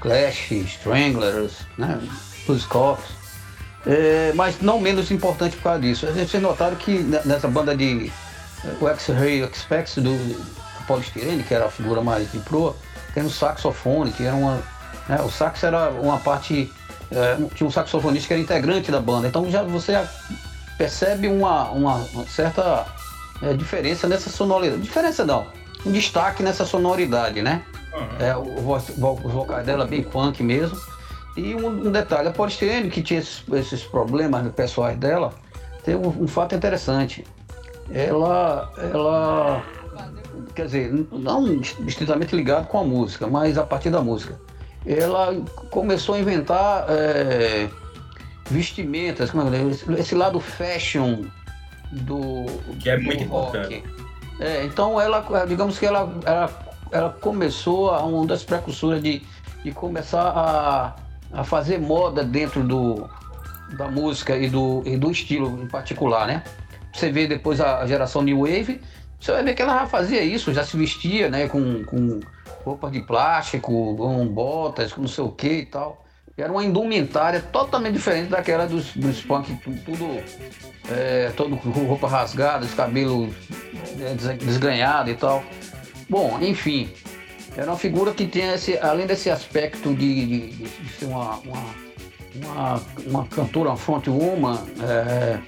Clash, 0.00 0.50
Stranglers, 0.50 1.66
né? 1.78 1.98
Buzzcocks. 2.46 3.06
É, 3.86 4.32
mas 4.34 4.60
não 4.60 4.80
menos 4.80 5.10
importante 5.10 5.56
por 5.56 5.64
causa 5.64 5.80
disso. 5.80 6.12
Gente 6.12 6.38
notaram 6.38 6.76
que 6.76 6.98
nessa 7.24 7.48
banda 7.48 7.76
de 7.76 8.12
o 8.80 8.88
X-Ray 8.88 9.42
Expects 9.42 9.96
do, 9.96 10.16
do 10.16 10.86
Polistirene, 10.86 11.42
que 11.42 11.54
era 11.54 11.66
a 11.66 11.70
figura 11.70 12.00
mais 12.00 12.30
de 12.30 12.38
proa, 12.38 12.76
tem 13.14 13.22
um 13.22 13.30
saxofone, 13.30 14.12
que 14.12 14.24
era 14.24 14.34
uma. 14.34 14.62
Né, 15.08 15.20
o 15.22 15.30
sax 15.30 15.62
era 15.64 15.90
uma 15.90 16.18
parte. 16.18 16.72
É, 17.14 17.36
tinha 17.54 17.66
um 17.66 17.70
saxofonista 17.70 18.28
que 18.28 18.34
era 18.34 18.42
integrante 18.42 18.90
da 18.90 19.00
banda. 19.00 19.28
Então 19.28 19.50
já 19.50 19.62
você 19.62 20.00
percebe 20.78 21.28
uma, 21.28 21.70
uma, 21.70 21.96
uma 22.12 22.26
certa 22.26 22.86
é, 23.42 23.54
diferença 23.54 24.08
nessa 24.08 24.30
sonoridade. 24.30 24.82
Diferença 24.82 25.24
não, 25.24 25.46
um 25.84 25.92
destaque 25.92 26.42
nessa 26.42 26.64
sonoridade, 26.64 27.42
né? 27.42 27.62
Uhum. 27.92 28.26
É, 28.26 28.36
o, 28.36 28.72
os 28.72 29.32
vocais 29.32 29.66
dela 29.66 29.84
bem 29.84 30.02
punk 30.02 30.42
mesmo. 30.42 30.78
E 31.36 31.54
um, 31.54 31.66
um 31.66 31.90
detalhe, 31.90 32.28
a 32.28 32.30
Polistirene, 32.30 32.90
que 32.90 33.02
tinha 33.02 33.20
esses, 33.20 33.42
esses, 33.52 33.82
problemas 33.82 34.46
pessoais 34.52 34.98
dela, 34.98 35.32
tem 35.82 35.94
um, 35.96 36.08
um, 36.08 36.28
fato 36.28 36.54
interessante. 36.54 37.24
Ela, 37.90 38.70
ela, 38.92 39.64
quer 40.54 40.66
dizer, 40.66 41.06
não 41.10 41.60
estritamente 41.86 42.36
ligado 42.36 42.66
com 42.66 42.78
a 42.78 42.84
música, 42.84 43.26
mas 43.26 43.56
a 43.56 43.64
partir 43.64 43.90
da 43.90 44.00
música. 44.02 44.38
Ela 44.86 45.34
começou 45.70 46.14
a 46.14 46.18
inventar 46.18 46.86
é, 46.88 47.68
vestimentas, 48.50 49.30
como 49.30 49.42
é, 49.54 50.00
esse 50.00 50.14
lado 50.14 50.40
fashion 50.40 51.24
do. 51.90 52.46
Que 52.80 52.90
é 52.90 52.98
muito 52.98 53.22
importante. 53.22 53.84
É, 54.40 54.64
então 54.64 55.00
ela, 55.00 55.24
digamos 55.46 55.78
que 55.78 55.86
ela, 55.86 56.12
ela 56.24 56.72
ela 56.92 57.10
começou 57.10 57.90
a 57.90 58.04
uma 58.04 58.26
das 58.26 58.44
precursoras 58.44 59.02
de, 59.02 59.22
de 59.64 59.72
começar 59.72 60.28
a, 60.28 60.94
a 61.32 61.42
fazer 61.42 61.80
moda 61.80 62.22
dentro 62.22 62.62
do, 62.62 63.08
da 63.76 63.88
música 63.88 64.36
e 64.36 64.48
do, 64.48 64.82
e 64.84 64.96
do 64.96 65.10
estilo 65.10 65.62
em 65.62 65.66
particular, 65.66 66.26
né? 66.26 66.44
Você 66.92 67.10
vê 67.10 67.26
depois 67.26 67.60
a 67.60 67.86
geração 67.86 68.20
New 68.20 68.40
Wave, 68.40 68.80
você 69.18 69.32
vai 69.32 69.42
ver 69.42 69.54
que 69.54 69.62
ela 69.62 69.80
já 69.80 69.86
fazia 69.86 70.22
isso, 70.22 70.52
já 70.52 70.62
se 70.62 70.76
vestia, 70.76 71.30
né, 71.30 71.48
com, 71.48 71.82
com 71.84 72.20
roupas 72.64 72.92
de 72.92 73.00
plástico, 73.00 73.96
com 73.96 74.26
botas, 74.26 74.96
não 74.96 75.08
sei 75.08 75.24
o 75.24 75.30
que 75.30 75.48
e 75.48 75.66
tal. 75.66 76.04
Era 76.36 76.50
uma 76.50 76.64
indumentária 76.64 77.40
totalmente 77.40 77.94
diferente 77.94 78.30
daquela 78.30 78.66
dos, 78.66 78.96
dos 78.96 79.22
punk, 79.22 79.54
tudo, 79.84 80.22
é, 80.90 81.30
todo 81.36 81.54
roupa 81.54 82.08
rasgada, 82.08 82.66
cabelo 82.68 83.32
é, 84.00 84.14
desganhado 84.36 85.10
e 85.10 85.14
tal. 85.14 85.44
Bom, 86.08 86.38
enfim, 86.40 86.90
era 87.56 87.70
uma 87.70 87.76
figura 87.76 88.12
que 88.12 88.26
tem 88.26 88.48
esse, 88.52 88.78
além 88.78 89.06
desse 89.06 89.30
aspecto 89.30 89.94
de, 89.94 90.48
de, 90.48 90.68
de 90.68 90.88
ser 90.88 91.04
uma, 91.04 91.36
uma, 91.40 91.64
uma, 92.34 92.82
uma, 93.06 93.26
cantora, 93.26 93.70
uma 93.70 93.76
frontwoman, 93.76 94.58
é, 94.80 95.38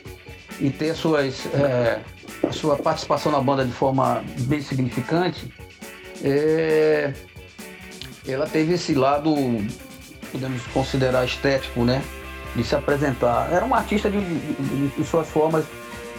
e 0.60 0.70
ter 0.70 0.94
suas, 0.94 1.46
é, 1.54 2.00
a 2.46 2.52
sua 2.52 2.76
participação 2.76 3.32
na 3.32 3.40
banda 3.40 3.64
de 3.64 3.72
forma 3.72 4.22
bem 4.40 4.60
significante, 4.60 5.52
é, 6.22 7.12
ela 8.26 8.46
teve 8.46 8.74
esse 8.74 8.94
lado, 8.94 9.34
podemos 10.30 10.66
considerar 10.68 11.24
estético, 11.24 11.84
né? 11.84 12.02
De 12.54 12.62
se 12.62 12.74
apresentar. 12.74 13.52
Era 13.52 13.64
uma 13.64 13.78
artista 13.78 14.08
de, 14.10 14.20
de, 14.20 14.88
de 14.88 15.04
suas 15.04 15.28
formas, 15.28 15.64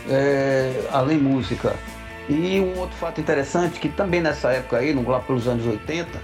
é, 0.10 0.88
além 0.91 1.18
música. 1.18 1.76
E 2.28 2.60
um 2.60 2.80
outro 2.80 2.96
fato 2.98 3.22
interessante, 3.22 3.80
que 3.80 3.88
também 3.88 4.22
nessa 4.22 4.52
época 4.52 4.78
aí, 4.78 4.93
lá 4.93 5.20
pelos 5.20 5.48
anos 5.48 5.66
80, 5.66 6.22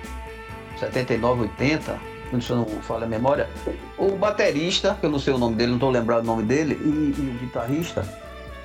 79, 0.80 1.41
80, 1.41 2.11
se 2.39 2.49
eu 2.49 2.57
não 2.57 2.65
falo 2.82 3.03
a 3.03 3.07
memória, 3.07 3.49
o 3.97 4.15
baterista, 4.15 4.95
que 4.99 5.05
eu 5.05 5.09
não 5.09 5.19
sei 5.19 5.34
o 5.34 5.38
nome 5.38 5.55
dele, 5.55 5.69
não 5.69 5.78
estou 5.78 5.89
lembrado 5.89 6.24
o 6.24 6.28
nome 6.28 6.43
dele, 6.43 6.80
e, 6.82 6.88
e, 7.19 7.36
o 7.36 7.39
guitarrista, 7.39 8.07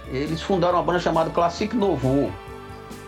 eles 0.08 0.40
fundaram 0.40 0.74
uma 0.74 0.84
banda 0.84 1.00
chamada 1.00 1.30
Classic 1.30 1.74
Novo, 1.74 2.32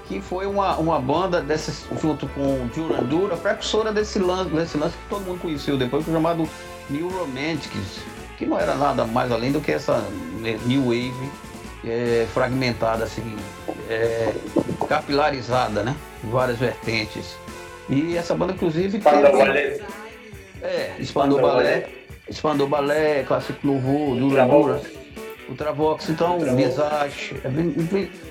que 0.08 0.22
foi 0.22 0.46
uma, 0.46 0.76
uma 0.76 0.98
banda 0.98 1.42
dessas, 1.42 1.84
junto 2.00 2.26
com 2.28 2.66
Duran 2.74 3.04
Dura, 3.04 3.36
precursora 3.36 3.92
desse 3.92 4.18
lance, 4.18 4.50
desse 4.50 4.78
lance 4.78 4.96
que 4.96 5.08
todo 5.10 5.20
mundo 5.20 5.38
conheceu 5.40 5.76
depois, 5.76 6.04
que 6.04 6.10
chamado 6.10 6.48
New 6.88 7.08
Romantics, 7.10 8.00
que 8.38 8.46
não 8.46 8.58
era 8.58 8.74
nada 8.74 9.04
mais 9.04 9.30
além 9.30 9.52
do 9.52 9.60
que 9.60 9.70
essa 9.70 10.02
New 10.64 10.84
Wave 10.84 11.30
é, 11.84 12.26
fragmentada, 12.32 13.04
assim, 13.04 13.36
é, 13.88 14.32
capilarizada, 14.88 15.82
né? 15.82 15.94
Várias 16.24 16.58
vertentes. 16.58 17.36
E 17.90 18.16
essa 18.16 18.34
banda, 18.34 18.54
inclusive. 18.54 18.96
Expandou 18.96 19.38
balé. 19.38 19.80
É, 20.62 20.94
expandou 20.98 21.40
balé. 21.40 21.88
Expandou 22.28 22.68
balé, 22.68 23.24
clássico 23.24 23.66
novo, 23.66 24.16
Dura 24.16 24.46
o 25.48 25.54
Travox, 25.54 26.10
então, 26.10 26.38
Visage. 26.54 27.34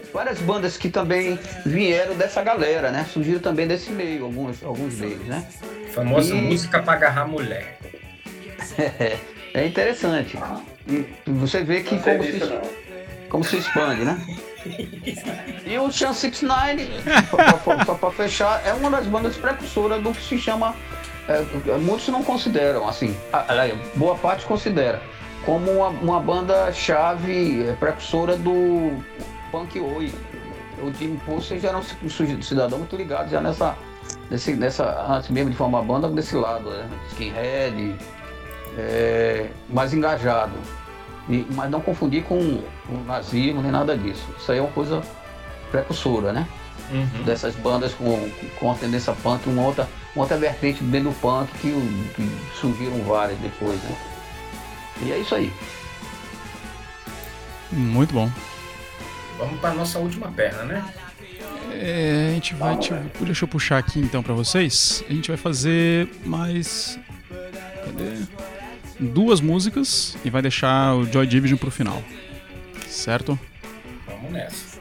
É, 0.07 0.11
várias 0.13 0.39
bandas 0.39 0.77
que 0.77 0.89
também 0.89 1.39
vieram 1.65 2.15
dessa 2.15 2.41
galera, 2.41 2.91
né? 2.91 3.05
Surgiram 3.11 3.39
também 3.39 3.67
desse 3.67 3.91
meio, 3.91 4.25
alguns, 4.25 4.63
alguns 4.63 4.95
deles, 4.95 5.25
né? 5.25 5.45
Famosa 5.93 6.35
e... 6.35 6.41
música 6.41 6.81
para 6.81 6.93
agarrar 6.93 7.27
mulher. 7.27 7.77
é 9.53 9.65
interessante. 9.65 10.37
E 10.87 11.05
você 11.27 11.63
vê 11.63 11.81
que 11.81 11.99
como 11.99 12.23
se, 12.23 12.59
como 13.29 13.43
se 13.43 13.57
expande, 13.57 14.03
né? 14.03 14.19
E 15.65 15.77
o 15.77 15.91
Chan 15.91 16.13
69, 16.13 16.89
para 17.99 18.11
fechar, 18.11 18.61
é 18.65 18.73
uma 18.73 18.89
das 18.89 19.05
bandas 19.05 19.35
precursoras 19.35 20.01
do 20.01 20.11
que 20.13 20.21
se 20.21 20.37
chama. 20.37 20.75
É, 21.27 21.41
muitos 21.77 22.07
não 22.07 22.23
consideram, 22.23 22.87
assim, 22.87 23.15
a, 23.31 23.39
a, 23.39 23.75
boa 23.95 24.15
parte 24.15 24.45
considera, 24.45 25.01
como 25.45 25.71
uma, 25.71 25.87
uma 25.89 26.19
banda 26.21 26.71
chave 26.71 27.67
é, 27.67 27.73
precursora 27.73 28.37
do 28.37 28.93
punk 29.51 29.79
oi. 29.79 30.13
O 30.79 30.93
Jimmy 30.93 31.17
Pulse 31.25 31.59
já 31.59 31.69
era 31.69 31.77
um 31.77 32.41
cidadão 32.41 32.77
muito 32.77 32.95
ligado 32.95 33.29
já 33.29 33.41
nessa, 33.41 33.75
nesse, 34.29 34.53
nessa 34.53 35.05
antes 35.09 35.29
mesmo 35.29 35.49
de 35.49 35.57
formar 35.57 35.81
banda, 35.81 36.07
desse 36.07 36.35
lado, 36.35 36.69
né? 36.69 36.87
skinhead, 37.09 37.95
é, 38.77 39.49
mais 39.69 39.93
engajado. 39.93 40.53
E, 41.27 41.45
mas 41.51 41.69
não 41.69 41.81
confundir 41.81 42.23
com 42.23 42.37
o 42.37 43.03
nazismo 43.05 43.61
nem 43.61 43.71
nada 43.71 43.97
disso. 43.97 44.23
Isso 44.37 44.51
aí 44.51 44.59
é 44.59 44.61
uma 44.61 44.71
coisa 44.71 45.01
precursora, 45.71 46.31
né? 46.31 46.47
Uhum. 46.91 47.23
Dessas 47.23 47.55
bandas 47.55 47.93
com, 47.93 48.29
com 48.59 48.71
a 48.71 48.75
tendência 48.75 49.13
punk, 49.21 49.49
uma 49.49 49.63
outra, 49.63 49.89
uma 50.15 50.23
outra 50.23 50.37
vertente 50.37 50.81
dentro 50.83 51.09
do 51.09 51.15
punk 51.19 51.51
que, 51.59 51.71
que 52.15 52.59
surgiram 52.59 53.01
várias 53.03 53.37
depois, 53.39 53.81
né? 53.83 53.97
E 55.01 55.11
é 55.11 55.17
isso 55.17 55.35
aí. 55.35 55.51
Muito 57.71 58.13
bom. 58.13 58.29
Vamos 59.37 59.59
para 59.59 59.73
nossa 59.73 59.99
última 59.99 60.31
perna, 60.31 60.63
né? 60.63 60.85
É, 61.71 62.27
a 62.29 62.33
gente 62.33 62.55
vai. 62.55 62.69
Vamos, 62.71 62.87
Deixa, 62.89 63.03
eu- 63.19 63.25
deixa 63.25 63.43
eu 63.45 63.47
puxar 63.47 63.77
aqui 63.77 63.99
então 63.99 64.23
pra 64.23 64.33
vocês. 64.33 65.03
A 65.09 65.13
gente 65.13 65.27
vai 65.29 65.37
fazer 65.37 66.09
mais. 66.25 66.97
Cadê? 67.85 68.23
Duas 68.99 69.39
músicas 69.39 70.17
e 70.25 70.29
vai 70.29 70.41
deixar 70.41 70.95
o 70.95 71.05
Joy 71.05 71.27
Division 71.27 71.57
pro 71.57 71.69
final. 71.69 72.01
Certo? 72.87 73.37
Vamos 74.07 74.31
nessa. 74.31 74.76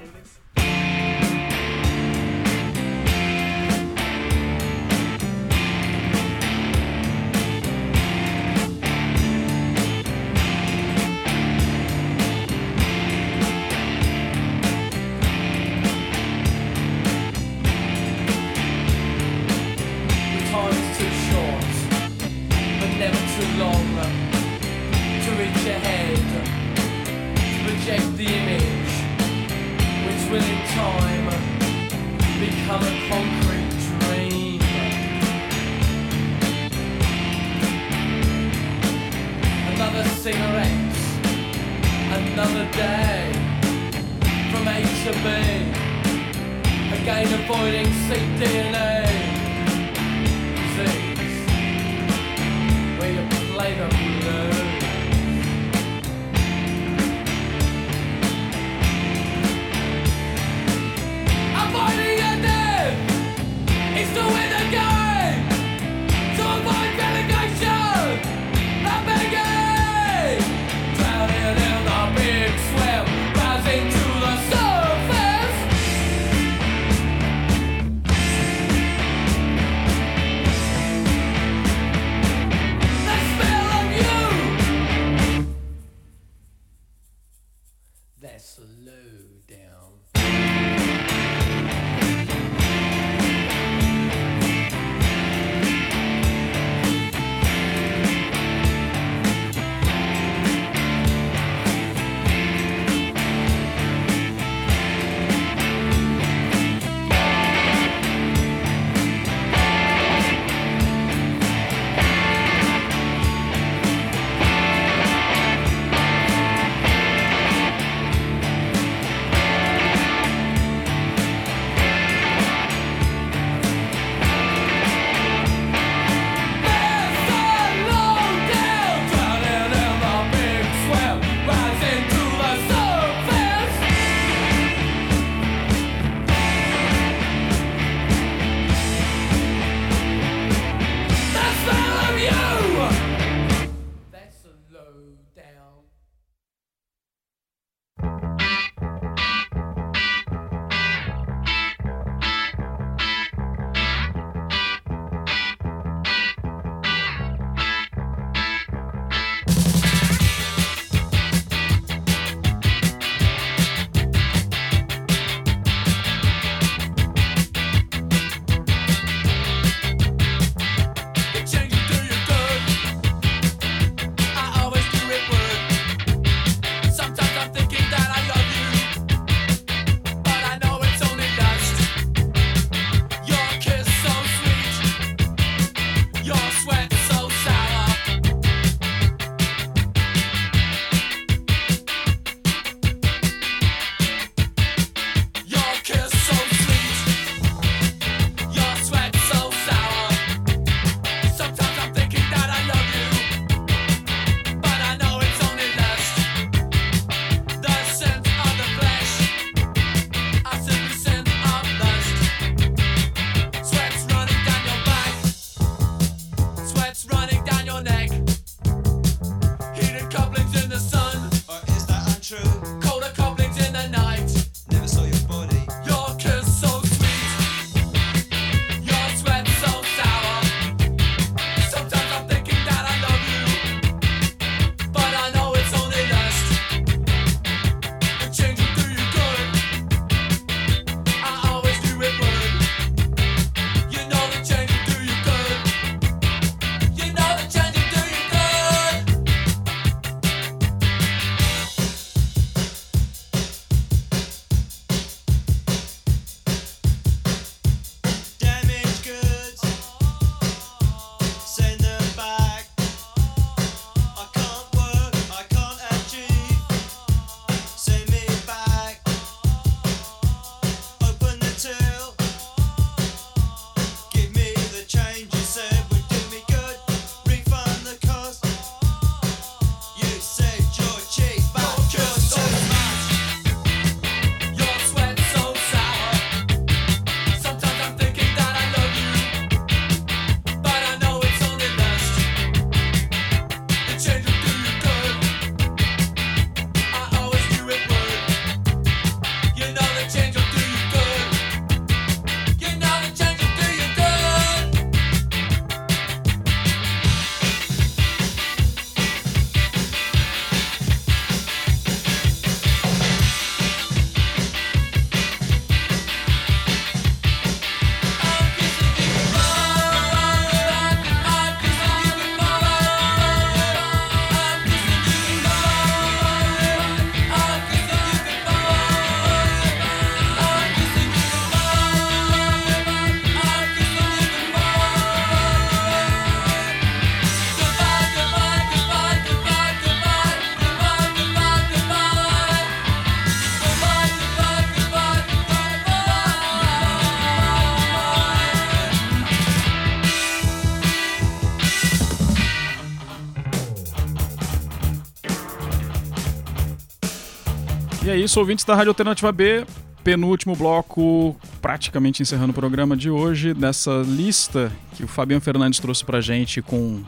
Isso, 358.27 358.41
ouvintes 358.41 358.65
da 358.65 358.75
Rádio 358.75 358.91
Alternativa 358.91 359.31
B, 359.31 359.65
penúltimo 360.03 360.57
bloco, 360.57 361.37
praticamente 361.63 362.23
encerrando 362.23 362.51
o 362.51 362.55
programa 362.55 362.97
de 362.97 363.09
hoje, 363.09 363.55
dessa 363.55 364.03
lista 364.05 364.73
que 364.97 365.05
o 365.05 365.07
Fabiano 365.07 365.41
Fernandes 365.41 365.79
trouxe 365.79 366.05
pra 366.05 366.21
gente 366.21 366.61
com 366.61 367.05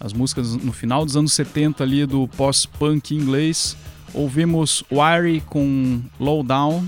as 0.00 0.12
músicas 0.12 0.56
no 0.56 0.72
final 0.72 1.04
dos 1.04 1.16
anos 1.16 1.32
70 1.32 1.84
ali 1.84 2.04
do 2.06 2.26
pós-punk 2.26 3.14
inglês. 3.14 3.76
Ouvimos 4.12 4.82
Wiry 4.90 5.42
com 5.42 6.02
Lowdown 6.18 6.84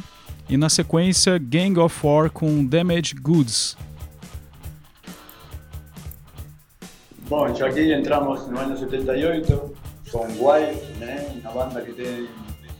e 0.48 0.56
na 0.56 0.68
sequência 0.68 1.38
Gang 1.38 1.78
of 1.78 1.94
Four 1.94 2.30
com 2.30 2.66
Damaged 2.66 3.20
Goods. 3.20 3.76
Bom, 7.28 7.54
ya 7.54 7.66
aquí 7.66 7.92
entramos 7.92 8.48
no 8.48 8.58
año 8.58 8.76
78 8.76 9.72
con 10.10 10.26
White, 10.40 10.98
né? 10.98 11.40
una 11.40 11.50
banda 11.52 11.80
que 11.82 11.92
tem 11.92 12.28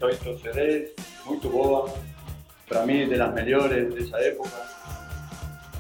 18 0.01 0.38
CDs, 0.38 0.90
muito 1.26 1.49
boa, 1.49 1.92
para 2.68 2.84
mí 2.86 3.05
de 3.07 3.16
las 3.16 3.32
mejores 3.32 3.95
de 3.95 4.01
esa 4.01 4.20
época. 4.20 4.51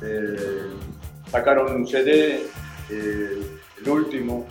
Eh, 0.02 0.70
sacaron 1.30 1.74
un 1.74 1.86
CD, 1.86 2.46
eh, 2.90 3.58
el 3.80 3.88
último, 3.88 4.46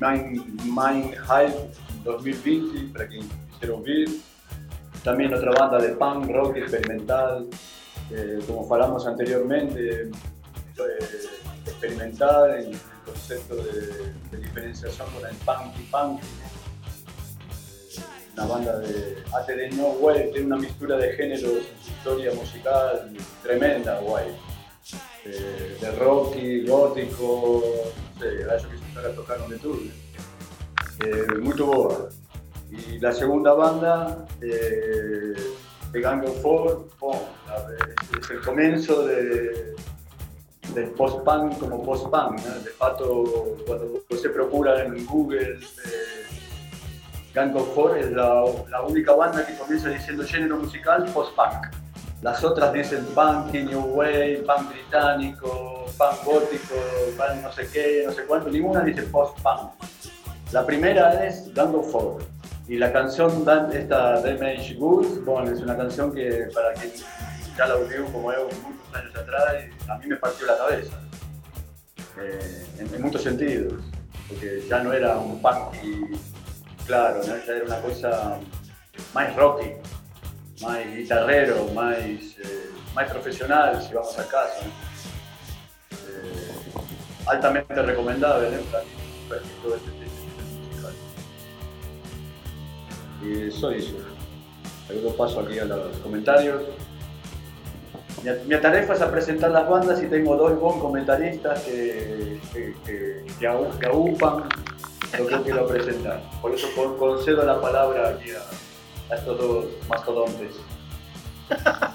Mind, 0.00 0.60
Mind 0.64 1.14
Hype 1.14 1.70
2020, 2.04 2.92
para 2.92 3.08
quien 3.08 3.28
quisiera 3.50 3.74
oír. 3.74 4.20
También 5.02 5.32
otra 5.32 5.52
banda 5.52 5.78
de 5.78 5.90
punk, 5.90 6.30
rock 6.30 6.56
experimental, 6.56 7.46
eh, 8.10 8.40
como 8.46 8.72
hablamos 8.72 9.06
anteriormente, 9.06 10.02
eh, 10.02 10.10
experimental 11.64 12.60
en 12.60 12.72
el 12.72 12.78
concepto 13.04 13.56
de 13.56 14.38
diferenciación 14.38 15.08
con 15.10 15.26
el 15.28 15.36
punk 15.36 15.78
y 15.78 15.82
punk. 15.84 16.20
Eh, 18.36 18.42
Una 18.42 18.46
banda 18.46 18.78
de 18.78 19.16
ATD 19.32 19.74
No 19.76 19.88
Way, 20.00 20.30
tiene 20.32 20.46
una 20.46 20.56
mixtura 20.56 20.96
de 20.96 21.12
géneros 21.14 21.42
en 21.42 21.82
su 21.84 21.90
historia 21.90 22.32
musical 22.34 23.10
tremenda, 23.42 23.98
guay. 24.00 24.26
Eh, 25.24 25.76
de 25.80 25.90
rocky, 25.92 26.66
gótico, 26.66 27.62
no 28.14 28.20
sé, 28.20 28.44
acho 28.50 28.68
que 28.70 28.78
se 28.78 28.84
estará 28.84 29.12
tocando 29.14 29.48
de 29.48 29.58
todo. 29.58 29.78
Eh, 31.04 31.38
muy 31.40 31.54
boa. 31.54 32.08
Y 32.70 32.98
la 32.98 33.12
segunda 33.12 33.52
banda, 33.54 34.26
eh, 34.40 35.34
de 35.92 36.00
Gang 36.00 36.24
of 36.24 36.40
Four, 36.42 36.88
es 38.20 38.30
el 38.30 38.40
comienzo 38.40 39.06
de, 39.06 39.74
del 40.74 40.90
post-punk 40.90 41.58
como 41.58 41.82
post-punk. 41.82 42.40
¿no? 42.44 42.54
De 42.60 42.70
fato, 42.70 43.56
cuando 43.66 44.02
você 44.08 44.28
procura 44.28 44.84
en 44.84 45.04
Google, 45.06 45.58
eh, 45.58 46.05
Gang 47.36 47.54
es 47.98 48.12
la, 48.12 48.44
la 48.70 48.80
única 48.80 49.12
banda 49.14 49.46
que 49.46 49.54
comienza 49.58 49.90
diciendo 49.90 50.24
género 50.24 50.56
musical 50.56 51.04
post-punk. 51.12 51.66
Las 52.22 52.42
otras 52.42 52.72
dicen 52.72 53.04
punk, 53.14 53.52
new 53.52 53.78
wave, 53.94 54.42
punk 54.46 54.70
británico, 54.70 55.84
punk 55.98 56.24
gótico, 56.24 56.76
punk 57.18 57.42
no 57.42 57.52
sé 57.52 57.68
qué, 57.70 58.04
no 58.06 58.12
sé 58.12 58.24
cuánto. 58.24 58.48
Ninguna 58.48 58.80
dice 58.80 59.02
post-punk. 59.02 59.70
La 60.50 60.64
primera 60.64 61.26
es 61.26 61.52
Gang 61.52 61.74
Four. 61.92 62.22
Y 62.68 62.78
la 62.78 62.90
canción, 62.90 63.44
esta 63.70 64.18
Damage 64.22 64.76
Goods, 64.76 65.22
bueno, 65.26 65.50
es 65.52 65.60
una 65.60 65.76
canción 65.76 66.14
que 66.14 66.48
para 66.54 66.72
quien 66.72 66.90
ya 67.54 67.66
la 67.66 67.74
oyó 67.74 68.06
como 68.12 68.32
yo 68.32 68.44
muchos 68.44 68.94
años 68.94 69.14
atrás, 69.14 69.44
a 69.90 69.98
mí 69.98 70.06
me 70.06 70.16
partió 70.16 70.46
la 70.46 70.56
cabeza. 70.56 70.98
Eh, 72.18 72.66
en, 72.78 72.94
en 72.94 73.02
muchos 73.02 73.22
sentidos. 73.22 73.74
Porque 74.26 74.64
ya 74.68 74.82
no 74.82 74.94
era 74.94 75.18
un 75.18 75.40
punk 75.42 75.74
y 75.84 76.16
claro, 76.86 77.18
¿no? 77.18 77.24
ya 77.24 77.52
era 77.52 77.64
una 77.64 77.80
cosa 77.80 78.38
más 79.14 79.34
rocky, 79.36 79.72
más 80.62 80.78
guitarrero, 80.94 81.66
más, 81.74 81.98
eh, 81.98 82.70
más 82.94 83.10
profesional, 83.10 83.82
si 83.82 83.94
vamos 83.94 84.18
al 84.18 84.28
caso. 84.28 84.62
¿no? 84.62 85.96
Eh, 85.96 86.50
altamente 87.26 87.74
recomendable, 87.82 88.50
¿no? 88.50 88.62
Para 88.70 88.84
mí 88.84 89.48
todo 89.62 89.74
este 89.76 89.90
musical. 89.90 90.94
Y 93.22 93.48
eso 93.48 93.72
hizo. 93.72 93.96
Luego 94.88 95.16
paso 95.16 95.40
aquí 95.40 95.58
a 95.58 95.64
los 95.64 95.96
comentarios. 95.98 96.62
Mi, 98.46 98.56
tarefa 98.60 98.94
es 98.94 99.00
a 99.02 99.10
presentar 99.10 99.50
las 99.50 99.68
bandas 99.68 100.02
y 100.02 100.06
tengo 100.06 100.36
dos 100.36 100.58
bons 100.58 100.80
comentaristas 100.80 101.60
que, 101.62 102.40
que, 102.52 102.74
que, 102.84 103.24
que, 103.38 103.46
aú- 103.48 103.70
aupan 105.12 105.20
lo 105.20 105.26
que 105.28 105.34
yo 105.34 105.42
quiero 105.44 105.66
presentar. 105.66 106.22
Por 106.40 106.54
eso 106.54 106.68
con- 106.74 106.96
concedo 106.96 107.44
la 107.44 107.60
palabra 107.60 108.08
aquí 108.10 108.30
a, 108.30 108.42
a 109.12 109.16
estos 109.16 109.38
dos 109.38 109.64
mastodontes. 109.88 110.56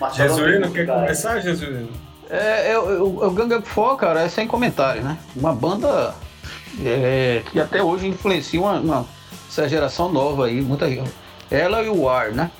Mastodontes 0.00 0.16
Jesuíno, 0.16 0.72
quer 0.72 0.86
começar, 0.86 1.40
Jesuíno? 1.40 1.88
É, 2.30 2.72
é, 2.72 2.78
o, 2.78 3.24
o 3.26 3.30
Gang 3.30 3.54
of 3.54 3.68
Four, 3.68 3.96
cara, 3.96 4.22
é 4.22 4.28
sem 4.28 4.46
comentário, 4.46 5.02
né? 5.02 5.18
Uma 5.36 5.52
banda 5.54 6.14
é, 6.82 7.42
que 7.50 7.60
até 7.60 7.82
hoje 7.82 8.06
influencia 8.08 8.60
uma, 8.60 8.74
uma- 8.80 9.06
essa 9.48 9.68
geração 9.68 10.10
nova 10.10 10.46
aí, 10.46 10.60
muita 10.62 10.86
Ela 11.50 11.82
e 11.82 11.88
o 11.88 12.02
War, 12.02 12.32
né? 12.32 12.50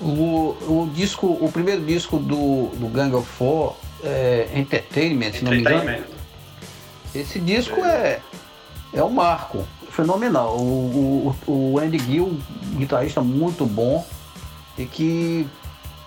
O, 0.00 0.56
o 0.62 0.90
disco, 0.94 1.26
o 1.26 1.50
primeiro 1.50 1.82
disco 1.84 2.18
do, 2.18 2.66
do 2.76 2.86
Gang 2.88 3.14
of 3.16 3.26
Four, 3.26 3.74
é, 4.04 4.48
Entertainment, 4.54 5.32
se 5.32 5.44
não 5.44 5.50
me 5.50 5.58
engano. 5.58 5.78
Entertainment. 5.82 6.06
Esse 7.14 7.40
disco 7.40 7.80
é, 7.84 8.20
é 8.20 8.20
um 9.04 9.10
marco, 9.10 9.64
fenomenal. 9.90 10.56
O, 10.56 11.34
o, 11.46 11.52
o 11.74 11.78
Andy 11.78 11.98
Gill, 11.98 12.38
guitarrista 12.76 13.20
muito 13.20 13.64
bom 13.66 14.06
e 14.78 14.84
que 14.84 15.46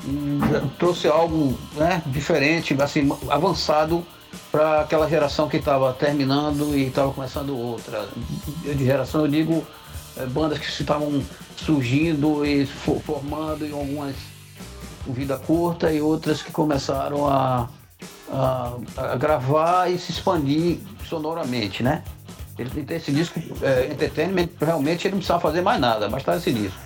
hum, 0.06 0.40
trouxe 0.78 1.08
algo 1.08 1.58
né, 1.76 2.02
diferente, 2.08 2.76
assim, 2.82 3.10
avançado 3.30 4.06
para 4.52 4.82
aquela 4.82 5.10
geração 5.10 5.50
que 5.50 5.58
estava 5.58 5.92
terminando 5.94 6.76
e 6.76 6.88
estava 6.88 7.12
começando 7.12 7.58
outra. 7.58 8.08
De 8.64 8.86
geração 8.86 9.22
eu 9.22 9.28
digo 9.28 9.66
é, 10.18 10.26
bandas 10.26 10.60
que 10.60 10.68
estavam 10.68 11.22
surgindo 11.58 12.46
e 12.46 12.66
fo- 12.66 13.00
formando 13.06 13.66
em 13.66 13.72
algumas 13.72 14.16
com 15.06 15.14
vida 15.14 15.38
curta 15.38 15.92
e 15.92 16.02
outras 16.02 16.42
que 16.42 16.52
começaram 16.52 17.26
a, 17.28 17.70
a, 18.32 18.74
a 18.98 19.16
gravar 19.16 19.90
e 19.90 19.98
se 19.98 20.12
expandir 20.12 20.78
sonoramente, 21.08 21.82
né? 21.82 22.04
Ele 22.60 22.84
tem 22.84 22.98
esse 22.98 23.12
disco, 23.12 23.40
é, 23.62 23.88
Entertainment, 23.92 24.50
realmente 24.60 25.08
ele 25.08 25.14
não 25.14 25.20
precisava 25.20 25.40
fazer 25.40 25.62
mais 25.62 25.80
nada, 25.80 26.10
bastava 26.10 26.38
esse 26.38 26.52
disco. 26.52 26.78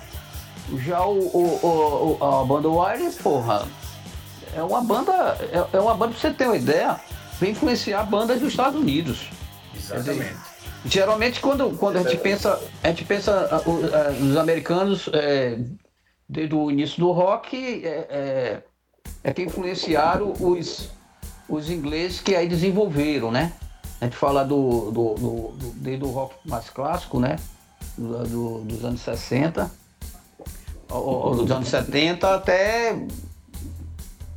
Já 0.78 1.04
o, 1.04 1.18
o- 1.18 2.18
o- 2.20 2.24
a 2.24 2.44
banda 2.44 2.68
Wire, 2.68 3.10
porra, 3.22 3.66
é 4.54 4.62
uma 4.62 4.80
banda, 4.82 5.12
é, 5.52 5.76
é 5.76 5.80
uma 5.80 5.94
banda, 5.94 6.12
pra 6.12 6.20
você 6.20 6.32
ter 6.32 6.46
uma 6.46 6.56
ideia, 6.56 6.98
vem 7.40 7.50
influenciar 7.50 8.04
bandas 8.04 8.40
dos 8.40 8.50
Estados 8.50 8.78
Unidos. 8.80 9.28
Exatamente. 9.76 10.36
Geralmente 10.86 11.40
quando, 11.40 11.76
quando 11.78 11.96
a 11.96 12.02
gente 12.02 12.16
pensa, 12.18 12.60
a 12.82 12.88
gente 12.88 13.04
pensa 13.04 13.62
o- 13.66 14.22
nos 14.24 14.36
americanos 14.36 15.08
é, 15.12 15.58
desde 16.28 16.54
o 16.54 16.70
início 16.70 16.98
do 17.00 17.10
rock 17.10 17.84
é, 17.84 17.88
é, 17.88 18.62
é 19.24 19.32
que 19.32 19.42
influenciaram 19.42 20.32
os, 20.38 20.90
os 21.48 21.68
ingleses 21.70 22.20
que 22.20 22.34
aí 22.36 22.46
desenvolveram, 22.48 23.30
né? 23.32 23.52
A 24.00 24.04
gente 24.04 24.16
fala 24.16 24.44
do, 24.44 24.90
do, 24.90 25.14
do- 25.14 25.52
do- 25.56 25.72
desde 25.76 26.04
o 26.04 26.08
rock 26.10 26.34
mais 26.44 26.68
clássico, 26.70 27.18
né? 27.20 27.36
Do- 27.96 28.24
do- 28.26 28.58
dos 28.64 28.84
anos 28.84 29.00
60, 29.00 29.70
ou- 30.90 31.34
dos 31.36 31.50
anos 31.50 31.68
70 31.68 32.34
até 32.34 32.98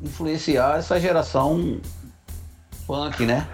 influenciar 0.02 0.78
essa 0.78 1.00
geração 1.00 1.80
punk, 2.86 3.26
né? 3.26 3.48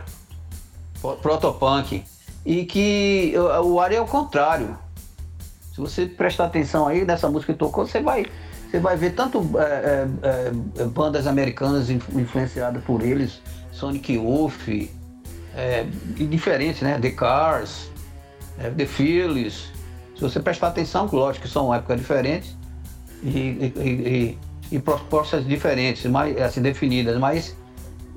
Pro- 1.01 1.15
Protopunk. 1.17 2.03
E 2.45 2.65
que 2.65 3.33
o 3.63 3.79
Ari 3.79 3.95
é 3.95 4.01
o 4.01 4.05
contrário. 4.05 4.77
Se 5.73 5.79
você 5.79 6.05
prestar 6.05 6.45
atenção 6.45 6.87
aí 6.87 7.05
nessa 7.05 7.29
música 7.29 7.53
que 7.53 7.57
tocou, 7.59 7.87
você 7.87 8.01
vai, 8.01 8.25
você 8.69 8.79
vai 8.79 8.95
ver 8.97 9.15
tanto 9.15 9.39
é, 9.57 10.07
é, 10.21 10.81
é, 10.81 10.85
bandas 10.85 11.25
americanas 11.25 11.89
influ- 11.89 12.19
influenciadas 12.19 12.83
por 12.83 13.01
eles, 13.01 13.41
Sonic 13.71 14.13
Youth, 14.13 14.67
é, 15.55 15.85
diferentes, 16.29 16.81
né? 16.81 16.97
The 16.99 17.11
Cars, 17.11 17.89
é, 18.57 18.69
The 18.69 18.85
Phillies. 18.85 19.71
Se 20.15 20.21
você 20.21 20.39
prestar 20.39 20.67
atenção, 20.67 21.09
lógico 21.11 21.45
que 21.47 21.51
são 21.51 21.73
épocas 21.73 21.99
diferentes 21.99 22.55
e, 23.23 23.29
e, 23.29 23.73
e- 23.79 24.37
e 24.71 24.79
propostas 24.79 25.45
diferentes, 25.45 26.05
mais 26.09 26.39
assim 26.41 26.61
definidas, 26.61 27.17
mas 27.19 27.55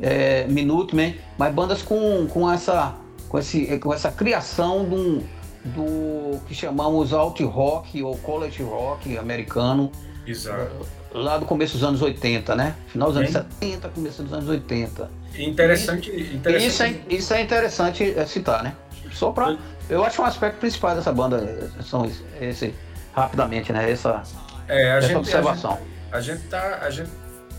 é, 0.01 0.47
Minutemen, 0.47 1.17
mas 1.39 1.53
bandas 1.55 1.83
com, 1.83 2.27
com, 2.29 2.51
essa, 2.51 2.95
com, 3.29 3.39
esse, 3.39 3.79
com 3.79 3.93
essa 3.93 4.11
criação 4.11 4.81
um- 4.83 5.23
do 5.65 6.39
que 6.47 6.55
chamamos 6.55 7.13
alt 7.13 7.41
rock 7.41 8.01
ou 8.03 8.17
college 8.19 8.63
rock 8.63 9.19
americano, 9.19 9.91
Exato. 10.27 10.87
lá 11.13 11.39
do 11.39 11.45
começo 11.47 11.73
dos 11.75 11.83
anos 11.83 12.01
80, 12.03 12.55
né? 12.55 12.77
Final 12.89 13.09
dos 13.09 13.17
anos 13.17 13.33
Bem. 13.33 13.43
70, 13.73 13.89
começo 13.89 14.23
dos 14.23 14.33
anos 14.33 14.49
80. 14.49 15.11
Interessante, 15.39 16.11
interessante. 16.11 16.67
Isso 16.67 16.83
é, 16.83 17.01
isso 17.09 17.35
é 17.35 17.41
interessante 17.41 18.15
é, 18.17 18.27
citar, 18.27 18.63
né? 18.63 18.75
Só 19.13 19.33
pra. 19.33 19.57
Eu 19.89 20.05
acho 20.05 20.21
um 20.21 20.25
aspecto 20.25 20.59
principal 20.59 20.97
dessa 20.97 21.13
banda 21.13 21.71
são 21.83 22.11
esse. 22.41 22.75
rapidamente, 23.13 23.73
né? 23.73 23.91
Essa, 23.91 24.23
É, 24.69 24.93
a 24.93 24.97
essa 24.97 25.09
gente, 25.09 25.17
observação. 25.17 25.79
A 26.11 26.21
gente, 26.21 26.33
a 26.33 26.37
gente 26.37 26.49
tá. 26.49 26.79
A 26.83 26.91
gente 26.91 27.11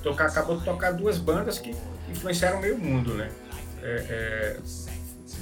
toca, 0.03 0.25
acabou 0.25 0.57
de 0.57 0.63
tocar 0.63 0.91
duas 0.91 1.17
bandas 1.17 1.59
que 1.59 1.75
influenciaram 2.09 2.59
meio 2.59 2.78
mundo, 2.78 3.13
né? 3.13 3.30
É, 3.82 4.05
é, 4.09 4.57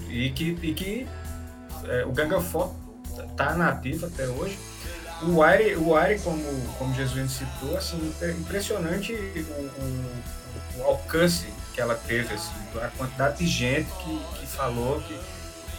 e 0.10 0.30
que, 0.32 0.58
e 0.62 0.74
que 0.74 1.08
é, 1.88 2.06
o 2.06 2.12
Gang 2.12 2.34
of 2.34 2.48
Four 2.48 2.74
tá 3.36 3.54
nativo 3.56 4.06
até 4.06 4.28
hoje. 4.28 4.58
O 5.22 5.40
Wire, 5.40 5.76
o 5.76 5.94
Wire 5.94 6.20
como, 6.20 6.44
como 6.78 6.94
Jesus 6.94 7.32
citou, 7.32 7.78
assim, 7.78 8.14
é 8.22 8.32
impressionante 8.32 9.14
o, 9.14 9.82
o, 9.82 10.82
o 10.82 10.84
alcance 10.84 11.48
que 11.76 11.82
ela 11.82 11.96
teve, 11.96 12.34
assim, 12.34 12.54
a 12.82 12.88
quantidade 12.98 13.38
de 13.40 13.48
gente 13.48 13.90
que, 14.02 14.40
que 14.40 14.48
falou 14.48 15.02
que, 15.02 15.20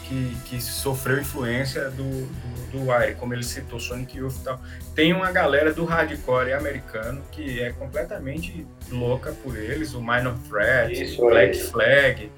que, 0.05 0.37
que 0.45 0.61
sofreu 0.61 1.19
influência 1.19 1.91
do, 1.91 2.05
do, 2.05 2.71
do 2.71 2.91
Wire, 2.91 3.15
como 3.15 3.33
ele 3.33 3.43
citou, 3.43 3.81
Sonic 3.81 4.19
Youth 4.19 4.37
e 4.37 4.45
tal. 4.45 4.61
Tem 4.95 5.15
uma 5.15 5.33
galera 5.33 5.73
do 5.73 5.87
hardcore 5.87 6.53
americano 6.53 7.23
que 7.33 7.63
é 7.63 7.73
completamente 7.73 8.67
louca 8.93 9.33
por 9.43 9.57
eles, 9.57 9.95
o 9.95 10.01
Minor 10.01 10.37
Threat, 10.49 11.17
Black. 11.17 11.59
Flag, 11.59 12.31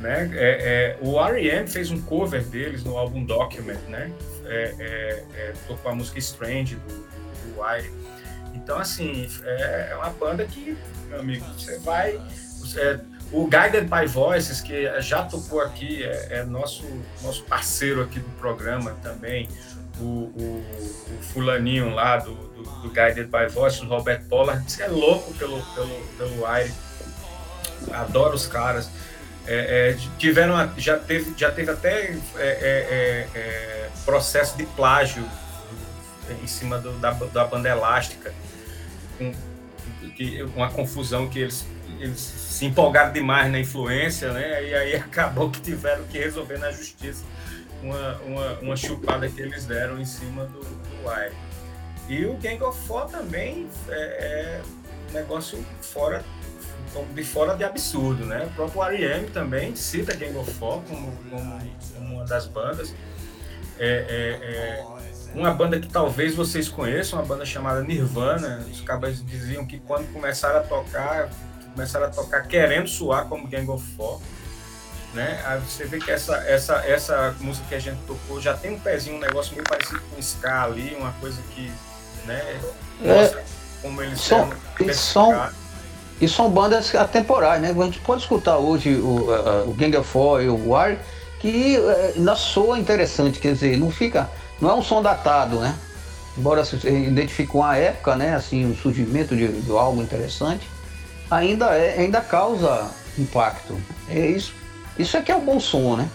né? 0.00 0.30
É, 0.32 0.96
é, 0.96 0.98
o 1.02 1.20
R.E.M. 1.20 1.68
fez 1.68 1.90
um 1.90 2.00
cover 2.00 2.42
deles 2.44 2.82
no 2.82 2.96
álbum 2.96 3.22
Document, 3.24 3.80
né? 3.88 4.10
É, 4.46 4.74
é, 4.78 5.24
é, 5.34 5.52
tocou 5.68 5.92
a 5.92 5.94
música 5.94 6.18
Strange 6.18 6.76
do, 6.76 6.88
do, 6.88 7.54
do 7.54 7.60
Wire. 7.60 7.92
Então, 8.54 8.78
assim, 8.78 9.28
é, 9.44 9.88
é 9.90 9.96
uma 9.96 10.08
banda 10.10 10.46
que, 10.46 10.76
meu 11.08 11.20
amigo, 11.20 11.44
você 11.56 11.78
vai... 11.80 12.18
é, 12.76 13.00
o 13.32 13.46
Guided 13.46 13.88
by 13.88 14.06
Voices, 14.06 14.60
que 14.60 15.00
já 15.00 15.22
tocou 15.22 15.60
aqui, 15.60 16.02
é, 16.02 16.38
é 16.38 16.44
nosso, 16.44 16.84
nosso 17.22 17.42
parceiro 17.44 18.02
aqui 18.02 18.18
do 18.18 18.28
programa 18.38 18.96
também, 19.02 19.48
o, 19.98 20.02
o, 20.04 20.64
o 21.18 21.22
fulaninho 21.22 21.90
lá 21.94 22.16
do, 22.16 22.34
do, 22.34 22.62
do 22.82 22.88
Guided 22.90 23.26
by 23.26 23.52
Voices, 23.52 23.80
o 23.82 23.86
Roberto 23.86 24.26
Pollard, 24.28 24.62
você 24.70 24.82
é 24.82 24.88
louco 24.88 25.32
pelo, 25.34 25.62
pelo, 25.74 26.00
pelo 26.18 26.44
Wire. 26.46 26.72
Adoro 27.92 28.34
os 28.34 28.46
caras. 28.46 28.90
É, 29.46 29.90
é, 29.90 29.96
tiveram 30.18 30.54
já 30.78 30.98
teve 30.98 31.32
já 31.36 31.50
teve 31.50 31.70
até 31.70 32.14
é, 32.36 33.26
é, 33.34 33.88
processo 34.04 34.56
de 34.56 34.66
plágio 34.66 35.24
em 36.42 36.46
cima 36.46 36.78
do- 36.78 36.92
da, 36.98 37.10
da 37.12 37.44
banda 37.46 37.68
elástica 37.68 38.32
com 39.18 39.32
que- 40.14 40.42
uma 40.54 40.70
confusão 40.70 41.26
que 41.28 41.38
eles, 41.38 41.66
eles 42.00 42.18
se 42.18 42.66
empolgaram 42.66 43.12
demais 43.12 43.50
na 43.52 43.60
influência 43.60 44.32
né 44.32 44.64
e 44.64 44.74
aí 44.74 44.96
acabou 44.96 45.50
que 45.50 45.60
tiveram 45.60 46.04
que 46.04 46.18
resolver 46.18 46.58
na 46.58 46.70
justiça 46.70 47.24
uma, 47.82 48.16
uma, 48.26 48.52
uma 48.60 48.76
chupada 48.76 49.28
que 49.28 49.40
eles 49.40 49.64
deram 49.66 50.00
em 50.00 50.04
cima 50.04 50.44
do, 50.46 50.60
do 50.60 51.08
Wire 51.08 51.34
e 52.08 52.26
o 52.26 52.34
Gang 52.38 52.62
of 52.64 52.78
Four 52.86 53.06
também 53.06 53.68
é, 53.88 53.94
é 53.94 54.62
negócio 55.12 55.64
fora 55.80 56.24
de 57.14 57.22
fora 57.22 57.54
de 57.54 57.62
absurdo, 57.62 58.26
né? 58.26 58.46
O 58.46 58.54
próprio 58.54 58.82
R.E.M. 58.82 59.30
também 59.30 59.76
cita 59.76 60.14
Gang 60.16 60.36
of 60.36 60.50
Four 60.54 60.82
como, 60.82 61.12
como, 61.30 61.60
como 61.94 62.14
uma 62.16 62.24
das 62.24 62.46
bandas. 62.46 62.94
É, 63.78 63.86
é, 63.86 64.46
é 64.46 64.86
uma 65.34 65.52
banda 65.52 65.78
que 65.78 65.88
talvez 65.88 66.34
vocês 66.34 66.68
conheçam, 66.68 67.18
uma 67.18 67.24
banda 67.24 67.46
chamada 67.46 67.82
Nirvana. 67.82 68.66
Os 68.70 68.80
cabas 68.80 69.24
diziam 69.24 69.64
que 69.64 69.78
quando 69.78 70.12
começaram 70.12 70.58
a 70.58 70.62
tocar, 70.62 71.30
começaram 71.80 72.06
a 72.06 72.10
tocar 72.10 72.42
querendo 72.42 72.88
soar 72.88 73.24
como 73.24 73.46
Gang 73.48 73.68
of 73.70 73.82
Four. 73.96 74.20
Né? 75.14 75.40
Aí 75.46 75.58
você 75.60 75.86
vê 75.86 75.98
que 75.98 76.10
essa, 76.10 76.36
essa, 76.46 76.74
essa 76.86 77.34
música 77.40 77.66
que 77.68 77.74
a 77.74 77.78
gente 77.80 77.98
tocou 78.06 78.40
já 78.40 78.54
tem 78.54 78.72
um 78.72 78.78
pezinho, 78.78 79.16
um 79.16 79.18
negócio 79.18 79.54
meio 79.54 79.64
parecido 79.64 80.00
com 80.10 80.20
ska 80.20 80.64
ali, 80.64 80.94
uma 80.94 81.12
coisa 81.12 81.40
que 81.54 81.72
né, 82.26 82.60
mostra 83.00 83.42
como 83.82 84.02
eles 84.02 84.20
Som- 84.20 84.52
eram 84.78 84.90
e. 84.90 85.60
E 86.20 86.28
são 86.28 86.50
bandas 86.50 86.94
atemporais, 86.94 87.62
né? 87.62 87.70
A 87.70 87.84
gente 87.86 87.98
pode 88.00 88.20
escutar 88.20 88.58
hoje 88.58 88.94
o, 88.96 89.30
o 89.66 89.72
Gang 89.72 89.96
of 89.96 90.06
Four 90.06 90.42
e 90.42 90.50
o 90.50 90.74
Wire, 90.74 90.98
que 91.40 91.78
ainda 92.14 92.36
soa 92.36 92.78
interessante, 92.78 93.40
quer 93.40 93.54
dizer, 93.54 93.78
não 93.78 93.90
fica. 93.90 94.30
Não 94.60 94.68
é 94.68 94.74
um 94.74 94.82
som 94.82 95.00
datado, 95.00 95.58
né? 95.58 95.74
Embora 96.36 96.62
se 96.62 96.78
você 96.78 96.90
identifique 96.90 97.56
uma 97.56 97.74
época, 97.74 98.16
né? 98.16 98.34
Assim, 98.34 98.70
o 98.70 98.76
surgimento 98.76 99.34
de, 99.34 99.48
de 99.48 99.70
algo 99.70 100.02
interessante, 100.02 100.68
ainda, 101.30 101.66
é, 101.76 101.98
ainda 101.98 102.20
causa 102.20 102.90
impacto. 103.18 103.80
É 104.08 104.26
isso. 104.26 104.54
Isso 104.98 105.16
é 105.16 105.22
que 105.22 105.32
é 105.32 105.36
o 105.36 105.40
bom 105.40 105.60
som, 105.60 105.96
né? 105.96 106.08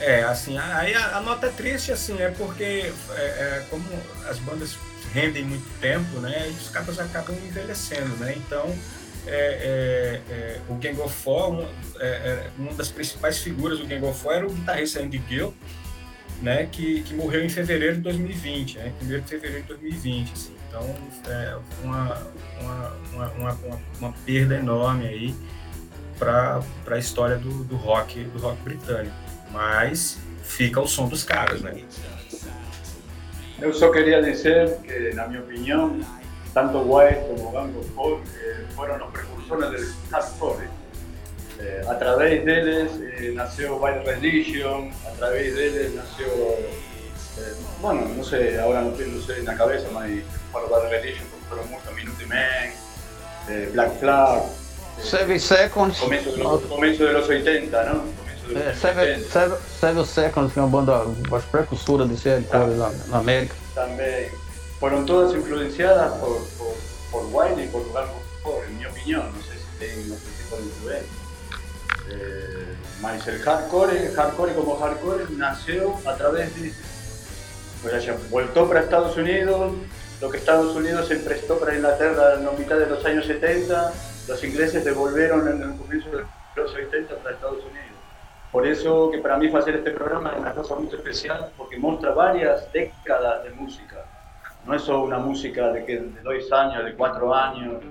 É, 0.00 0.22
assim, 0.22 0.56
aí 0.56 0.94
a, 0.94 1.18
a 1.18 1.20
nota 1.20 1.46
é 1.46 1.50
triste, 1.50 1.92
assim, 1.92 2.18
é 2.20 2.30
porque 2.30 2.90
é, 3.10 3.20
é, 3.20 3.66
como 3.68 3.84
as 4.26 4.38
bandas 4.38 4.78
rendem 5.12 5.44
muito 5.44 5.68
tempo, 5.78 6.20
né, 6.20 6.48
e 6.48 6.52
os 6.52 6.70
caras 6.70 6.98
acabam 6.98 7.36
envelhecendo, 7.36 8.16
né, 8.16 8.34
então 8.34 8.74
é, 9.26 10.20
é, 10.30 10.32
é, 10.32 10.60
o 10.68 10.74
Gang 10.76 10.98
of 11.02 11.14
Four, 11.14 11.50
uma, 11.50 11.68
é, 11.98 12.06
é, 12.06 12.50
uma 12.56 12.72
das 12.72 12.88
principais 12.88 13.38
figuras 13.38 13.78
do 13.78 13.86
Gang 13.86 14.02
of 14.06 14.18
Four 14.18 14.32
era 14.32 14.46
o 14.46 14.50
guitarrista 14.50 15.00
Andy 15.00 15.22
Gill, 15.28 15.54
né, 16.40 16.66
que, 16.72 17.02
que 17.02 17.12
morreu 17.12 17.44
em 17.44 17.50
fevereiro 17.50 17.96
de 17.96 18.00
2020, 18.00 18.78
né, 18.78 18.92
1 19.02 19.06
de 19.06 19.20
fevereiro 19.22 19.62
de 19.62 19.68
2020, 19.68 20.32
assim, 20.32 20.54
então 20.70 20.96
é 21.26 21.58
uma, 21.82 22.16
uma, 22.60 22.92
uma, 23.12 23.28
uma, 23.32 23.58
uma, 23.98 24.14
perda 24.24 24.54
enorme 24.56 25.06
aí 25.06 25.34
para 26.16 26.62
a 26.86 26.98
história 26.98 27.36
do, 27.36 27.64
do 27.64 27.76
rock 27.76 28.22
do 28.24 28.38
rock 28.38 28.62
britânico 28.62 29.14
mas 29.50 30.18
fica 30.42 30.80
o 30.80 30.86
som 30.86 31.08
dos 31.08 31.24
caras, 31.24 31.60
né? 31.60 31.82
Eu 33.60 33.74
só 33.74 33.90
queria 33.90 34.22
dizer 34.22 34.78
que, 34.78 35.14
na 35.14 35.28
minha 35.28 35.40
opinião, 35.40 36.00
tanto 36.54 36.78
White 36.78 37.20
como 37.26 37.52
Gang 37.52 37.76
of 37.78 37.88
Four 37.90 38.20
eh, 38.34 38.64
foram 38.74 39.06
os 39.06 39.12
precursores 39.12 39.70
del 39.70 39.94
hardcore. 40.10 40.68
Eh, 41.58 41.84
a 41.86 41.94
través 41.94 42.42
deles 42.44 42.90
eh, 43.02 43.32
nació 43.32 43.78
Bad 43.78 44.04
Religion, 44.06 44.90
a 45.06 45.10
través 45.10 45.54
deles 45.54 45.94
nació, 45.94 46.26
eh, 47.38 47.54
bueno, 47.80 48.06
no 48.16 48.24
sé, 48.24 48.58
ahora 48.60 48.82
no 48.82 48.90
tengo 48.90 49.20
en 49.32 49.44
la 49.44 49.56
cabeza, 49.56 49.88
mas 49.92 50.08
fueron 50.52 50.70
Bad 50.70 50.90
Religion, 50.90 51.24
fueron 51.48 51.70
muchos 51.70 51.94
Minute 51.94 52.26
Man, 52.26 52.72
eh, 53.48 53.70
Black 53.72 53.98
Flag, 53.98 54.38
eh, 54.38 55.02
Seven 55.02 55.40
Seconds. 55.40 55.98
comienzo, 55.98 56.32
de 56.32 56.38
los, 56.38 56.60
comienzo 56.62 57.04
de 57.04 57.12
los 57.12 57.28
80, 57.28 57.84
¿no? 57.84 58.02
De 58.48 58.64
los 58.64 58.78
Seven, 58.78 59.14
80. 59.14 59.30
Seven, 59.30 59.58
Seven 59.80 60.04
Seconds, 60.04 60.52
que 60.52 60.58
é 60.58 60.62
uma 60.62 60.68
banda, 60.68 61.04
as 61.36 61.44
precursoras 61.44 62.08
desse 62.08 62.28
hardcore 62.28 62.76
lá 62.76 62.92
na 63.08 63.18
América. 63.18 63.54
también 63.74 64.30
fueron 64.80 65.04
todas 65.06 65.34
influenciadas 65.34 66.12
por, 66.14 66.38
por, 66.58 66.74
por 67.10 67.26
Wiley 67.32 67.66
y 67.66 67.68
por 67.68 67.82
of 67.82 68.22
Four, 68.42 68.64
en 68.66 68.78
mi 68.78 68.86
opinión. 68.86 69.30
No 69.32 69.42
sé 69.42 69.52
si 69.58 69.78
tienen 69.78 70.12
otro 70.12 70.30
tipo 70.38 70.56
de 70.56 70.62
influencia. 70.62 71.20
Eh, 72.10 72.76
mas 73.02 73.26
el 73.28 73.38
hardcore, 73.40 74.06
el 74.06 74.14
hardcore 74.14 74.54
como 74.54 74.76
hardcore 74.78 75.24
nació 75.36 75.98
a 76.06 76.16
través 76.16 76.54
de. 76.60 76.72
Pues 77.82 78.30
voltó 78.30 78.68
para 78.68 78.80
Estados 78.80 79.16
Unidos, 79.16 79.72
lo 80.20 80.30
que 80.30 80.36
Estados 80.36 80.76
Unidos 80.76 81.08
se 81.08 81.16
prestó 81.16 81.58
para 81.58 81.74
Inglaterra 81.74 82.34
en 82.36 82.44
la 82.44 82.52
mitad 82.52 82.76
de 82.76 82.86
los 82.86 83.04
años 83.06 83.24
70, 83.26 83.92
los 84.28 84.44
ingleses 84.44 84.84
devolvieron 84.84 85.48
en 85.48 85.62
el 85.62 85.78
comienzo 85.78 86.10
de 86.10 86.24
los 86.56 86.74
80 86.74 87.16
para 87.16 87.34
Estados 87.34 87.64
Unidos. 87.64 87.86
Por 88.52 88.66
eso 88.66 89.10
que 89.10 89.18
para 89.18 89.38
mí 89.38 89.48
hacer 89.56 89.76
este 89.76 89.92
programa 89.92 90.32
es 90.32 90.40
una 90.40 90.52
cosa 90.52 90.74
muy 90.74 90.88
especial, 90.88 91.50
porque 91.56 91.78
muestra 91.78 92.12
varias 92.12 92.70
décadas 92.72 93.44
de 93.44 93.50
música. 93.50 94.04
No 94.66 94.74
es 94.74 94.82
solo 94.82 95.04
una 95.04 95.18
música 95.18 95.72
de, 95.72 95.84
que, 95.86 96.00
de 96.00 96.20
dos 96.22 96.52
años, 96.52 96.84
de 96.84 96.94
cuatro 96.94 97.34
años, 97.34 97.82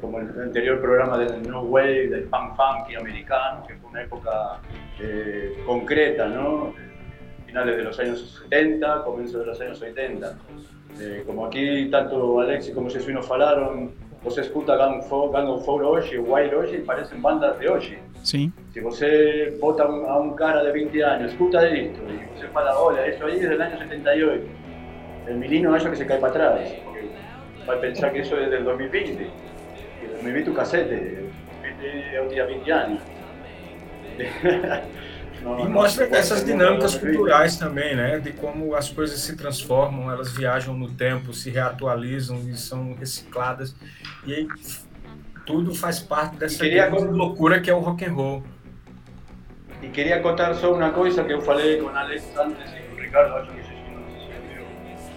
como 0.00 0.18
el 0.18 0.28
anterior 0.40 0.80
programa 0.80 1.16
del 1.16 1.42
New 1.42 1.60
Wave, 1.60 2.08
del 2.08 2.24
punk 2.24 2.56
funky 2.56 2.96
americano, 2.96 3.64
que 3.66 3.76
fue 3.76 3.90
una 3.90 4.02
época 4.02 4.58
eh, 4.98 5.62
concreta, 5.64 6.26
¿no? 6.26 6.74
Finales 7.50 7.76
de 7.78 7.82
los 7.82 7.98
años 7.98 8.40
70, 8.48 9.02
comienzo 9.02 9.40
de 9.40 9.46
los 9.46 9.60
años 9.60 9.82
80. 9.82 10.38
Eh, 11.00 11.24
como 11.26 11.46
aquí 11.46 11.90
tanto 11.90 12.38
Alexis 12.38 12.72
como 12.72 12.88
Jesús 12.88 13.12
nos 13.12 13.26
falaron, 13.26 13.90
você 14.22 14.42
escuta 14.42 14.76
Gang, 14.76 15.02
Four 15.02 15.82
hoje, 15.84 16.16
Wild 16.20 16.54
hoje, 16.54 16.78
parecen 16.86 17.20
bandas 17.20 17.58
de 17.58 17.68
hoje. 17.68 17.98
Sim. 18.22 18.52
Si 18.72 18.78
você 18.78 19.56
bota 19.60 19.84
un- 19.88 20.04
a 20.06 20.16
un 20.18 20.36
cara 20.36 20.62
de 20.62 20.70
20 20.70 21.02
años, 21.02 21.32
escuta 21.32 21.66
esto, 21.66 22.00
y 22.08 22.38
você 22.38 22.46
fala, 22.52 22.78
hola, 22.78 23.04
eso 23.06 23.26
ahí 23.26 23.34
es 23.38 23.48
del 23.48 23.60
año 23.60 23.78
78. 23.78 24.44
El 25.26 25.36
milino 25.38 25.74
es 25.74 25.82
que 25.82 25.96
se 25.96 26.06
cae 26.06 26.18
para 26.20 26.32
atrás, 26.32 26.72
porque 26.84 27.08
va 27.68 27.74
a 27.74 27.80
pensar 27.80 28.12
que 28.12 28.20
eso 28.20 28.38
es 28.38 28.48
del 28.48 28.62
2020. 28.62 29.24
Y 29.24 30.04
el 30.04 30.12
2020 30.12 30.50
un 30.50 30.56
casete, 30.56 31.24
eu 32.14 32.28
tinha 32.28 32.44
20 32.46 32.72
anos. 32.72 33.00
E 35.42 35.68
mostra 35.68 36.04
essas 36.16 36.44
dinâmicas 36.44 36.96
culturais 36.96 37.56
também, 37.56 37.96
né? 37.96 38.18
De 38.18 38.32
como 38.32 38.74
as 38.74 38.90
coisas 38.90 39.20
se 39.20 39.36
transformam, 39.36 40.10
elas 40.10 40.32
viajam 40.32 40.76
no 40.76 40.90
tempo, 40.90 41.32
se 41.32 41.48
reatualizam 41.50 42.38
e 42.48 42.56
são 42.56 42.94
recicladas. 42.94 43.74
E 44.26 44.34
aí 44.34 44.48
tudo 45.46 45.74
faz 45.74 45.98
parte 45.98 46.36
dessa 46.36 46.62
loucura 47.10 47.60
que 47.60 47.70
é 47.70 47.74
o 47.74 47.78
rock 47.78 48.04
and 48.04 48.12
roll. 48.12 48.42
E 49.82 49.88
queria 49.88 50.20
contar 50.20 50.54
só 50.54 50.74
uma 50.74 50.90
coisa 50.90 51.24
que 51.24 51.32
eu 51.32 51.40
falei 51.40 51.80
com 51.80 51.88
Alex 51.88 52.22
antes 52.36 52.70
e 52.72 52.82
com 52.82 52.96
o 52.96 53.00
Ricardo, 53.00 53.34
acho 53.36 53.50
que 53.50 53.56
não 53.56 53.64
se 53.64 54.26
ouviu. 54.26 54.66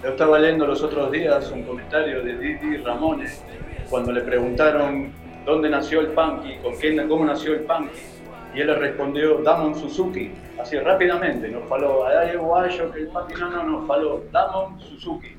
Yo 0.03 0.09
estaba 0.11 0.39
leyendo 0.39 0.65
los 0.65 0.81
otros 0.81 1.11
días 1.11 1.51
un 1.51 1.63
comentario 1.63 2.23
de 2.23 2.37
Didi 2.37 2.77
Ramones 2.77 3.43
cuando 3.89 4.13
le 4.13 4.21
preguntaron 4.21 5.11
dónde 5.45 5.69
nació 5.69 5.99
el 5.99 6.07
punky, 6.07 6.59
con 6.63 6.75
quién, 6.77 7.07
cómo 7.09 7.25
nació 7.25 7.55
el 7.55 7.61
punky. 7.61 8.12
Y 8.53 8.61
él 8.61 8.67
le 8.67 8.75
respondió, 8.75 9.39
Damon 9.39 9.73
Suzuki, 9.75 10.31
así 10.59 10.77
rápidamente, 10.77 11.47
nos 11.49 11.67
faló, 11.67 12.05
ay, 12.05 12.35
guayo, 12.37 12.91
que 12.91 12.99
el 12.99 13.07
punky 13.07 13.33
no, 13.39 13.49
no, 13.49 13.63
nos 13.63 13.87
faló, 13.87 14.23
Damon 14.31 14.79
Suzuki. 14.79 15.35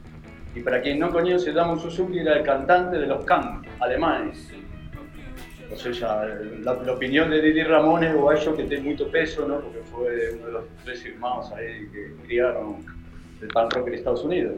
Y 0.54 0.60
para 0.60 0.80
quien 0.80 0.98
no 0.98 1.10
conoce, 1.10 1.52
Damon 1.52 1.78
Suzuki 1.78 2.18
era 2.18 2.38
el 2.38 2.42
cantante 2.44 2.98
de 2.98 3.06
los 3.06 3.24
Can, 3.24 3.62
alemanes. 3.80 4.52
O 5.72 5.76
sea, 5.76 6.24
la, 6.60 6.74
la 6.74 6.92
opinión 6.92 7.30
de 7.30 7.40
Didi 7.40 7.62
Ramones, 7.62 8.14
guayo, 8.14 8.54
que 8.56 8.64
tiene 8.64 8.84
mucho 8.84 9.10
peso, 9.10 9.46
¿no? 9.46 9.60
Porque 9.60 9.78
fue 9.90 10.34
uno 10.36 10.46
de 10.46 10.52
los 10.52 10.64
tres 10.84 11.04
hermanos 11.04 11.50
ahí 11.52 11.88
que 11.92 12.14
criaron 12.26 12.76
el 13.40 13.48
punk 13.48 13.74
rock 13.74 13.88
en 13.88 13.94
Estados 13.94 14.24
Unidos. 14.24 14.54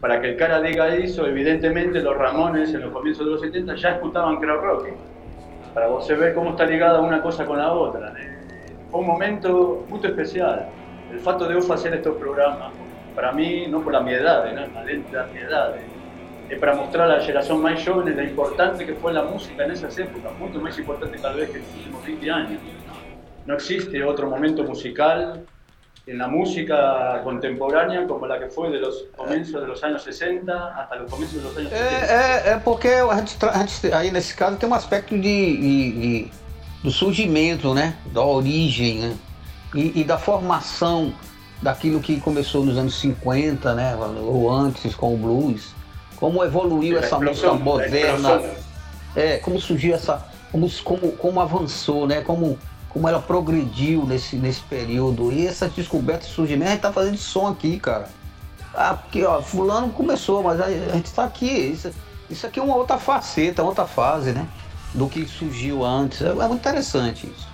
Para 0.00 0.20
que 0.20 0.30
el 0.30 0.36
cara 0.36 0.60
diga 0.60 0.94
eso, 0.94 1.26
evidentemente 1.26 2.00
los 2.00 2.16
Ramones 2.16 2.74
en 2.74 2.82
los 2.82 2.92
comienzos 2.92 3.24
de 3.24 3.32
los 3.32 3.40
70 3.40 3.76
ya 3.76 3.90
escuchaban 3.92 4.36
crowd 4.40 4.60
rock. 4.60 4.88
Para 5.74 5.86
vos 5.86 6.06
ver 6.08 6.34
cómo 6.34 6.50
está 6.50 6.66
ligada 6.66 7.00
una 7.00 7.22
cosa 7.22 7.46
con 7.46 7.58
la 7.58 7.72
otra. 7.72 8.12
¿eh? 8.18 8.38
Fue 8.90 9.00
un 9.00 9.06
momento 9.06 9.84
muy 9.88 10.00
especial. 10.04 10.68
El 11.10 11.20
fato 11.20 11.48
de 11.48 11.54
yo 11.54 11.72
hacer 11.72 11.94
estos 11.94 12.16
programas, 12.16 12.72
para 13.14 13.32
mí, 13.32 13.66
no 13.68 13.82
por 13.82 13.92
la 13.92 14.00
mi 14.00 14.12
edad, 14.12 14.44
¿no? 14.52 14.66
más 14.68 14.86
de 14.86 15.02
la 15.12 15.26
mi 15.26 15.38
edad, 15.38 15.74
es 16.48 16.58
para 16.58 16.74
mostrar 16.74 17.10
a 17.10 17.16
la 17.16 17.20
generación 17.20 17.62
más 17.62 17.82
joven 17.82 18.14
lo 18.14 18.22
importante 18.22 18.84
que 18.84 18.94
fue 18.94 19.12
la 19.12 19.22
música 19.22 19.64
en 19.64 19.70
esas 19.70 19.96
épocas, 19.98 20.32
mucho 20.38 20.60
más 20.60 20.78
importante 20.78 21.18
tal 21.18 21.36
vez 21.36 21.50
que 21.50 21.58
en 21.58 21.64
los 21.64 21.74
últimos 21.76 22.04
20 22.04 22.30
años. 22.30 22.60
No 23.46 23.54
existe 23.54 24.04
otro 24.04 24.28
momento 24.28 24.62
musical 24.62 25.44
en 26.06 26.18
la 26.18 26.26
música 26.26 27.20
contemporânea 27.22 28.06
como 28.08 28.26
la 28.26 28.38
que 28.38 28.48
foi 28.48 28.70
de 28.72 28.78
los 28.80 29.04
comienzos 29.16 29.60
de 29.60 29.66
los 29.68 29.82
años 29.84 30.02
60 30.02 30.52
hasta 30.76 30.96
los 30.96 31.10
comienzos 31.10 31.36
de 31.40 31.48
los 31.48 31.56
años 31.56 31.70
70. 31.70 31.84
É, 31.86 32.48
é, 32.48 32.52
é 32.54 32.58
porque 32.58 32.88
a 32.88 33.16
gente, 33.18 33.36
a 33.44 33.58
gente, 33.66 33.92
aí 33.92 34.10
nesse 34.10 34.34
caso 34.34 34.56
tem 34.56 34.68
um 34.68 34.74
aspecto 34.74 35.14
de, 35.16 35.20
de- 35.56 35.92
de- 35.92 36.30
do 36.82 36.90
surgimento, 36.90 37.72
né? 37.72 37.94
Da 38.12 38.22
origem, 38.22 38.98
né? 38.98 39.16
E, 39.74 40.00
e 40.00 40.04
da 40.04 40.18
formação 40.18 41.12
daquilo 41.62 42.00
que 42.00 42.20
começou 42.20 42.64
nos 42.64 42.76
anos 42.76 42.98
50, 42.98 43.72
né? 43.74 43.96
Ou 43.96 44.50
antes 44.50 44.94
com 44.96 45.14
o 45.14 45.16
blues. 45.16 45.72
Como 46.16 46.42
evoluiu 46.42 46.96
La 46.98 47.04
essa 47.04 47.18
música 47.20 47.46
la 47.48 47.54
moderna. 47.54 48.42
É, 49.14 49.36
como 49.38 49.60
surgiu 49.60 49.94
essa. 49.94 50.26
Como, 50.50 50.68
como, 50.82 51.12
como 51.12 51.40
avançou, 51.40 52.06
né? 52.08 52.20
Como, 52.22 52.58
como 52.92 53.08
ela 53.08 53.20
progrediu 53.20 54.04
nesse, 54.04 54.36
nesse 54.36 54.60
período. 54.60 55.32
E 55.32 55.46
essas 55.46 55.72
descobertas 55.72 56.28
e 56.28 56.30
surgimentos, 56.32 56.68
a 56.68 56.74
gente 56.74 56.82
tá 56.82 56.92
fazendo 56.92 57.16
som 57.16 57.48
aqui, 57.48 57.80
cara. 57.80 58.08
Ah, 58.74 58.94
porque, 58.94 59.24
ó, 59.24 59.40
fulano 59.42 59.90
começou, 59.90 60.42
mas 60.42 60.60
a, 60.60 60.66
a 60.66 60.94
gente 60.94 61.12
tá 61.12 61.24
aqui. 61.24 61.46
Isso, 61.46 61.90
isso 62.28 62.46
aqui 62.46 62.60
é 62.60 62.62
uma 62.62 62.76
outra 62.76 62.98
faceta, 62.98 63.62
outra 63.62 63.86
fase, 63.86 64.32
né? 64.32 64.46
Do 64.94 65.08
que 65.08 65.26
surgiu 65.26 65.84
antes. 65.84 66.20
É, 66.20 66.28
é 66.28 66.34
muito 66.34 66.60
interessante 66.60 67.26
isso. 67.26 67.48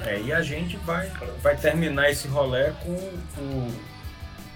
É, 0.00 0.20
e 0.20 0.32
a 0.32 0.42
gente 0.42 0.76
vai, 0.78 1.10
vai 1.42 1.56
terminar 1.56 2.10
esse 2.10 2.28
rolê 2.28 2.72
com 2.84 2.92
o 3.38 3.72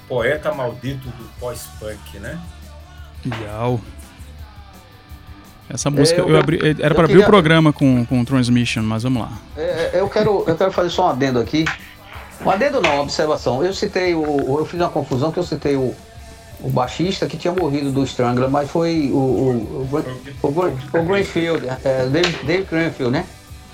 poeta 0.06 0.52
maldito 0.52 1.08
do 1.08 1.24
pós-punk, 1.38 2.18
né? 2.18 2.38
Legal. 3.24 3.80
Essa 5.70 5.90
música, 5.90 6.20
eu- 6.20 6.28
eu 6.30 6.38
abri, 6.38 6.58
era 6.58 6.88
eu 6.92 6.94
pra 6.94 7.04
abrir 7.04 7.18
o 7.18 7.24
programa 7.24 7.72
com, 7.72 8.04
com 8.06 8.24
Transmission, 8.24 8.82
mas 8.82 9.02
vamos 9.02 9.22
lá. 9.22 9.32
É, 9.56 9.90
é, 9.94 10.00
eu, 10.00 10.08
quero, 10.08 10.44
eu 10.46 10.56
quero 10.56 10.72
fazer 10.72 10.90
só 10.90 11.06
um 11.06 11.10
adendo 11.10 11.38
aqui. 11.38 11.64
Um 12.44 12.50
adendo 12.50 12.80
não, 12.80 12.94
uma 12.94 13.02
observação. 13.02 13.62
Eu 13.64 13.74
citei 13.74 14.14
o. 14.14 14.56
Eu 14.58 14.64
fiz 14.64 14.80
uma 14.80 14.88
confusão 14.88 15.30
que 15.32 15.38
eu 15.38 15.42
citei 15.44 15.76
o, 15.76 15.94
o 16.60 16.70
baixista 16.70 17.26
que 17.26 17.36
tinha 17.36 17.52
morrido 17.52 17.90
do 17.92 18.02
Strangler, 18.04 18.48
mas 18.48 18.70
foi 18.70 19.10
o. 19.12 19.16
O, 19.16 19.88
o, 19.92 20.46
o, 20.46 20.48
o, 20.48 20.98
o 21.00 21.02
Greenfield, 21.04 21.66
é, 21.84 22.06
Dave, 22.06 22.44
Dave 22.46 22.64
Greenfield, 22.70 23.12
né? 23.12 23.24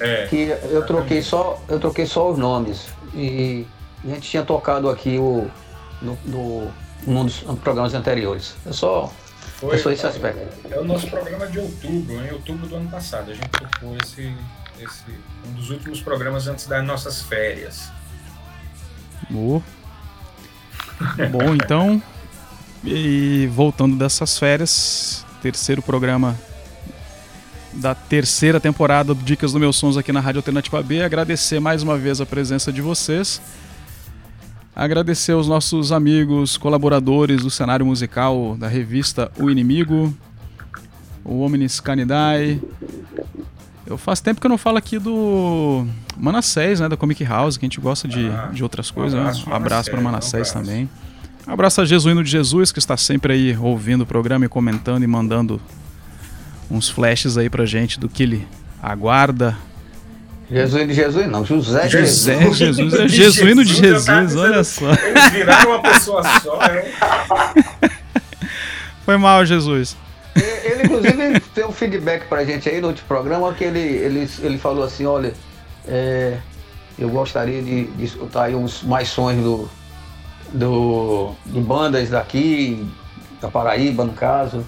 É, 0.00 0.26
que 0.28 0.52
eu 0.70 0.84
troquei 0.84 1.22
só 1.22 1.56
eu 1.68 1.78
troquei 1.78 2.04
só 2.04 2.28
os 2.32 2.36
nomes 2.36 2.88
e 3.14 3.64
a 4.04 4.08
gente 4.08 4.28
tinha 4.28 4.42
tocado 4.42 4.90
aqui 4.90 5.18
o 5.18 5.46
no, 6.02 6.18
no 6.26 6.66
num 7.06 7.24
dos 7.24 7.44
programas 7.62 7.94
anteriores 7.94 8.56
é 8.68 8.72
só 8.72 9.08
foi, 9.54 9.76
é 9.76 9.78
só 9.78 9.90
esse 9.90 10.06
aspecto 10.06 10.48
é 10.70 10.78
o 10.78 10.84
nosso 10.84 11.08
programa 11.08 11.46
de 11.46 11.58
outubro, 11.58 12.14
em 12.24 12.32
outubro 12.32 12.66
do 12.66 12.76
ano 12.76 12.90
passado. 12.90 13.30
A 13.30 13.34
gente 13.34 13.48
tocou 13.48 13.96
esse, 14.02 14.34
esse 14.80 15.04
um 15.46 15.52
dos 15.52 15.70
últimos 15.70 16.00
programas 16.00 16.48
antes 16.48 16.66
das 16.66 16.84
nossas 16.84 17.22
férias. 17.22 17.90
Boa. 19.30 19.62
Bom, 21.30 21.54
então, 21.54 22.02
e 22.84 23.48
voltando 23.52 23.96
dessas 23.96 24.38
férias, 24.38 25.24
terceiro 25.40 25.82
programa 25.82 26.38
da 27.72 27.94
terceira 27.94 28.60
temporada 28.60 29.14
do 29.14 29.22
Dicas 29.22 29.52
do 29.52 29.58
Meus 29.58 29.76
Sons 29.76 29.96
aqui 29.96 30.12
na 30.12 30.20
Rádio 30.20 30.38
Alternativa 30.38 30.82
B. 30.82 31.02
Agradecer 31.02 31.58
mais 31.60 31.82
uma 31.82 31.98
vez 31.98 32.20
a 32.20 32.26
presença 32.26 32.72
de 32.72 32.80
vocês. 32.80 33.40
Agradecer 34.76 35.32
aos 35.32 35.46
nossos 35.46 35.92
amigos, 35.92 36.56
colaboradores 36.56 37.42
do 37.42 37.50
cenário 37.50 37.86
musical 37.86 38.56
da 38.58 38.66
revista 38.66 39.30
O 39.38 39.48
Inimigo, 39.48 40.12
o 41.24 41.40
Omnis 41.42 41.78
Canidae. 41.78 42.60
Eu 43.86 43.96
faz 43.96 44.20
tempo 44.20 44.40
que 44.40 44.46
eu 44.46 44.50
não 44.50 44.58
falo 44.58 44.76
aqui 44.78 44.98
do 44.98 45.86
Manassés, 46.16 46.80
né, 46.80 46.88
da 46.88 46.96
Comic 46.96 47.22
House, 47.22 47.56
que 47.56 47.64
a 47.64 47.68
gente 47.68 47.80
gosta 47.80 48.08
de, 48.08 48.26
Ah, 48.28 48.50
de 48.52 48.62
outras 48.64 48.90
um 48.90 48.94
coisas. 48.94 49.14
né? 49.14 49.20
abraço, 49.20 49.48
Um 49.50 49.54
abraço 49.54 49.90
para 49.90 50.00
Manassés, 50.00 50.32
Manassés 50.32 50.54
um 50.54 50.58
abraço. 50.58 50.70
também. 50.70 50.90
Um 51.46 51.52
abraço 51.52 51.80
a 51.80 51.84
Jesuíno 51.84 52.24
de 52.24 52.30
Jesus, 52.30 52.72
que 52.72 52.78
está 52.78 52.96
sempre 52.96 53.32
aí 53.34 53.56
ouvindo 53.56 54.00
o 54.00 54.06
programa 54.06 54.46
e 54.46 54.48
comentando 54.48 55.04
e 55.04 55.06
mandando 55.06 55.60
uns 56.70 56.88
flashes 56.88 57.36
aí 57.36 57.48
pra 57.50 57.64
gente 57.66 58.00
do 58.00 58.08
que 58.08 58.22
ele 58.22 58.48
aguarda. 58.82 59.56
Jesus 60.54 60.88
de 60.88 60.94
Jesus 60.94 61.26
não 61.28 61.44
José 61.44 61.82
de 61.86 61.90
Jesus 61.90 62.18
José 62.18 62.54
Jesus, 62.66 62.94
é 62.94 63.06
De 63.06 63.08
Jesuíno 63.16 63.64
de 63.64 63.74
Jesus, 63.74 64.04
Jesus, 64.04 64.36
olha 64.36 64.62
dizendo- 64.62 64.64
só. 64.64 65.06
Eles 65.06 65.28
viraram 65.30 65.70
uma 65.70 65.82
pessoa 65.82 66.22
só. 66.40 66.58
É, 66.62 66.90
Foi 69.04 69.16
mal, 69.16 69.44
Jesus. 69.44 69.96
ele 70.34 70.84
inclusive 70.84 71.42
deu 71.54 71.68
um 71.68 71.72
feedback 71.72 72.26
pra 72.28 72.44
gente 72.44 72.68
aí 72.68 72.80
no 72.80 72.88
último 72.88 73.06
programa 73.06 73.52
que 73.54 73.64
ele 73.64 73.78
ele, 73.80 74.28
ele 74.42 74.58
falou 74.58 74.82
assim 74.84 75.06
olha 75.06 75.32
é, 75.86 76.38
eu 76.98 77.08
gostaria 77.08 77.62
de, 77.62 77.84
de 77.84 78.04
escutar 78.04 78.44
aí 78.44 78.54
uns 78.54 78.82
mais 78.82 79.08
sons 79.08 79.36
do, 79.36 79.68
do 80.52 81.34
de 81.46 81.60
bandas 81.60 82.08
daqui 82.10 82.84
da 83.40 83.48
Paraíba 83.48 84.04
no 84.04 84.12
caso 84.12 84.66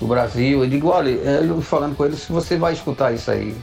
do 0.00 0.06
Brasil 0.06 0.62
eu 0.64 0.70
digo 0.70 0.88
olha 0.88 1.10
é, 1.10 1.40
eu 1.42 1.60
falando 1.60 1.94
com 1.96 2.04
ele 2.06 2.16
se 2.16 2.30
você 2.32 2.56
vai 2.56 2.72
escutar 2.72 3.12
isso 3.12 3.30
aí 3.30 3.54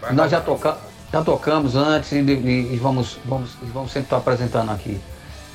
vai 0.00 0.12
Nós 0.12 0.30
já, 0.30 0.38
rolar. 0.38 0.58
toca, 0.60 0.78
já 1.12 1.22
tocamos 1.24 1.74
antes 1.76 2.12
e, 2.12 2.16
e- 2.18 2.74
e 2.74 2.76
vamos, 2.78 3.18
vamos, 3.24 3.54
e 3.62 3.66
vamos 3.66 3.90
sempre 3.92 4.06
estar 4.06 4.16
apresentando 4.18 4.70
aqui. 4.70 5.00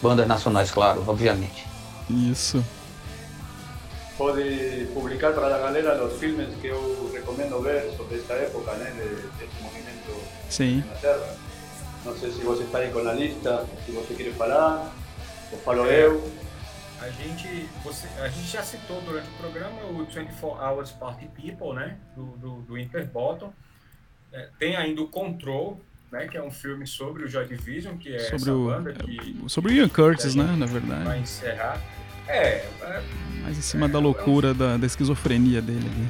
Bandas 0.01 0.27
nacionais, 0.27 0.71
claro, 0.71 1.03
obviamente. 1.07 1.67
Isso. 2.09 2.63
Pode 4.17 4.87
publicar 4.93 5.31
para 5.33 5.55
a 5.55 5.59
galera 5.59 6.03
os 6.03 6.19
filmes 6.19 6.49
que 6.59 6.67
eu 6.67 7.09
recomendo 7.13 7.59
ver 7.61 7.91
sobre 7.97 8.17
esta 8.17 8.33
época, 8.33 8.71
né, 8.73 8.91
de, 8.91 9.27
deste 9.37 9.61
movimento 9.63 10.21
Sim. 10.49 10.77
na 10.79 10.85
Inglaterra. 10.85 11.35
Não 12.05 12.17
sei 12.17 12.31
se 12.31 12.39
você 12.41 12.63
está 12.63 12.79
aí 12.79 12.91
com 12.91 12.99
a 12.99 13.13
lista, 13.13 13.65
se 13.85 13.91
você 13.91 14.13
quer 14.15 14.33
falar, 14.33 14.91
ou 15.51 15.57
falo 15.59 15.85
É. 15.87 16.05
eu. 16.05 16.31
A 16.99 17.09
gente, 17.09 17.67
você, 17.83 18.07
a 18.19 18.27
gente 18.27 18.47
já 18.47 18.61
citou 18.61 19.01
durante 19.01 19.27
o 19.27 19.33
programa 19.33 19.81
o 19.89 20.05
24 20.05 20.47
Hours 20.63 20.91
Party 20.91 21.27
People, 21.27 21.73
né? 21.73 21.97
Do, 22.15 22.25
do, 22.37 22.49
do 22.61 22.77
Interbottom. 22.77 23.51
É, 24.33 24.47
tem 24.59 24.75
ainda 24.75 25.01
o 25.01 25.07
Control, 25.07 25.79
né? 26.11 26.27
Que 26.27 26.37
é 26.37 26.43
um 26.43 26.51
filme 26.51 26.85
sobre 26.87 27.23
o 27.23 27.27
Joy 27.27 27.45
Division, 27.47 27.97
que 27.97 28.15
é 28.15 28.19
Sobre 28.19 28.35
essa 28.37 28.53
o- 28.53 28.65
banda 28.67 28.93
que 28.93 29.35
Sobre 29.47 29.73
o 29.73 29.75
Ian 29.75 29.89
Curtis, 29.89 30.35
né, 30.35 30.43
na 30.57 30.65
vai 30.65 30.79
verdade. 30.79 31.19
encerrar. 31.19 31.81
É, 32.27 32.65
é, 32.81 33.03
Mais 33.41 33.57
em 33.57 33.61
cima 33.61 33.89
da 33.89 33.99
loucura, 33.99 34.53
da, 34.53 34.77
da 34.77 34.85
esquizofrenia 34.85 35.61
dele 35.61 35.85
ali. 35.85 36.07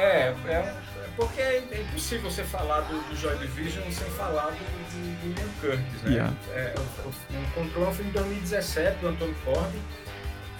é, 0.00 0.34
é, 0.46 0.52
é 0.52 0.74
porque 1.16 1.40
é, 1.40 1.56
é 1.72 1.80
impossível 1.82 2.30
você 2.30 2.44
falar 2.44 2.82
do, 2.82 3.00
do 3.08 3.16
Joy 3.16 3.36
Division 3.38 3.82
sem 3.90 4.08
falar 4.10 4.50
do, 4.50 4.58
do, 4.58 5.34
do 5.34 5.40
Ian 5.40 5.48
Curtis, 5.60 6.02
né? 6.02 6.10
Yeah. 6.12 6.34
É, 6.52 6.74
o, 6.78 7.08
o, 7.08 7.42
o 7.42 7.50
Control 7.54 7.84
é 7.86 7.88
um 7.88 7.94
filme 7.94 8.10
de 8.12 8.18
2017 8.18 8.98
do 9.00 9.08
Antônio 9.08 9.34
Ford, 9.44 9.70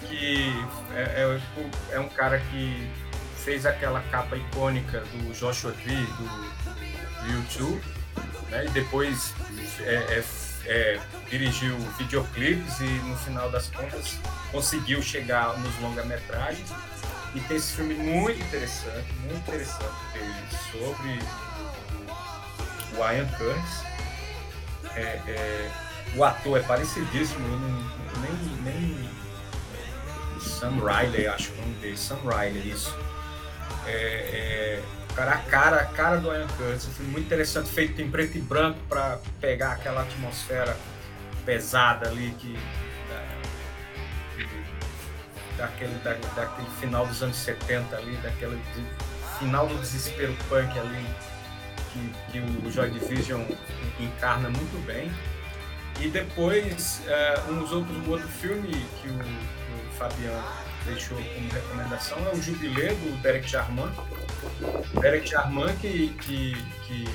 que 0.07 0.51
é, 0.95 1.01
é, 1.23 1.41
é 1.95 1.99
um 1.99 2.09
cara 2.09 2.39
que 2.51 2.87
fez 3.37 3.65
aquela 3.65 4.01
capa 4.11 4.35
icônica 4.35 4.99
do 4.99 5.33
Joshua 5.33 5.71
Tree, 5.83 5.95
do 5.95 6.60
YouTube, 7.27 7.81
né? 8.49 8.65
E 8.65 8.69
depois 8.69 9.33
é, 9.79 9.93
é, 9.93 10.23
é, 10.65 10.99
dirigiu 11.29 11.77
videoclipes 11.97 12.79
e 12.79 12.83
no 12.83 13.15
final 13.17 13.49
das 13.49 13.67
contas 13.69 14.17
conseguiu 14.51 15.01
chegar 15.01 15.57
nos 15.59 15.77
longa-metragens. 15.79 16.69
E 17.33 17.39
tem 17.39 17.57
esse 17.57 17.73
filme 17.73 17.93
muito 17.93 18.41
interessante, 18.41 19.07
muito 19.21 19.37
interessante 19.37 19.95
dele 20.13 20.33
sobre 20.71 21.19
o 22.97 23.11
Ian 23.11 23.27
Curtis. 23.37 23.83
É, 24.95 25.01
é, 25.01 25.71
o 26.15 26.23
ator 26.25 26.59
é 26.59 26.63
parecidíssimo, 26.63 27.47
não, 27.47 28.01
nem, 28.19 28.33
nem 28.63 29.09
Sam 30.41 30.73
Riley, 30.75 31.27
acho 31.27 31.51
que 31.51 31.59
é 31.59 31.63
o 31.63 31.67
nome 31.67 31.79
dele, 31.79 31.97
Sam 31.97 32.19
Riley, 32.25 32.69
isso. 32.69 32.93
É, 33.85 33.91
é, 33.93 34.83
cara, 35.15 35.31
a 35.31 35.37
cara, 35.37 35.75
a 35.77 35.85
cara 35.85 36.17
do 36.17 36.33
Ian 36.33 36.47
Curtis, 36.47 36.87
um 36.87 36.91
filme 36.91 37.11
muito 37.11 37.25
interessante, 37.25 37.69
feito 37.69 38.01
em 38.01 38.09
preto 38.09 38.37
e 38.37 38.41
branco 38.41 38.79
para 38.89 39.19
pegar 39.39 39.73
aquela 39.73 40.01
atmosfera 40.01 40.75
pesada 41.45 42.09
ali 42.09 42.31
que 42.37 42.57
daquele, 45.57 45.93
da, 46.03 46.13
daquele 46.35 46.67
final 46.79 47.05
dos 47.05 47.21
anos 47.21 47.35
70 47.37 47.95
ali, 47.95 48.15
daquele 48.17 48.59
final 49.39 49.67
do 49.67 49.77
desespero 49.79 50.35
punk 50.49 50.77
ali 50.77 51.05
que, 51.91 52.13
que 52.31 52.39
o 52.39 52.71
Joy 52.71 52.89
Division 52.91 53.43
encarna 53.99 54.49
muito 54.49 54.85
bem. 54.85 55.11
E 55.99 56.07
depois, 56.07 57.01
uh, 57.05 57.51
uns 57.51 57.71
outros, 57.71 57.97
um 57.97 58.09
outro 58.09 58.27
filme 58.27 58.71
que 59.01 59.07
o, 59.07 59.13
o 59.13 59.91
Fabiano 59.97 60.43
deixou 60.85 61.17
como 61.17 61.49
recomendação 61.49 62.17
é 62.27 62.31
o 62.31 62.41
Jubileu 62.41 62.95
do 62.95 63.21
Derek 63.21 63.47
Jarman. 63.47 63.91
Derek 64.99 65.29
Jarman 65.29 65.75
que, 65.77 66.09
que, 66.21 66.55
que 66.83 67.09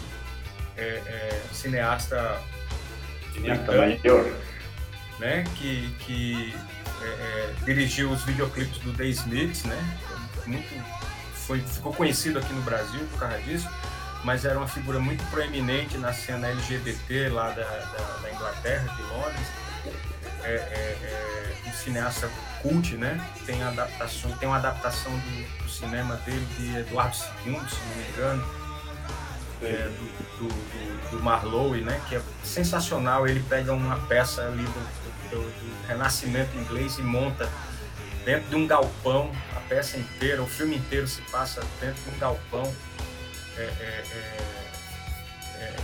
é, 0.77 0.83
é 0.83 1.43
cineasta, 1.53 2.41
cineasta 3.33 3.73
maior, 3.73 4.33
né? 5.19 5.45
Que, 5.57 5.95
que 6.01 6.55
é, 7.03 7.07
é, 7.07 7.55
dirigiu 7.65 8.11
os 8.11 8.23
videoclipes 8.25 8.79
do 8.79 8.93
The 8.93 9.05
Smiths, 9.07 9.65
né? 9.65 9.99
Muito, 10.47 10.85
foi, 11.35 11.61
ficou 11.61 11.93
conhecido 11.93 12.39
aqui 12.39 12.53
no 12.53 12.63
Brasil 12.63 13.01
por 13.13 13.21
causa 13.21 13.39
disso 13.43 13.69
mas 14.27 14.45
era 14.45 14.59
uma 14.59 14.67
figura 14.67 14.99
muito 14.99 15.25
proeminente 15.31 15.97
na 15.99 16.13
cena 16.13 16.49
LGBT 16.49 17.29
lá 17.29 17.51
da, 17.51 17.63
da, 17.63 18.19
da 18.23 18.33
Inglaterra, 18.33 18.93
de 18.97 19.03
Londres. 19.03 19.47
É, 20.43 20.49
é, 20.49 20.99
é, 21.03 21.69
um 21.69 21.73
cineasta 21.73 22.29
cult, 22.69 22.97
né? 22.97 23.21
Tem, 23.45 23.63
adaptação, 23.63 24.31
tem 24.33 24.49
uma 24.49 24.57
adaptação 24.57 25.13
do, 25.13 25.65
do 25.65 25.69
cinema 25.69 26.17
dele 26.25 26.47
de 26.59 26.77
Eduardo 26.79 27.17
II, 27.45 27.55
se 27.69 27.77
não 27.81 27.97
me 27.97 28.09
engano, 28.11 28.45
é, 29.63 29.89
do, 29.89 30.49
do, 30.49 31.11
do, 31.11 31.23
Marlowe, 31.23 31.81
né? 31.81 32.01
Que 32.09 32.17
é 32.17 32.23
sensacional. 32.43 33.27
Ele 33.27 33.43
pega 33.49 33.73
uma 33.73 33.97
peça 34.07 34.43
ali 34.43 34.65
do, 34.65 35.31
do, 35.31 35.43
do 35.43 35.87
Renascimento 35.87 36.57
inglês 36.57 36.99
e 36.99 37.03
monta 37.03 37.49
dentro 38.25 38.51
de 38.51 38.57
um 38.57 38.67
galpão 38.67 39.31
a 39.57 39.61
peça 39.69 39.97
inteira, 39.97 40.43
o 40.43 40.47
filme 40.47 40.77
inteiro 40.77 41.07
se 41.07 41.23
passa 41.23 41.63
dentro 41.81 42.03
de 42.03 42.17
um 42.17 42.19
galpão 42.19 42.75
é, 43.57 43.63
é, 43.63 44.05
é, 44.13 44.39
é, 45.61 45.77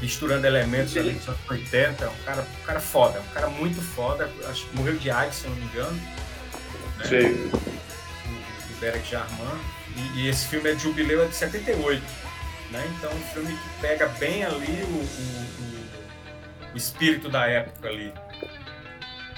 misturando 0.00 0.46
elementos 0.46 0.96
ali 0.96 1.12
dos 1.12 1.28
anos 1.28 1.40
80. 1.48 2.08
Um 2.08 2.24
cara, 2.24 2.42
um 2.42 2.64
cara 2.64 2.80
foda, 2.80 3.20
um 3.20 3.34
cara 3.34 3.48
muito 3.48 3.80
foda. 3.80 4.30
Acho 4.48 4.66
que 4.66 4.76
morreu 4.76 4.96
de 4.96 5.10
AIDS, 5.10 5.36
se 5.36 5.48
não 5.48 5.56
me 5.56 5.64
engano. 5.64 6.00
Né? 6.98 7.04
Sim. 7.04 7.50
O, 7.50 8.76
o 8.76 8.80
Derek 8.80 9.08
Jarman. 9.10 9.58
E, 9.96 10.20
e, 10.20 10.28
esse 10.28 10.46
filme 10.46 10.70
é 10.70 10.74
de 10.74 10.82
jubileu 10.82 11.22
é 11.22 11.26
de 11.26 11.34
78. 11.34 12.02
Né? 12.70 12.84
Então, 12.96 13.10
um 13.12 13.22
filme 13.32 13.52
que 13.52 13.80
pega 13.80 14.06
bem 14.08 14.44
ali 14.44 14.82
o, 14.84 14.86
o, 14.86 16.72
o, 16.72 16.76
espírito 16.76 17.28
da 17.28 17.46
época 17.46 17.88
ali. 17.88 18.12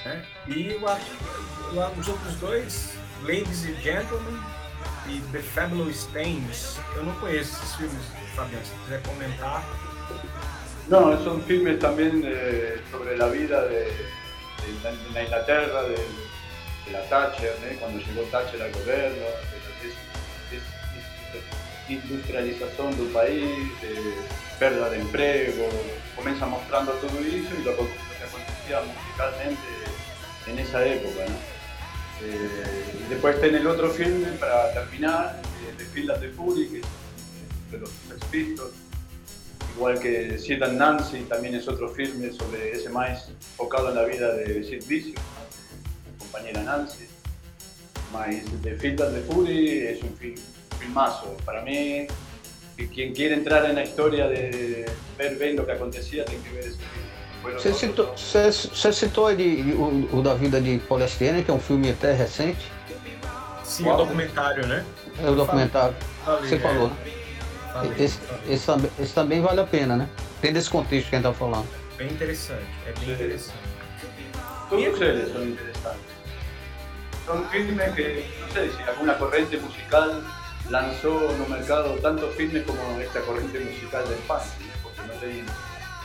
Né? 0.04 0.24
E 0.48 0.76
o, 0.76 2.00
os 2.00 2.08
outros 2.08 2.34
dois, 2.36 2.92
Ladies 3.22 3.64
and 3.64 3.80
Gentlemen, 3.80 4.38
e 5.08 5.20
The 5.32 5.40
Fabulous 5.40 6.06
Things. 6.12 6.78
Eu 6.94 7.04
não 7.04 7.14
conheço 7.16 7.56
esses 7.56 7.74
filmes, 7.76 8.04
Fabián, 8.34 8.62
se 8.62 8.72
quiser 8.84 9.02
comentar. 9.02 9.64
No, 10.88 11.22
son 11.24 11.42
filmes 11.42 11.78
también 11.78 12.22
eh, 12.24 12.80
sobre 12.90 13.16
la 13.16 13.28
vida 13.28 13.62
de, 13.64 13.80
de, 13.80 13.86
de 14.82 15.10
la 15.14 15.22
Inglaterra, 15.22 15.82
de, 15.84 15.94
de 15.94 16.92
la 16.92 17.08
Thatcher, 17.08 17.56
¿eh? 17.64 17.76
cuando 17.80 17.98
llegó 17.98 18.22
Thatcher 18.30 18.62
al 18.62 18.72
gobierno, 18.72 19.24
es, 19.82 20.58
es, 20.58 20.62
industrialización 21.88 22.96
del 22.96 23.08
país, 23.08 23.70
pérdida 24.58 24.90
de 24.90 25.00
empleo, 25.00 25.52
comienza 26.16 26.46
mostrando 26.46 26.92
todo 26.92 27.18
eso 27.20 27.54
y 27.58 27.64
lo 27.64 27.76
que 27.76 28.24
acontecía 28.24 28.80
musicalmente 28.80 29.60
en 30.46 30.58
esa 30.58 30.84
época. 30.86 31.24
¿no? 31.28 31.34
Eh, 32.24 32.84
después 33.08 33.34
está 33.34 33.46
en 33.46 33.56
el 33.56 33.66
otro 33.66 33.90
filme, 33.90 34.28
para 34.38 34.72
terminar, 34.72 35.40
eh, 35.66 35.74
The 35.76 35.84
Field 35.86 36.20
de 36.20 36.28
Fury, 36.30 36.68
que 36.68 37.76
de 37.76 37.78
los 37.80 37.90
Sex. 38.30 38.60
Igual 39.76 39.98
que 39.98 40.38
Sid 40.38 40.62
and 40.62 40.78
Nancy, 40.78 41.20
también 41.22 41.54
es 41.54 41.66
otro 41.66 41.88
filme 41.88 42.32
sobre 42.32 42.72
ese 42.72 42.88
más 42.88 43.28
enfocado 43.28 43.88
en 43.88 43.96
la 43.96 44.04
vida 44.04 44.34
de 44.34 44.62
Sid 44.62 44.86
Vicious, 44.86 45.20
compañera 46.18 46.62
Nancy. 46.62 47.06
Más 48.12 48.34
The 48.62 48.74
Field 48.76 49.00
de 49.00 49.20
Fury 49.22 49.78
es 49.86 50.02
un 50.02 50.14
film, 50.16 50.36
filmazo. 50.78 51.36
Para 51.44 51.62
mí, 51.62 52.06
quien 52.92 53.14
quiere 53.14 53.34
entrar 53.34 53.64
en 53.64 53.76
la 53.76 53.84
historia 53.84 54.28
de 54.28 54.86
ver 55.16 55.36
bien 55.36 55.56
lo 55.56 55.64
que 55.64 55.72
acontecía, 55.72 56.24
tiene 56.24 56.42
que 56.44 56.50
ver 56.50 56.64
ese 56.64 56.76
film. 56.76 57.12
Você 57.42 57.74
citou, 57.74 58.06
você, 58.16 58.52
você 58.52 58.92
citou 58.92 59.28
ele, 59.28 59.72
o, 59.72 60.18
o, 60.18 60.22
da 60.22 60.34
vida 60.34 60.60
de 60.60 60.78
Poliestirene, 60.78 61.42
que 61.42 61.50
é 61.50 61.54
um 61.54 61.58
filme 61.58 61.90
até 61.90 62.12
recente. 62.12 62.70
Sim, 63.64 63.88
o 63.88 63.96
documentário, 63.96 64.64
né? 64.66 64.84
É 65.20 65.28
o 65.28 65.34
documentário. 65.34 65.96
Falei, 66.24 66.48
você 66.48 66.58
falou? 66.60 66.92
Esse, 67.98 68.18
esse, 68.48 68.70
esse, 69.00 69.14
também 69.14 69.40
vale 69.40 69.60
a 69.60 69.64
pena, 69.64 69.96
né? 69.96 70.08
Tem 70.40 70.52
desse 70.52 70.70
contexto 70.70 71.08
que 71.08 71.16
a 71.16 71.18
gente 71.18 71.28
tá 71.28 71.32
falando. 71.32 71.66
Bem 71.96 72.08
interessante, 72.08 72.66
é 72.86 72.92
bem 73.00 73.10
interessante. 73.10 73.58
Todos 74.68 75.00
eles 75.00 75.32
são 75.32 75.44
interessantes. 75.46 76.00
São 77.24 77.48
filmes 77.48 77.94
que, 77.94 78.26
não 78.40 78.48
sei 78.50 78.70
se 78.70 78.82
alguma 78.88 79.14
corrente 79.14 79.56
musical 79.56 80.22
lançou 80.70 81.32
no 81.36 81.48
mercado 81.48 82.00
tantos 82.00 82.34
filmes 82.34 82.64
como 82.66 83.00
esta 83.00 83.20
corrente 83.20 83.58
musical 83.58 84.04
del 84.04 84.18
punk, 84.26 84.44
porque 84.82 85.00
não 85.02 85.18
tem 85.18 85.44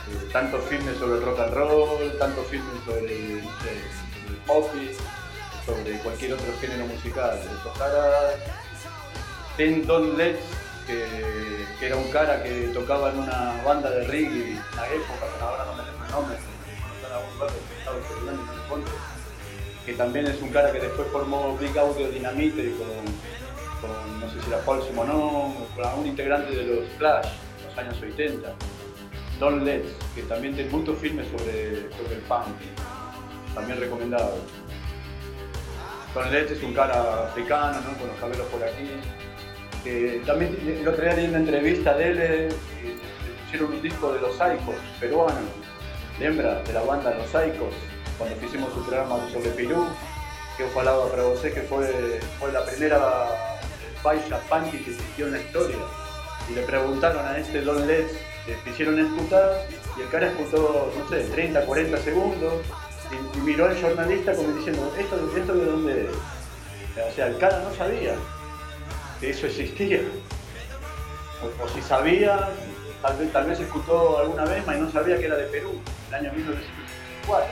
Eh, 0.08 0.28
tantos 0.32 0.64
filmes 0.64 0.96
sobre 0.98 1.20
rock 1.20 1.40
and 1.40 1.54
roll, 1.54 2.10
tantos 2.18 2.46
filmes 2.48 2.82
sobre, 2.84 3.42
no 3.42 3.50
sé, 3.60 3.74
sobre 4.14 4.30
el 4.30 4.36
pop, 4.46 4.96
sobre 5.66 5.98
cualquier 5.98 6.32
otro 6.32 6.52
género 6.60 6.86
musical. 6.86 7.38
Tocara 7.62 8.38
Ten 9.56 9.86
Don 9.86 10.16
Letts, 10.16 10.44
que, 10.88 11.86
era 11.86 11.96
un 11.96 12.10
cara 12.10 12.42
que 12.42 12.70
tocaba 12.74 13.10
en 13.10 13.18
una 13.20 13.62
banda 13.64 13.90
de 13.90 14.06
reggae 14.06 14.52
en 14.52 14.76
la 14.76 14.86
época, 14.88 15.26
pero 15.32 15.46
ahora 15.46 15.64
no 15.66 15.74
me 15.74 15.82
lembro 15.84 16.06
el 16.06 16.10
nombre, 16.10 16.36
que 19.86 19.92
también 19.94 20.26
es 20.26 20.40
un 20.42 20.48
cara 20.48 20.72
que 20.72 20.80
después 20.80 21.08
formó 21.12 21.56
Big 21.56 21.78
Audio 21.78 22.08
Dynamite 22.10 22.74
con, 23.80 24.20
no 24.20 24.30
sé 24.30 24.40
si 24.42 24.48
era 24.48 24.58
Paul 24.64 24.82
Simonon, 24.82 25.54
con 25.76 26.00
un 26.00 26.06
integrante 26.06 26.54
de 26.54 26.64
los 26.64 26.88
Flash, 26.98 27.28
en 27.60 27.64
los 27.68 27.78
años 27.78 27.96
80. 28.02 28.52
Don 29.38 29.64
Letts, 29.64 29.92
que 30.16 30.22
también 30.22 30.54
tiene 30.56 30.70
muchos 30.70 30.98
filmes 30.98 31.28
sobre, 31.28 31.90
sobre 31.96 32.16
el 32.16 32.22
punk, 32.22 32.46
también 33.54 33.78
recomendado. 33.78 34.36
Don 36.12 36.32
Letts 36.32 36.52
es 36.52 36.62
un 36.62 36.74
cara 36.74 37.28
africano, 37.28 37.80
¿no? 37.80 37.96
con 37.98 38.08
los 38.08 38.16
cabellos 38.18 38.46
por 38.46 38.62
aquí. 38.64 38.90
Que 39.88 40.20
también 40.26 40.54
el 40.66 40.86
otro 40.86 41.02
día 41.02 41.14
leí 41.14 41.28
una 41.28 41.38
entrevista 41.38 41.94
de 41.94 42.08
él, 42.08 42.18
eh, 42.20 42.48
hicieron 43.46 43.72
un 43.72 43.80
disco 43.80 44.12
de 44.12 44.20
los 44.20 44.36
Saicos 44.36 44.74
peruanos, 45.00 45.50
lembra 46.20 46.60
de 46.60 46.74
la 46.74 46.82
banda 46.82 47.14
Los 47.14 47.30
Saicos, 47.30 47.72
cuando 48.18 48.36
hicimos 48.44 48.70
su 48.74 48.84
programa 48.84 49.18
sobre 49.32 49.48
Perú, 49.48 49.86
que 50.58 50.64
falaba 50.74 51.08
para 51.08 51.22
vos 51.22 51.40
que 51.40 51.62
fue, 51.62 52.20
fue 52.38 52.52
la 52.52 52.66
primera 52.66 53.54
paisa 54.02 54.38
punk 54.50 54.72
que 54.72 54.90
existió 54.90 55.28
en 55.28 55.32
la 55.32 55.38
historia. 55.38 55.78
Y 56.50 56.54
le 56.54 56.62
preguntaron 56.64 57.24
a 57.24 57.38
este 57.38 57.62
Don 57.62 57.86
Letts 57.86 58.12
te 58.62 58.70
hicieron 58.70 58.98
escutar 58.98 59.66
y 59.96 60.02
el 60.02 60.08
cara 60.10 60.26
escutó, 60.26 60.92
no 60.98 61.08
sé, 61.08 61.22
30, 61.30 61.64
40 61.64 61.96
segundos 61.98 62.54
y, 63.10 63.38
miró 63.40 63.64
al 63.64 63.80
jornalista 63.80 64.34
como 64.34 64.52
diciendo, 64.52 64.92
¿esto, 64.98 65.16
esto 65.34 65.54
de 65.54 65.64
dónde 65.64 66.04
es? 66.04 67.10
O 67.10 67.14
sea, 67.14 67.28
el 67.28 67.38
cara 67.38 67.62
no 67.62 67.74
sabía 67.74 68.14
que 69.20 69.30
eso 69.30 69.46
existía. 69.46 70.00
O, 71.42 71.68
si 71.68 71.82
sabía, 71.82 72.48
tal 73.02 73.16
vez, 73.16 73.32
tal 73.32 73.46
vez 73.46 73.60
escuchó 73.60 74.18
alguna 74.18 74.44
vez, 74.44 74.62
pero 74.66 74.78
no 74.78 74.90
sabía 74.90 75.18
que 75.18 75.26
era 75.26 75.36
de 75.36 75.44
Perú, 75.44 75.80
el 76.08 76.14
año 76.14 76.32
1964, 76.32 77.46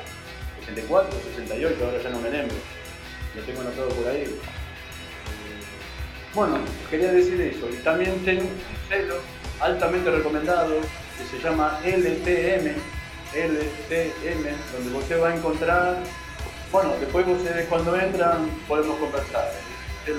64, 0.60 1.18
68, 1.36 1.84
ahora 1.84 2.02
ya 2.02 2.10
no 2.10 2.20
me 2.20 2.30
lembro. 2.30 2.56
Lo 3.36 3.42
tengo 3.42 3.60
anotado 3.60 3.88
por 3.90 4.08
ahí. 4.08 4.38
Bueno, 6.34 6.58
quería 6.90 7.12
decir 7.12 7.40
eso. 7.40 7.68
Y 7.70 7.76
también 7.82 8.24
tengo 8.24 8.42
un 8.42 8.88
celo 8.88 9.16
altamente 9.60 10.10
recomendado 10.10 10.80
que 11.16 11.24
se 11.24 11.42
llama 11.42 11.80
LTM, 11.84 12.76
LTM, 13.34 14.44
donde 14.72 14.98
usted 14.98 15.22
va 15.22 15.28
a 15.30 15.36
encontrar, 15.36 15.98
bueno, 16.70 16.94
después 17.00 17.26
ustedes 17.26 17.66
cuando 17.68 17.96
entran 17.98 18.50
podemos 18.68 18.98
conversar, 18.98 19.50
es 20.06 20.14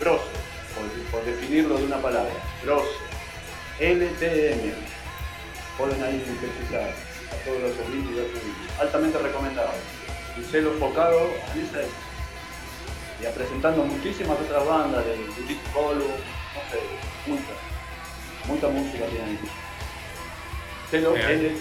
grosso, 0.00 0.24
por, 1.10 1.24
definirlo 1.24 1.78
de 1.78 1.84
una 1.84 1.98
palabra, 1.98 2.32
grosso, 2.62 2.98
LTM, 3.80 4.72
pueden 5.78 6.02
ahí 6.02 6.38
precisar. 6.40 6.94
a 7.32 7.36
todos 7.44 7.60
los 7.60 7.76
ouvintes 7.78 8.16
y 8.16 8.20
ouvintes. 8.20 8.80
Altamente 8.80 9.18
recomendado. 9.18 9.70
Un 10.36 10.44
selo 10.44 10.72
enfocado 10.72 11.28
en 11.54 11.64
esa. 11.64 11.80
Y 13.20 13.26
presentando 13.34 13.82
muchísimas 13.82 14.38
otras 14.38 14.64
bandas, 14.66 15.04
de 15.04 15.16
Judith 15.16 15.60
Polo, 15.72 16.04
no 16.04 16.60
sé, 16.70 16.80
muchas. 17.26 17.56
Muita 18.46 18.68
música 18.68 19.06
tiene 19.06 19.24
ahí. 19.24 19.38
Selo 20.90 21.16
É. 21.16 21.56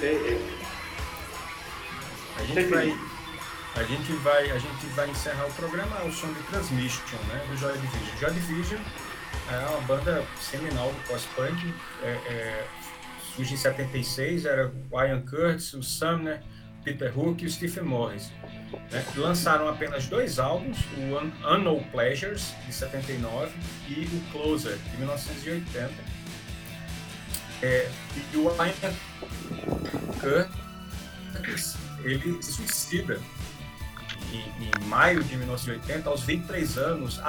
A 3.75 3.83
gente 3.83 4.13
vai. 4.13 4.51
A 4.51 4.57
gente 4.57 4.85
vai, 4.95 5.09
encerrar 5.09 5.45
o 5.47 5.53
programa 5.53 5.99
ao 5.99 6.11
som 6.11 6.31
de 6.31 6.41
Transmission, 6.43 7.17
né, 7.27 7.45
do 7.49 7.57
Joy 7.57 7.73
Division. 7.77 8.17
Joy 8.19 8.33
Division 8.33 8.81
é 9.51 9.69
uma 9.69 9.81
banda 9.81 10.25
seminal 10.39 10.91
do 10.91 11.07
pós-punk, 11.07 11.73
é, 12.01 12.07
é, 12.07 12.67
surge 13.35 13.53
em 13.53 13.57
76, 13.57 14.45
era 14.45 14.71
o 14.89 15.03
Ian 15.03 15.21
Curtis, 15.21 15.73
o 15.73 15.83
Sumner, 15.83 16.41
Peter 16.85 17.17
Hook 17.17 17.43
e 17.43 17.47
o 17.47 17.49
Stephen 17.49 17.83
Morris. 17.83 18.31
né. 18.91 19.05
Lançaram 19.17 19.67
apenas 19.67 20.07
dois 20.07 20.39
álbuns, 20.39 20.77
o 20.97 21.17
Un 21.17 21.31
Unknown 21.45 21.83
Pleasures, 21.91 22.53
de 22.65 22.73
79, 22.73 23.51
e 23.89 24.05
o 24.05 24.31
Closer, 24.31 24.77
de 24.77 24.97
1980. 24.97 25.91
É, 27.61 27.91
e 28.15 28.37
o 28.37 28.43
Ian 28.43 28.95
Curtis, 31.33 31.75
ele 32.03 32.41
se 32.41 32.53
suicida 32.53 33.19
em, 34.33 34.85
maio 34.85 35.23
de 35.23 35.35
1980, 35.37 36.09
aos 36.09 36.21
23 36.23 36.77
anos, 36.77 37.19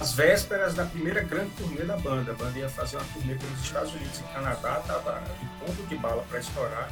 às 0.00 0.12
vésperas 0.12 0.74
da 0.74 0.84
primeira 0.86 1.22
grande 1.22 1.50
turnê 1.50 1.84
da 1.84 1.96
banda. 1.96 2.32
A 2.32 2.34
banda 2.34 2.58
ia 2.58 2.68
fazer 2.68 2.96
uma 2.96 3.04
turnê 3.12 3.34
pelos 3.34 3.60
Estados 3.62 3.92
Unidos 3.92 4.18
e 4.20 4.22
Canadá, 4.34 4.78
estava 4.80 5.22
em 5.42 5.46
ponto 5.66 5.82
de 5.88 5.96
bala 5.96 6.22
para 6.28 6.38
estourar. 6.38 6.88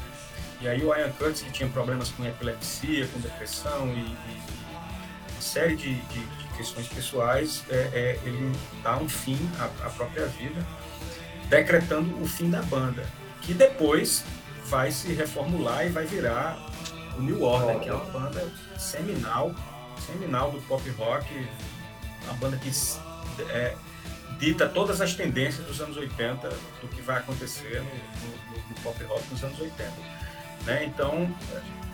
E 0.61 0.69
aí 0.69 0.83
o 0.85 0.95
Ian 0.95 1.11
Curtis, 1.13 1.43
que 1.43 1.51
tinha 1.53 1.69
problemas 1.69 2.11
com 2.11 2.25
epilepsia, 2.27 3.07
com 3.09 3.21
depressão 3.21 3.87
e, 3.89 4.01
e 4.01 4.43
uma 5.33 5.41
série 5.41 5.77
de, 5.77 5.95
de- 5.95 6.27
de 6.27 6.49
questões 6.57 6.89
pessoais, 6.89 7.63
é, 7.71 7.75
é, 7.75 8.21
ele 8.25 8.53
dá 8.83 8.97
um 8.97 9.09
fim 9.09 9.39
à, 9.61 9.65
à 9.87 9.91
própria 9.91 10.27
vida, 10.27 10.61
decretando 11.49 12.21
o 12.21 12.27
fim 12.27 12.51
da 12.51 12.61
banda, 12.63 13.07
que 13.43 13.55
depois 13.55 14.25
vai 14.67 14.91
se 14.91 15.13
reformular 15.15 15.87
e 15.87 15.91
vai 15.91 16.05
virar 16.05 16.59
o 17.19 17.23
New 17.23 17.43
Order, 17.43 17.79
que 17.81 17.89
é 17.89 17.93
uma 17.95 18.05
banda 18.07 18.47
seminal, 18.79 19.55
seminal 20.07 20.51
do 20.51 20.61
pop 20.63 20.89
rock, 20.91 21.27
uma 22.25 22.35
banda 22.35 22.57
que 22.57 22.71
é, 23.51 23.75
dita 24.39 24.69
todas 24.69 25.01
as 25.01 25.15
tendências 25.15 25.67
dos 25.67 25.81
anos 25.81 25.97
80 25.97 26.49
do 26.49 26.89
que 26.89 27.03
vai 27.03 27.19
acontecer 27.19 27.81
no, 27.83 27.85
no- 27.87 28.69
no 28.69 28.75
pop 28.83 29.03
rock 29.05 29.23
nos 29.31 29.43
anos 29.43 29.59
80. 29.61 29.93
né? 30.65 30.85
Então, 30.85 31.29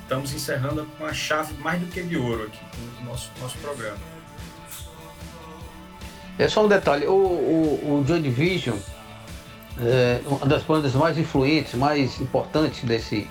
estamos 0.02 0.32
encerrando 0.34 0.84
com 0.98 1.05
uma 1.05 1.14
chave 1.14 1.55
mais 1.55 1.80
do 1.80 1.86
que 1.86 2.02
de 2.02 2.16
ouro 2.16 2.44
aqui 2.44 2.59
no 3.01 3.10
nosso, 3.10 3.30
nosso 3.40 3.56
programa. 3.59 3.96
É 6.38 6.48
só 6.48 6.64
um 6.64 6.68
detalhe, 6.68 7.06
o, 7.06 7.12
o, 7.12 8.01
o 8.01 8.05
Joy 8.06 8.20
Division 8.20 8.76
é 9.80 10.20
uma 10.26 10.46
das 10.46 10.62
bandas 10.64 10.92
mais 10.94 11.16
influentes, 11.16 11.74
mais 11.74 12.20
importantes 12.20 12.82
desse, 12.84 13.28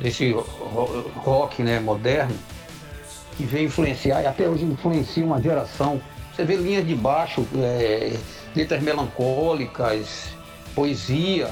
desse 0.00 0.32
ro- 0.32 1.10
rock 1.16 1.62
né, 1.62 1.78
moderno, 1.78 2.34
que 3.36 3.44
veio 3.44 3.66
influenciar 3.66 4.22
e 4.22 4.26
até 4.26 4.48
hoje 4.48 4.64
influencia 4.64 5.24
uma 5.24 5.40
geração. 5.40 6.00
Você 6.34 6.44
vê 6.44 6.56
linhas 6.56 6.86
de 6.86 6.94
baixo, 6.94 7.46
é, 7.56 8.16
letras 8.56 8.82
melancólicas, 8.82 10.28
poesia, 10.74 11.50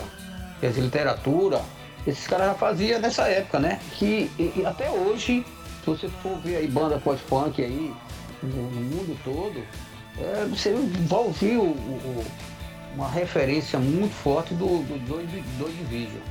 quer 0.60 0.72
literatura. 0.72 1.60
Esses 2.06 2.26
caras 2.26 2.46
já 2.48 2.54
faziam 2.54 3.00
nessa 3.00 3.28
época, 3.28 3.58
né? 3.58 3.80
Que 3.98 4.30
e- 4.38 4.52
e 4.56 4.66
até 4.66 4.90
hoje, 4.90 5.44
se 5.84 5.90
você 5.90 6.08
for 6.22 6.38
ver 6.38 6.56
aí 6.56 6.66
banda 6.68 6.98
pós-punk 6.98 7.62
aí 7.62 7.92
no, 8.42 8.48
no 8.70 8.80
mundo 8.80 9.18
todo, 9.24 9.62
é, 10.18 10.44
você 10.46 10.72
vai 11.06 11.18
ouvir 11.18 11.56
o- 11.58 11.62
o- 11.64 12.24
uma 12.94 13.10
referência 13.10 13.78
muito 13.78 14.14
forte 14.14 14.54
do, 14.54 14.66
do 14.84 15.06
Joy 15.06 15.26
Division, 15.26 16.22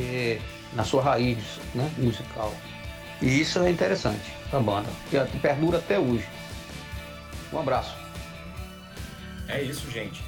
é, 0.00 0.38
na 0.74 0.84
sua 0.84 1.02
raiz 1.02 1.38
né, 1.74 1.90
musical. 1.98 2.52
E 3.22 3.40
isso 3.40 3.58
é 3.60 3.70
interessante 3.70 4.32
da 4.52 4.60
banda, 4.60 4.88
que 5.10 5.16
até- 5.16 5.38
perdura 5.38 5.78
até 5.78 5.98
hoje. 5.98 6.26
Um 7.52 7.58
abraço. 7.58 7.94
É 9.48 9.62
isso, 9.62 9.90
gente. 9.90 10.22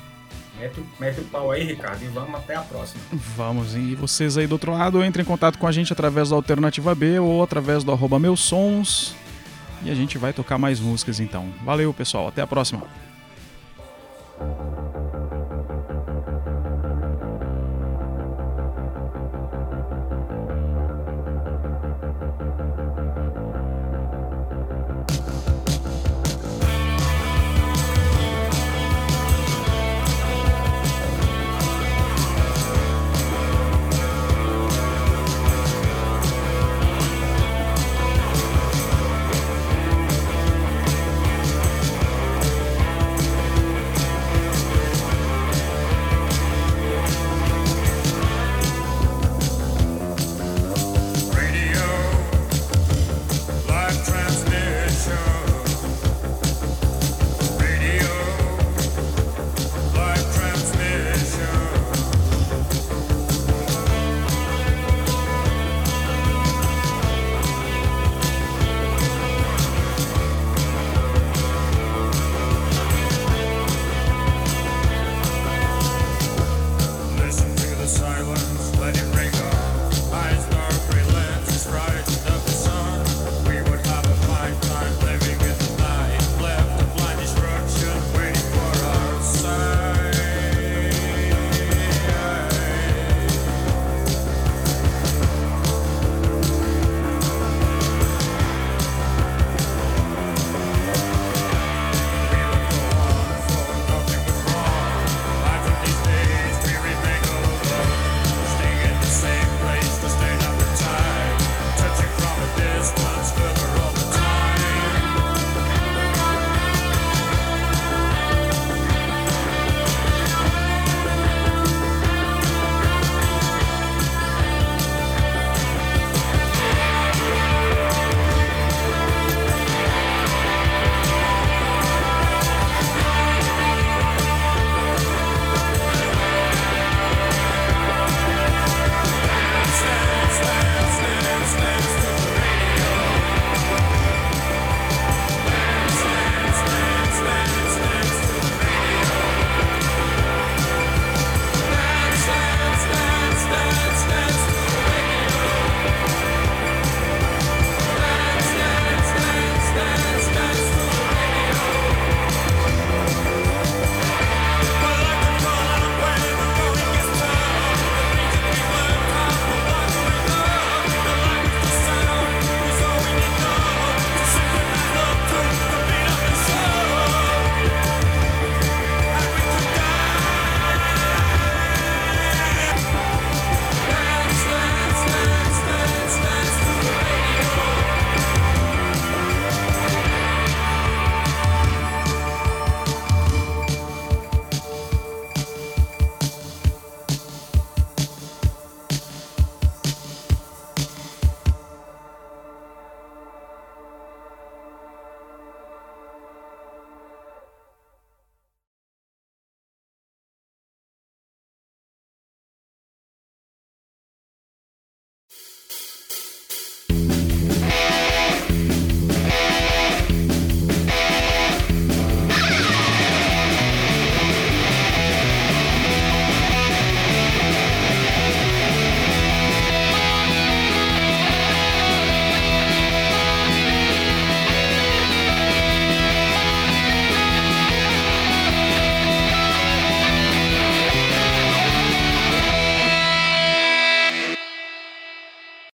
Mete, 0.59 0.81
o- 0.81 0.87
mete 0.99 1.21
o 1.21 1.25
pau 1.25 1.51
aí, 1.51 1.63
Ricardo, 1.65 2.03
e 2.03 2.09
vamos 2.09 2.35
até 2.35 2.57
a 2.57 2.63
próxima. 2.63 3.01
Vamos, 3.37 3.77
e 3.77 3.95
vocês 3.95 4.37
aí 4.39 4.47
do 4.47 4.53
outro 4.53 4.73
lado 4.73 5.05
entrem 5.05 5.23
em 5.23 5.27
contato 5.27 5.59
com 5.59 5.67
a 5.67 5.73
gente 5.73 5.93
através 5.93 6.31
da 6.31 6.37
Alternativa 6.37 6.95
B 6.95 7.19
ou 7.21 7.43
através 7.43 7.85
do 7.85 7.93
arroba 7.93 8.19
meus 8.19 8.41
sons. 8.41 9.15
E 9.83 9.91
a 9.91 9.95
gente 9.95 10.19
vai 10.19 10.33
tocar 10.33 10.59
mais 10.59 10.81
músicas 10.81 11.21
então. 11.21 11.53
Valeu, 11.65 11.93
pessoal. 11.95 12.27
Até 12.27 12.43
a 12.43 12.47
próxima. 12.47 12.83